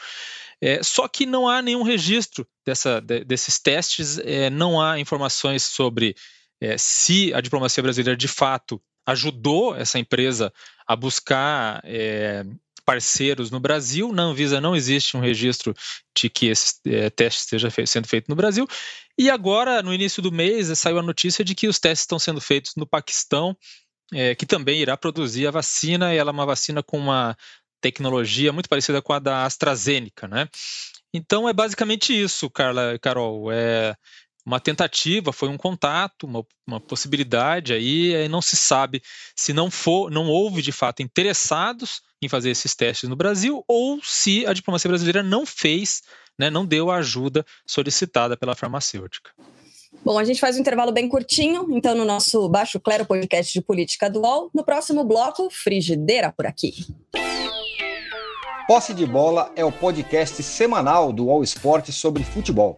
É, 0.61 0.81
só 0.81 1.07
que 1.07 1.25
não 1.25 1.47
há 1.47 1.61
nenhum 1.61 1.83
registro 1.83 2.47
dessa, 2.65 3.01
de, 3.01 3.25
desses 3.25 3.59
testes, 3.59 4.17
é, 4.19 4.49
não 4.49 4.81
há 4.81 4.97
informações 4.99 5.63
sobre 5.63 6.15
é, 6.61 6.77
se 6.77 7.33
a 7.33 7.41
diplomacia 7.41 7.83
brasileira 7.83 8.15
de 8.15 8.29
fato 8.29 8.81
ajudou 9.05 9.75
essa 9.75 9.99
empresa 9.99 10.53
a 10.87 10.95
buscar 10.95 11.81
é, 11.83 12.45
parceiros 12.85 13.49
no 13.51 13.59
Brasil. 13.59 14.11
Na 14.11 14.23
Anvisa 14.23 14.61
não 14.61 14.75
existe 14.75 15.15
um 15.17 15.19
registro 15.19 15.73
de 16.17 16.29
que 16.29 16.47
esse 16.47 16.75
é, 16.85 17.09
teste 17.09 17.41
esteja 17.41 17.71
fe 17.71 17.85
sendo 17.85 18.07
feito 18.07 18.29
no 18.29 18.35
Brasil. 18.35 18.67
E 19.17 19.29
agora, 19.29 19.81
no 19.83 19.93
início 19.93 20.21
do 20.21 20.31
mês, 20.31 20.67
saiu 20.77 20.99
a 20.99 21.03
notícia 21.03 21.43
de 21.43 21.53
que 21.53 21.67
os 21.67 21.79
testes 21.79 22.03
estão 22.03 22.17
sendo 22.17 22.41
feitos 22.41 22.73
no 22.75 22.87
Paquistão, 22.87 23.55
é, 24.11 24.33
que 24.35 24.45
também 24.45 24.81
irá 24.81 24.97
produzir 24.97 25.47
a 25.47 25.51
vacina, 25.51 26.13
e 26.13 26.17
ela 26.17 26.31
é 26.31 26.33
uma 26.33 26.45
vacina 26.45 26.81
com 26.81 26.97
uma 26.97 27.37
tecnologia 27.81 28.51
muito 28.53 28.69
parecida 28.69 29.01
com 29.01 29.13
a 29.13 29.19
da 29.19 29.45
AstraZeneca, 29.45 30.27
né? 30.27 30.47
Então 31.13 31.47
é 31.47 31.53
basicamente 31.53 32.11
isso, 32.11 32.49
Carla, 32.49 32.97
Carol. 32.99 33.51
É, 33.51 33.95
uma 34.45 34.59
tentativa, 34.59 35.31
foi 35.31 35.49
um 35.49 35.57
contato, 35.57 36.25
uma, 36.25 36.45
uma 36.67 36.79
possibilidade 36.79 37.73
aí, 37.73 38.27
não 38.27 38.41
se 38.41 38.55
sabe 38.55 39.01
se 39.35 39.53
não 39.53 39.71
for, 39.71 40.11
não 40.11 40.27
houve 40.27 40.61
de 40.61 40.71
fato 40.71 41.01
interessados 41.01 42.01
em 42.21 42.27
fazer 42.29 42.49
esses 42.49 42.75
testes 42.75 43.09
no 43.09 43.15
Brasil 43.15 43.63
ou 43.67 43.99
se 44.03 44.45
a 44.45 44.53
diplomacia 44.53 44.89
brasileira 44.89 45.23
não 45.23 45.45
fez, 45.45 46.01
né, 46.37 46.49
não 46.49 46.65
deu 46.65 46.91
a 46.91 46.97
ajuda 46.97 47.45
solicitada 47.65 48.35
pela 48.35 48.55
farmacêutica. 48.55 49.31
Bom, 50.03 50.17
a 50.17 50.23
gente 50.23 50.39
faz 50.39 50.57
um 50.57 50.59
intervalo 50.59 50.91
bem 50.91 51.07
curtinho, 51.07 51.67
então 51.69 51.95
no 51.95 52.03
nosso 52.03 52.49
Baixo 52.49 52.79
Clero 52.79 53.05
podcast 53.05 53.53
de 53.53 53.61
política 53.61 54.09
dual. 54.09 54.49
No 54.53 54.63
próximo 54.63 55.03
bloco, 55.03 55.49
frigideira 55.51 56.31
por 56.31 56.45
aqui. 56.45 56.73
Posse 58.67 58.93
de 58.93 59.05
Bola 59.05 59.51
é 59.55 59.63
o 59.63 59.71
podcast 59.71 60.41
semanal 60.41 61.13
do 61.13 61.29
All 61.29 61.43
Sport 61.43 61.91
sobre 61.91 62.23
futebol. 62.23 62.77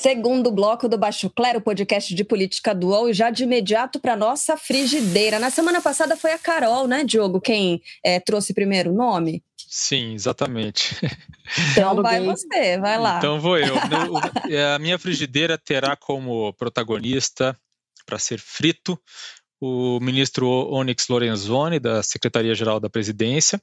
Segundo 0.00 0.52
bloco 0.52 0.88
do 0.88 0.96
Baixo 0.96 1.28
Clero, 1.28 1.60
podcast 1.60 2.14
de 2.14 2.22
política 2.22 2.72
do 2.72 2.90
UOL, 2.90 3.10
e 3.10 3.12
já 3.12 3.30
de 3.30 3.42
imediato 3.42 3.98
para 3.98 4.14
nossa 4.14 4.56
frigideira. 4.56 5.40
Na 5.40 5.50
semana 5.50 5.82
passada 5.82 6.16
foi 6.16 6.30
a 6.30 6.38
Carol, 6.38 6.86
né, 6.86 7.02
Diogo, 7.02 7.40
quem 7.40 7.82
é, 8.04 8.20
trouxe 8.20 8.54
primeiro 8.54 8.92
o 8.92 8.94
nome? 8.94 9.42
Sim, 9.56 10.14
exatamente. 10.14 10.94
Então 11.72 12.02
vai 12.02 12.22
você, 12.22 12.78
vai 12.78 12.98
lá. 12.98 13.16
Então 13.16 13.40
vou 13.40 13.56
eu. 13.56 13.74
É, 14.52 14.74
a 14.74 14.78
minha 14.78 14.98
frigideira 14.98 15.56
terá 15.56 15.96
como 15.96 16.52
protagonista, 16.52 17.58
para 18.04 18.18
ser 18.18 18.38
frito, 18.38 19.00
o 19.58 19.98
ministro 19.98 20.46
Onyx 20.70 21.08
Lorenzoni, 21.08 21.80
da 21.80 22.02
Secretaria-Geral 22.02 22.78
da 22.78 22.90
Presidência, 22.90 23.58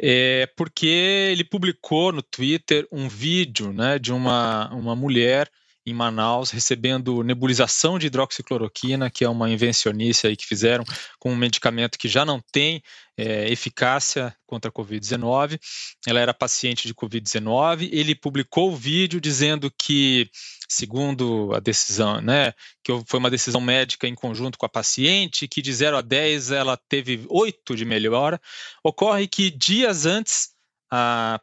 é, 0.00 0.48
porque 0.56 0.86
ele 0.86 1.42
publicou 1.42 2.12
no 2.12 2.22
Twitter 2.22 2.86
um 2.92 3.08
vídeo 3.08 3.72
né, 3.72 3.98
de 3.98 4.12
uma, 4.12 4.72
uma 4.72 4.94
mulher 4.94 5.50
em 5.86 5.94
Manaus 5.94 6.50
recebendo 6.50 7.22
nebulização 7.22 7.96
de 7.96 8.08
hidroxicloroquina, 8.08 9.08
que 9.08 9.24
é 9.24 9.28
uma 9.28 9.48
invencionice 9.48 10.26
aí 10.26 10.36
que 10.36 10.44
fizeram 10.44 10.84
com 11.18 11.32
um 11.32 11.36
medicamento 11.36 11.96
que 11.96 12.08
já 12.08 12.24
não 12.24 12.42
tem 12.50 12.82
é, 13.16 13.48
eficácia 13.48 14.36
contra 14.44 14.68
a 14.68 14.72
Covid-19. 14.72 15.60
Ela 16.06 16.20
era 16.20 16.34
paciente 16.34 16.88
de 16.88 16.94
Covid-19. 16.94 17.88
Ele 17.92 18.16
publicou 18.16 18.72
o 18.72 18.76
vídeo 18.76 19.20
dizendo 19.20 19.72
que, 19.80 20.28
segundo 20.68 21.54
a 21.54 21.60
decisão, 21.60 22.20
né, 22.20 22.52
que 22.82 22.92
foi 23.06 23.20
uma 23.20 23.30
decisão 23.30 23.60
médica 23.60 24.08
em 24.08 24.14
conjunto 24.14 24.58
com 24.58 24.66
a 24.66 24.68
paciente, 24.70 25.46
que 25.46 25.62
de 25.62 25.72
0 25.72 25.98
a 25.98 26.02
10 26.02 26.50
ela 26.50 26.76
teve 26.88 27.24
8 27.30 27.76
de 27.76 27.84
melhora. 27.84 28.40
Ocorre 28.82 29.28
que 29.28 29.50
dias 29.50 30.04
antes 30.04 30.50
a 30.90 31.40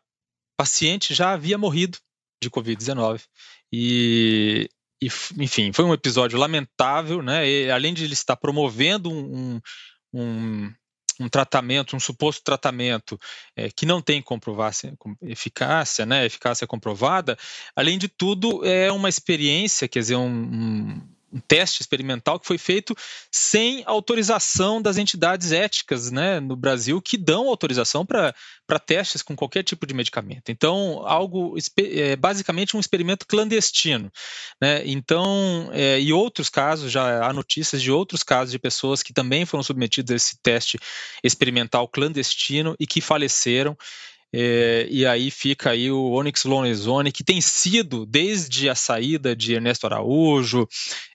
paciente 0.57 1.13
já 1.13 1.31
havia 1.31 1.57
morrido 1.57 1.97
de 2.41 2.49
Covid-19. 2.49 3.21
E, 3.75 4.69
e, 5.01 5.07
enfim, 5.39 5.73
foi 5.73 5.83
um 5.83 5.93
episódio 5.95 6.37
lamentável, 6.37 7.23
né? 7.23 7.49
E, 7.49 7.71
além 7.71 7.91
de 7.91 8.03
ele 8.03 8.13
estar 8.13 8.35
promovendo 8.35 9.11
um, 9.11 9.59
um, 10.13 10.71
um 11.19 11.27
tratamento, 11.27 11.95
um 11.95 11.99
suposto 11.99 12.43
tratamento 12.43 13.19
é, 13.55 13.71
que 13.71 13.83
não 13.83 13.99
tem 13.99 14.21
comprovação, 14.21 14.95
eficácia, 15.23 16.05
né? 16.05 16.23
Eficácia 16.23 16.67
comprovada. 16.67 17.35
Além 17.75 17.97
de 17.97 18.07
tudo, 18.07 18.63
é 18.63 18.91
uma 18.91 19.09
experiência, 19.09 19.87
quer 19.87 20.01
dizer, 20.01 20.17
um, 20.17 20.29
um 20.29 21.01
teste 21.41 21.81
experimental 21.81 22.39
que 22.39 22.47
foi 22.47 22.57
feito 22.57 22.95
sem 23.31 23.83
autorização 23.85 24.81
das 24.81 24.97
entidades 24.97 25.51
éticas 25.51 26.11
né, 26.11 26.39
no 26.39 26.55
Brasil 26.55 27.01
que 27.01 27.17
dão 27.17 27.47
autorização 27.47 28.05
para 28.05 28.33
testes 28.85 29.21
com 29.21 29.35
qualquer 29.35 29.63
tipo 29.63 29.85
de 29.85 29.93
medicamento. 29.93 30.49
Então, 30.49 31.03
algo 31.05 31.55
é, 31.77 32.15
basicamente 32.15 32.75
um 32.75 32.79
experimento 32.79 33.25
clandestino. 33.27 34.11
Né? 34.61 34.81
Então, 34.85 35.69
é, 35.73 35.99
e 35.99 36.11
outros 36.13 36.49
casos, 36.49 36.91
já 36.91 37.25
há 37.25 37.33
notícias 37.33 37.81
de 37.81 37.91
outros 37.91 38.23
casos 38.23 38.51
de 38.51 38.59
pessoas 38.59 39.01
que 39.01 39.13
também 39.13 39.45
foram 39.45 39.63
submetidas 39.63 40.11
a 40.13 40.15
esse 40.15 40.37
teste 40.41 40.79
experimental 41.23 41.87
clandestino 41.87 42.75
e 42.79 42.87
que 42.87 43.01
faleceram. 43.01 43.77
É, 44.35 44.87
e 44.89 45.05
aí 45.05 45.29
fica 45.29 45.69
aí 45.69 45.91
o 45.91 46.11
Onyx 46.11 46.43
Lorenzoni, 46.43 47.11
que 47.11 47.23
tem 47.23 47.39
sido, 47.39 48.03
desde 48.03 48.67
a 48.67 48.73
saída 48.73 49.35
de 49.35 49.53
Ernesto 49.53 49.85
Araújo, 49.85 50.67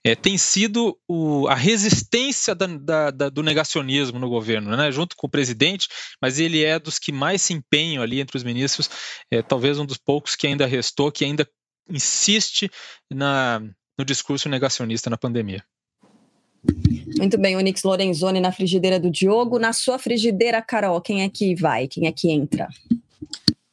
é, 0.05 0.15
tem 0.15 0.39
sido 0.39 0.97
o, 1.09 1.49
a 1.49 1.55
resistência 1.57 2.55
da, 2.55 2.67
da, 2.67 3.11
da, 3.11 3.29
do 3.29 3.43
negacionismo 3.43 4.21
no 4.21 4.29
governo, 4.29 4.77
né? 4.77 4.93
junto 4.93 5.17
com 5.17 5.27
o 5.27 5.31
presidente, 5.31 5.89
mas 6.23 6.39
ele 6.39 6.65
é 6.65 6.79
dos 6.79 6.99
que 6.99 7.11
mais 7.11 7.43
se 7.43 7.53
empenham 7.53 8.05
ali 8.05 8.21
entre 8.21 8.37
os 8.37 8.45
ministros, 8.45 8.89
é, 9.33 9.43
talvez 9.43 9.81
um 9.81 9.87
dos 9.87 9.99
poucos 9.99 10.37
que 10.37 10.47
ainda 10.47 10.65
restou, 10.65 11.11
que 11.11 11.25
ainda 11.25 11.49
insiste 11.91 12.71
na, 13.11 13.61
no 13.99 14.05
discurso 14.05 14.49
negacionista 14.49 15.11
na 15.11 15.17
pandemia. 15.17 15.65
Muito 17.19 17.39
bem, 17.39 17.57
Onyx 17.57 17.83
Lorenzoni 17.83 18.41
na 18.41 18.53
frigideira 18.53 19.01
do 19.01 19.11
Diogo. 19.11 19.59
Na 19.59 19.73
sua 19.73 19.99
frigideira, 19.99 20.61
Carol, 20.63 21.01
quem 21.01 21.23
é 21.23 21.29
que 21.29 21.55
vai? 21.55 21.89
Quem 21.89 22.07
é 22.07 22.13
que 22.13 22.31
entra? 22.31 22.69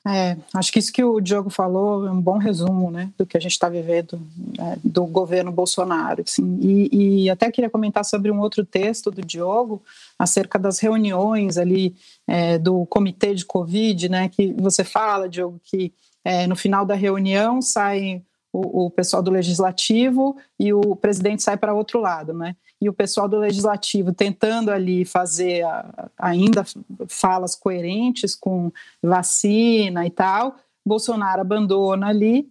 É, 0.08 0.38
acho 0.54 0.72
que 0.72 0.78
isso 0.78 0.94
que 0.94 1.04
o 1.04 1.20
Diogo 1.20 1.50
falou 1.50 2.08
é 2.08 2.12
um 2.12 2.22
bom 2.22 2.38
resumo 2.38 2.92
né, 2.92 3.12
do 3.18 3.26
que 3.26 3.36
a 3.36 3.40
gente 3.40 3.54
está 3.54 3.68
vivendo 3.68 4.22
é, 4.60 4.78
do 4.84 5.04
governo 5.06 5.52
Bolsonaro. 5.52 6.24
Assim. 6.28 6.60
E, 6.62 7.24
e, 7.24 7.30
até 7.30 7.50
queria 7.52 7.72
comentar 7.72 8.06
sobre 8.06 8.30
um 8.30 8.40
outro 8.40 8.64
texto 8.64 9.10
do 9.10 9.24
Diogo 9.24 9.82
acerca 10.18 10.60
das 10.60 10.78
reuniões 10.78 11.58
ali 11.58 11.96
é, 12.28 12.60
do 12.60 12.86
comitê 12.86 13.34
de 13.34 13.46
Covid, 13.46 14.08
né, 14.08 14.30
que 14.30 14.54
você 14.54 14.84
fala, 14.84 15.28
Diogo, 15.28 15.60
que 15.64 15.92
é, 16.24 16.46
no 16.46 16.56
final 16.56 16.86
da 16.86 16.94
reunião 16.94 17.60
sai 17.60 18.22
o, 18.54 18.86
o 18.86 18.90
pessoal 18.92 19.24
do 19.24 19.32
legislativo 19.32 20.38
e 20.60 20.72
o 20.72 20.96
presidente 20.96 21.42
sai 21.42 21.58
para 21.58 21.74
outro 21.74 22.00
lado, 22.00 22.32
né? 22.32 22.56
E 22.82 22.90
o 22.90 22.94
pessoal 22.94 23.28
do 23.28 23.40
legislativo 23.40 24.14
tentando 24.14 24.72
ali 24.72 25.06
fazer 25.06 25.64
a, 25.64 26.10
ainda 26.18 26.64
falas 27.08 27.56
coerentes 27.56 28.36
com 28.36 28.72
vacina 29.02 30.06
e 30.06 30.10
tal, 30.10 30.56
Bolsonaro 30.86 31.42
abandona 31.42 32.08
ali 32.08 32.50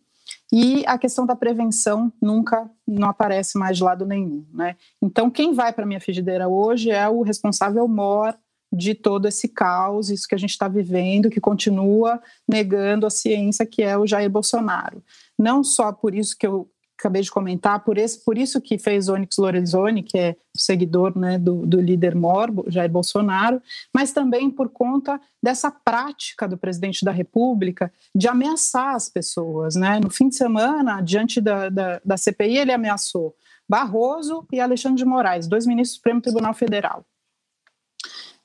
e 0.53 0.85
a 0.87 0.97
questão 0.99 1.27
da 1.27 1.37
prevenção 1.37 2.13
nunca 2.21 2.69
não 2.87 3.09
aparece 3.09 3.59
mais 3.59 3.77
de 3.77 3.85
lado 3.85 4.07
nenhum, 4.07 4.45
né? 4.53 4.77
Então 5.03 5.31
quem 5.31 5.53
vai 5.53 5.73
para 5.73 5.87
minha 5.87 6.01
frigideira 6.01 6.49
hoje 6.49 6.91
é 6.91 7.09
o 7.09 7.23
responsável 7.23 7.87
mor 7.87 8.35
de 8.73 8.95
todo 8.95 9.27
esse 9.27 9.49
caos, 9.49 10.11
isso 10.11 10.27
que 10.27 10.35
a 10.35 10.39
gente 10.39 10.51
está 10.51 10.67
vivendo, 10.67 11.31
que 11.31 11.41
continua 11.41 12.21
negando 12.49 13.07
a 13.07 13.11
ciência, 13.11 13.65
que 13.65 13.83
é 13.83 13.97
o 13.97 14.07
Jair 14.07 14.29
Bolsonaro. 14.29 15.03
Não 15.39 15.63
só 15.63 15.93
por 15.93 16.15
isso 16.15 16.37
que 16.37 16.47
eu 16.47 16.69
acabei 16.99 17.23
de 17.23 17.31
comentar, 17.31 17.83
por, 17.85 17.99
esse, 17.99 18.25
por 18.25 18.39
isso 18.39 18.61
que 18.61 18.79
fez 18.79 19.09
Onyx 19.09 19.37
Lorenzoni, 19.37 20.03
que 20.03 20.17
é 20.17 20.37
seguidor 20.57 21.19
né, 21.19 21.39
do, 21.39 21.67
do 21.67 21.81
líder 21.81 22.15
Mor, 22.15 22.51
Jair 22.69 22.91
Bolsonaro, 22.91 23.61
mas 23.93 24.13
também 24.13 24.51
por 24.51 24.69
conta 24.69 25.21
dessa 25.43 25.71
prática 25.71 26.49
do 26.49 26.57
presidente 26.57 27.05
da 27.05 27.11
República 27.11 27.93
de 28.15 28.29
ameaçar 28.29 28.95
as 28.95 29.09
pessoas. 29.09 29.75
Né? 29.75 30.01
No 30.01 30.11
fim 30.11 30.29
de 30.29 30.37
semana, 30.37 31.01
diante 31.01 31.41
da, 31.41 31.69
da, 31.69 32.01
da 32.05 32.17
CPI, 32.17 32.59
ele 32.59 32.73
ameaçou 32.73 33.35
Barroso 33.69 34.47
e 34.53 34.61
Alexandre 34.61 34.99
de 34.99 35.05
Moraes, 35.05 35.49
dois 35.49 35.67
ministros 35.67 35.95
do 35.95 35.97
Supremo 35.97 36.21
Tribunal 36.21 36.55
Federal. 36.55 37.05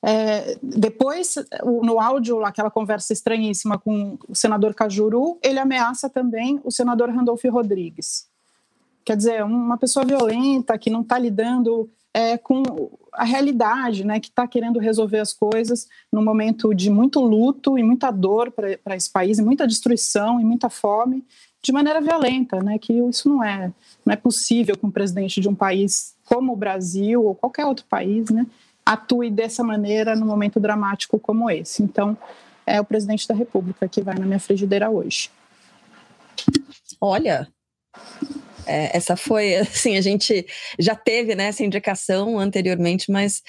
É, 0.02 0.58
depois, 0.62 1.34
no 1.62 2.00
áudio, 2.00 2.42
aquela 2.44 2.70
conversa 2.70 3.12
estranhíssima 3.12 3.78
com 3.78 4.18
o 4.26 4.34
senador 4.34 4.74
Cajuru, 4.74 5.38
ele 5.42 5.58
ameaça 5.58 6.08
também 6.08 6.58
o 6.64 6.70
senador 6.70 7.10
Randolfo 7.10 7.50
Rodrigues. 7.50 8.29
Quer 9.04 9.16
dizer, 9.16 9.44
uma 9.44 9.76
pessoa 9.76 10.04
violenta 10.04 10.78
que 10.78 10.90
não 10.90 11.00
está 11.00 11.18
lidando 11.18 11.90
é, 12.12 12.36
com 12.36 12.62
a 13.12 13.24
realidade, 13.24 14.04
né, 14.04 14.20
que 14.20 14.28
está 14.28 14.46
querendo 14.46 14.78
resolver 14.78 15.18
as 15.18 15.32
coisas 15.32 15.88
num 16.12 16.22
momento 16.22 16.74
de 16.74 16.90
muito 16.90 17.20
luto 17.20 17.78
e 17.78 17.82
muita 17.82 18.10
dor 18.10 18.50
para 18.50 18.96
esse 18.96 19.10
país, 19.10 19.38
e 19.38 19.42
muita 19.42 19.66
destruição 19.66 20.40
e 20.40 20.44
muita 20.44 20.68
fome, 20.68 21.24
de 21.62 21.72
maneira 21.72 22.00
violenta, 22.00 22.62
né, 22.62 22.78
que 22.78 22.92
isso 22.92 23.28
não 23.28 23.44
é, 23.44 23.72
não 24.04 24.12
é 24.12 24.16
possível 24.16 24.76
que 24.76 24.86
um 24.86 24.90
presidente 24.90 25.40
de 25.40 25.48
um 25.48 25.54
país 25.54 26.14
como 26.24 26.52
o 26.52 26.56
Brasil 26.56 27.24
ou 27.24 27.34
qualquer 27.34 27.66
outro 27.66 27.84
país, 27.86 28.30
né, 28.30 28.46
atue 28.84 29.30
dessa 29.30 29.62
maneira 29.62 30.16
num 30.16 30.26
momento 30.26 30.58
dramático 30.58 31.18
como 31.18 31.50
esse. 31.50 31.82
Então, 31.82 32.16
é 32.66 32.80
o 32.80 32.84
presidente 32.84 33.26
da 33.26 33.34
República 33.34 33.88
que 33.88 34.00
vai 34.00 34.16
na 34.16 34.26
minha 34.26 34.40
frigideira 34.40 34.88
hoje. 34.90 35.30
Olha, 37.00 37.48
é, 38.70 38.96
essa 38.96 39.16
foi, 39.16 39.56
assim, 39.56 39.96
a 39.96 40.00
gente 40.00 40.46
já 40.78 40.94
teve 40.94 41.34
né, 41.34 41.46
essa 41.46 41.64
indicação 41.64 42.38
anteriormente, 42.38 43.10
mas 43.10 43.42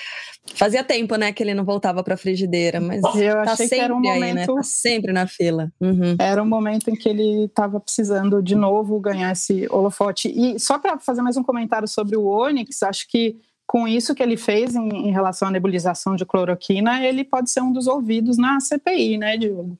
fazia 0.55 0.83
tempo, 0.83 1.15
né, 1.15 1.31
que 1.31 1.43
ele 1.43 1.53
não 1.53 1.63
voltava 1.63 2.03
para 2.03 2.15
a 2.15 2.17
frigideira, 2.17 2.81
mas 2.81 3.03
eu 3.15 3.33
tá 3.43 3.51
achei 3.53 3.69
que 3.69 3.75
era 3.75 3.93
um 3.93 4.01
momento, 4.01 4.23
aí, 4.23 4.33
né? 4.33 4.45
Tá 4.45 4.63
sempre 4.63 5.13
na 5.13 5.27
fila. 5.27 5.71
Uhum. 5.79 6.15
Era 6.19 6.41
um 6.41 6.47
momento 6.47 6.89
em 6.89 6.95
que 6.95 7.07
ele 7.07 7.45
estava 7.45 7.79
precisando 7.79 8.41
de 8.41 8.55
novo 8.55 8.99
ganhar 8.99 9.31
esse 9.31 9.67
holofote. 9.69 10.27
E 10.29 10.59
só 10.59 10.79
para 10.79 10.99
fazer 10.99 11.21
mais 11.21 11.37
um 11.37 11.43
comentário 11.43 11.87
sobre 11.87 12.17
o 12.17 12.25
Onyx, 12.25 12.81
acho 12.83 13.07
que 13.07 13.37
com 13.67 13.87
isso 13.87 14.13
que 14.13 14.21
ele 14.21 14.35
fez 14.35 14.75
em, 14.75 14.89
em 14.89 15.11
relação 15.11 15.47
à 15.47 15.51
nebulização 15.51 16.15
de 16.15 16.25
cloroquina, 16.25 17.05
ele 17.05 17.23
pode 17.23 17.49
ser 17.49 17.61
um 17.61 17.71
dos 17.71 17.87
ouvidos 17.87 18.37
na 18.37 18.59
CPI, 18.59 19.17
né, 19.17 19.37
Diogo? 19.37 19.77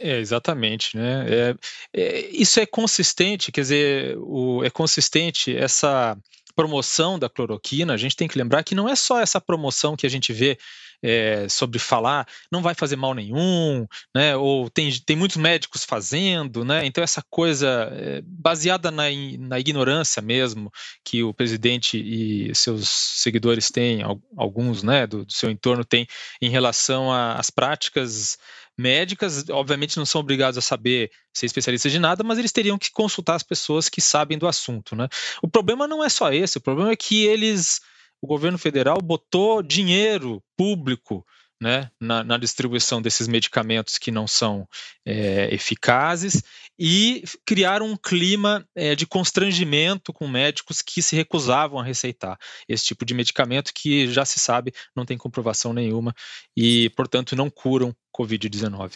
É, 0.00 0.18
exatamente, 0.18 0.96
né? 0.96 1.26
É, 1.28 1.54
é, 1.92 2.20
isso 2.32 2.58
é 2.58 2.64
consistente, 2.64 3.52
quer 3.52 3.60
dizer, 3.60 4.16
o, 4.18 4.64
é 4.64 4.70
consistente 4.70 5.54
essa 5.54 6.16
promoção 6.56 7.18
da 7.18 7.28
cloroquina. 7.28 7.92
A 7.92 7.96
gente 7.98 8.16
tem 8.16 8.26
que 8.26 8.38
lembrar 8.38 8.64
que 8.64 8.74
não 8.74 8.88
é 8.88 8.96
só 8.96 9.20
essa 9.20 9.40
promoção 9.40 9.96
que 9.96 10.06
a 10.06 10.10
gente 10.10 10.32
vê 10.32 10.58
é, 11.02 11.48
sobre 11.48 11.78
falar, 11.78 12.26
não 12.52 12.62
vai 12.62 12.74
fazer 12.74 12.96
mal 12.96 13.14
nenhum, 13.14 13.86
né? 14.14 14.36
Ou 14.36 14.68
tem, 14.68 14.90
tem 15.04 15.16
muitos 15.16 15.36
médicos 15.36 15.84
fazendo, 15.84 16.64
né? 16.64 16.84
Então 16.84 17.02
essa 17.02 17.22
coisa 17.30 17.90
é, 17.92 18.22
baseada 18.24 18.90
na, 18.90 19.04
na 19.38 19.58
ignorância 19.58 20.20
mesmo 20.20 20.70
que 21.04 21.22
o 21.22 21.32
presidente 21.32 21.98
e 21.98 22.54
seus 22.54 22.88
seguidores 22.88 23.70
têm, 23.70 24.02
alguns, 24.36 24.82
né, 24.82 25.06
do, 25.06 25.24
do 25.24 25.32
seu 25.32 25.50
entorno 25.50 25.84
têm 25.84 26.06
em 26.40 26.50
relação 26.50 27.12
às 27.12 27.50
práticas 27.50 28.38
médicas, 28.80 29.48
obviamente 29.50 29.96
não 29.96 30.06
são 30.06 30.20
obrigados 30.20 30.58
a 30.58 30.62
saber 30.62 31.10
ser 31.32 31.46
especialistas 31.46 31.92
de 31.92 31.98
nada, 31.98 32.24
mas 32.24 32.38
eles 32.38 32.52
teriam 32.52 32.78
que 32.78 32.90
consultar 32.90 33.36
as 33.36 33.42
pessoas 33.42 33.88
que 33.88 34.00
sabem 34.00 34.38
do 34.38 34.48
assunto, 34.48 34.96
né? 34.96 35.08
O 35.42 35.48
problema 35.48 35.86
não 35.86 36.02
é 36.02 36.08
só 36.08 36.32
esse, 36.32 36.58
o 36.58 36.60
problema 36.60 36.90
é 36.90 36.96
que 36.96 37.24
eles, 37.24 37.80
o 38.20 38.26
governo 38.26 38.58
federal 38.58 38.98
botou 39.02 39.62
dinheiro 39.62 40.42
público 40.56 41.24
né, 41.60 41.90
na, 42.00 42.24
na, 42.24 42.38
distribuição 42.38 43.02
desses 43.02 43.28
medicamentos 43.28 43.98
que 43.98 44.10
não 44.10 44.26
são 44.26 44.66
é, 45.04 45.54
eficazes 45.54 46.42
e 46.78 47.22
criar 47.44 47.82
um 47.82 47.96
clima 47.96 48.66
é, 48.74 48.94
de 48.94 49.06
constrangimento 49.06 50.12
com 50.12 50.26
médicos 50.26 50.80
que 50.80 51.02
se 51.02 51.14
recusavam 51.14 51.78
a 51.78 51.84
receitar 51.84 52.38
esse 52.66 52.86
tipo 52.86 53.04
de 53.04 53.12
medicamento 53.12 53.72
que 53.74 54.10
já 54.10 54.24
se 54.24 54.40
sabe 54.40 54.72
não 54.96 55.04
tem 55.04 55.18
comprovação 55.18 55.74
nenhuma 55.74 56.14
e, 56.56 56.88
portanto, 56.90 57.36
não 57.36 57.50
curam 57.50 57.94
Covid-19. 58.16 58.92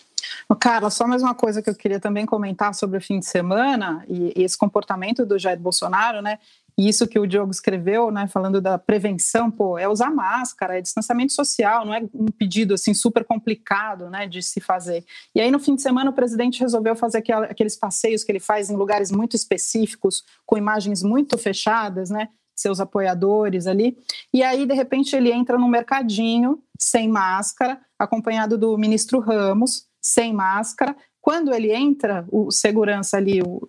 Carla, 0.58 0.90
só 0.90 1.06
mais 1.06 1.22
uma 1.22 1.34
coisa 1.34 1.62
que 1.62 1.68
eu 1.68 1.74
queria 1.74 2.00
também 2.00 2.24
comentar 2.24 2.74
sobre 2.74 2.98
o 2.98 3.00
fim 3.00 3.18
de 3.18 3.26
semana 3.26 4.04
e, 4.08 4.32
e 4.36 4.42
esse 4.42 4.56
comportamento 4.56 5.26
do 5.26 5.38
Jair 5.38 5.58
Bolsonaro, 5.58 6.22
né? 6.22 6.38
E 6.76 6.88
isso 6.88 7.06
que 7.06 7.18
o 7.18 7.26
Diogo 7.26 7.52
escreveu, 7.52 8.10
né, 8.10 8.26
falando 8.26 8.60
da 8.60 8.76
prevenção, 8.76 9.50
pô, 9.50 9.78
é 9.78 9.88
usar 9.88 10.10
máscara, 10.10 10.78
é 10.78 10.80
distanciamento 10.80 11.32
social, 11.32 11.86
não 11.86 11.94
é 11.94 12.02
um 12.12 12.26
pedido 12.26 12.74
assim 12.74 12.92
super 12.92 13.24
complicado, 13.24 14.10
né, 14.10 14.26
de 14.26 14.42
se 14.42 14.60
fazer. 14.60 15.04
E 15.34 15.40
aí 15.40 15.50
no 15.50 15.60
fim 15.60 15.76
de 15.76 15.82
semana 15.82 16.10
o 16.10 16.14
presidente 16.14 16.60
resolveu 16.60 16.96
fazer 16.96 17.24
aqueles 17.48 17.76
passeios 17.76 18.24
que 18.24 18.32
ele 18.32 18.40
faz 18.40 18.70
em 18.70 18.76
lugares 18.76 19.12
muito 19.12 19.36
específicos, 19.36 20.24
com 20.44 20.58
imagens 20.58 21.02
muito 21.02 21.38
fechadas, 21.38 22.10
né, 22.10 22.28
seus 22.56 22.80
apoiadores 22.80 23.66
ali. 23.66 23.96
E 24.32 24.42
aí 24.42 24.66
de 24.66 24.74
repente 24.74 25.14
ele 25.14 25.30
entra 25.30 25.56
no 25.56 25.68
mercadinho 25.68 26.60
sem 26.78 27.08
máscara, 27.08 27.80
acompanhado 27.98 28.58
do 28.58 28.76
ministro 28.76 29.20
Ramos, 29.20 29.86
sem 30.00 30.32
máscara. 30.32 30.96
Quando 31.20 31.54
ele 31.54 31.72
entra, 31.72 32.26
o 32.30 32.50
segurança 32.50 33.16
ali, 33.16 33.40
o, 33.40 33.62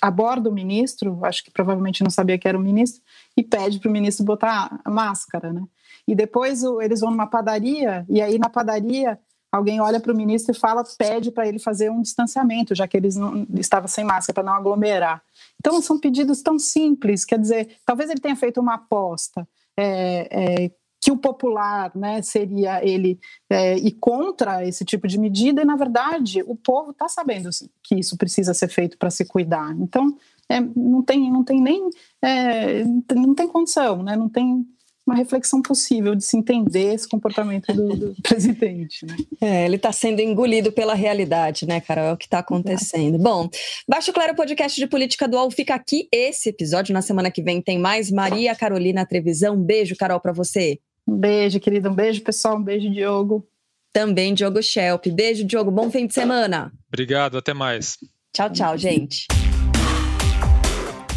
aborda 0.00 0.48
o 0.48 0.52
ministro, 0.52 1.18
acho 1.24 1.44
que 1.44 1.50
provavelmente 1.50 2.02
não 2.02 2.10
sabia 2.10 2.38
que 2.38 2.48
era 2.48 2.58
o 2.58 2.60
ministro, 2.60 3.02
e 3.36 3.42
pede 3.42 3.78
para 3.78 3.88
o 3.88 3.92
ministro 3.92 4.24
botar 4.24 4.80
a 4.84 4.90
máscara, 4.90 5.52
né? 5.52 5.62
E 6.06 6.14
depois 6.14 6.62
eles 6.80 7.00
vão 7.00 7.10
numa 7.10 7.26
padaria, 7.26 8.04
e 8.08 8.20
aí 8.20 8.38
na 8.38 8.48
padaria 8.48 9.18
alguém 9.52 9.80
olha 9.80 9.98
para 9.98 10.12
o 10.12 10.16
ministro 10.16 10.54
e 10.54 10.58
fala, 10.58 10.84
pede 10.96 11.30
para 11.30 11.46
ele 11.46 11.58
fazer 11.58 11.90
um 11.90 12.00
distanciamento, 12.00 12.74
já 12.74 12.86
que 12.86 12.96
eles 12.96 13.16
não 13.16 13.46
estavam 13.54 13.88
sem 13.88 14.04
máscara 14.04 14.34
para 14.34 14.44
não 14.44 14.54
aglomerar. 14.54 15.22
Então 15.58 15.80
são 15.82 15.98
pedidos 15.98 16.40
tão 16.40 16.58
simples, 16.58 17.24
quer 17.24 17.38
dizer, 17.38 17.76
talvez 17.84 18.10
ele 18.10 18.20
tenha 18.20 18.36
feito 18.36 18.60
uma 18.60 18.74
aposta 18.74 19.46
é, 19.76 20.64
é, 20.66 20.70
que 21.00 21.10
o 21.10 21.16
popular 21.16 21.90
né, 21.94 22.20
seria 22.20 22.84
ele 22.84 23.18
é, 23.48 23.78
ir 23.78 23.92
contra 23.92 24.66
esse 24.66 24.84
tipo 24.84 25.08
de 25.08 25.18
medida, 25.18 25.62
e 25.62 25.64
na 25.64 25.76
verdade 25.76 26.42
o 26.46 26.54
povo 26.54 26.90
está 26.90 27.08
sabendo 27.08 27.48
que 27.82 27.94
isso 27.94 28.16
precisa 28.16 28.52
ser 28.52 28.68
feito 28.68 28.98
para 28.98 29.10
se 29.10 29.24
cuidar. 29.24 29.74
Então 29.80 30.14
é, 30.48 30.60
não, 30.60 31.02
tem, 31.02 31.30
não 31.30 31.42
tem 31.42 31.60
nem 31.60 31.88
é, 32.22 32.84
não 33.14 33.34
tem 33.34 33.48
condição, 33.48 34.02
né, 34.02 34.16
não 34.16 34.28
tem 34.28 34.66
uma 35.06 35.16
reflexão 35.16 35.60
possível 35.60 36.14
de 36.14 36.24
se 36.24 36.36
entender 36.36 36.94
esse 36.94 37.08
comportamento 37.08 37.72
do, 37.72 37.88
do 37.96 38.16
presidente. 38.22 39.04
Né? 39.04 39.16
É, 39.40 39.64
ele 39.64 39.76
está 39.76 39.90
sendo 39.90 40.20
engolido 40.20 40.70
pela 40.70 40.94
realidade, 40.94 41.66
né, 41.66 41.80
Carol? 41.80 42.04
É 42.04 42.12
o 42.12 42.16
que 42.16 42.26
está 42.26 42.38
acontecendo. 42.38 43.16
Exato. 43.16 43.22
Bom, 43.22 43.48
Baixo 43.88 44.12
Claro 44.12 44.36
Podcast 44.36 44.78
de 44.78 44.86
Política 44.86 45.26
Dual 45.26 45.50
fica 45.50 45.74
aqui. 45.74 46.08
Esse 46.12 46.50
episódio, 46.50 46.94
na 46.94 47.02
semana 47.02 47.30
que 47.30 47.42
vem, 47.42 47.60
tem 47.60 47.78
mais 47.78 48.10
Maria 48.10 48.54
Carolina 48.54 49.04
Trevisão. 49.04 49.56
Um 49.56 49.62
beijo, 49.62 49.96
Carol, 49.96 50.20
para 50.20 50.32
você. 50.32 50.78
Um 51.06 51.16
beijo, 51.16 51.60
querida. 51.60 51.90
Um 51.90 51.94
beijo, 51.94 52.22
pessoal. 52.22 52.56
Um 52.56 52.62
beijo, 52.62 52.90
Diogo. 52.90 53.46
Também, 53.92 54.34
Diogo 54.34 54.62
Schelp. 54.62 55.06
Beijo, 55.08 55.44
Diogo. 55.44 55.70
Bom 55.70 55.90
fim 55.90 56.06
de 56.06 56.14
semana. 56.14 56.72
Obrigado. 56.88 57.36
Até 57.38 57.52
mais. 57.52 57.96
Tchau, 58.32 58.50
tchau, 58.50 58.78
gente. 58.78 59.26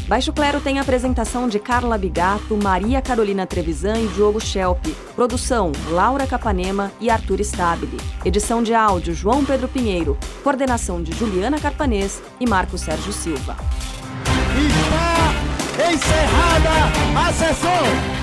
Baixo 0.07 0.33
Clero 0.33 0.59
tem 0.59 0.79
a 0.79 0.81
apresentação 0.81 1.47
de 1.47 1.59
Carla 1.59 1.97
Bigato, 1.97 2.57
Maria 2.57 3.01
Carolina 3.01 3.47
Trevisan 3.47 3.99
e 3.99 4.07
Diogo 4.09 4.39
Schelp. 4.39 4.85
Produção: 5.15 5.71
Laura 5.89 6.27
Capanema 6.27 6.91
e 6.99 7.09
Arthur 7.09 7.39
Stabile. 7.41 7.97
Edição 8.25 8.61
de 8.61 8.73
áudio: 8.73 9.13
João 9.13 9.45
Pedro 9.45 9.67
Pinheiro. 9.67 10.17
Coordenação 10.43 11.01
de 11.01 11.13
Juliana 11.13 11.59
Carpanês 11.59 12.21
e 12.39 12.45
Marco 12.45 12.77
Sérgio 12.77 13.13
Silva. 13.13 13.55
Está 14.55 15.91
encerrada 15.91 17.27
a 17.27 17.33
sessão! 17.33 18.22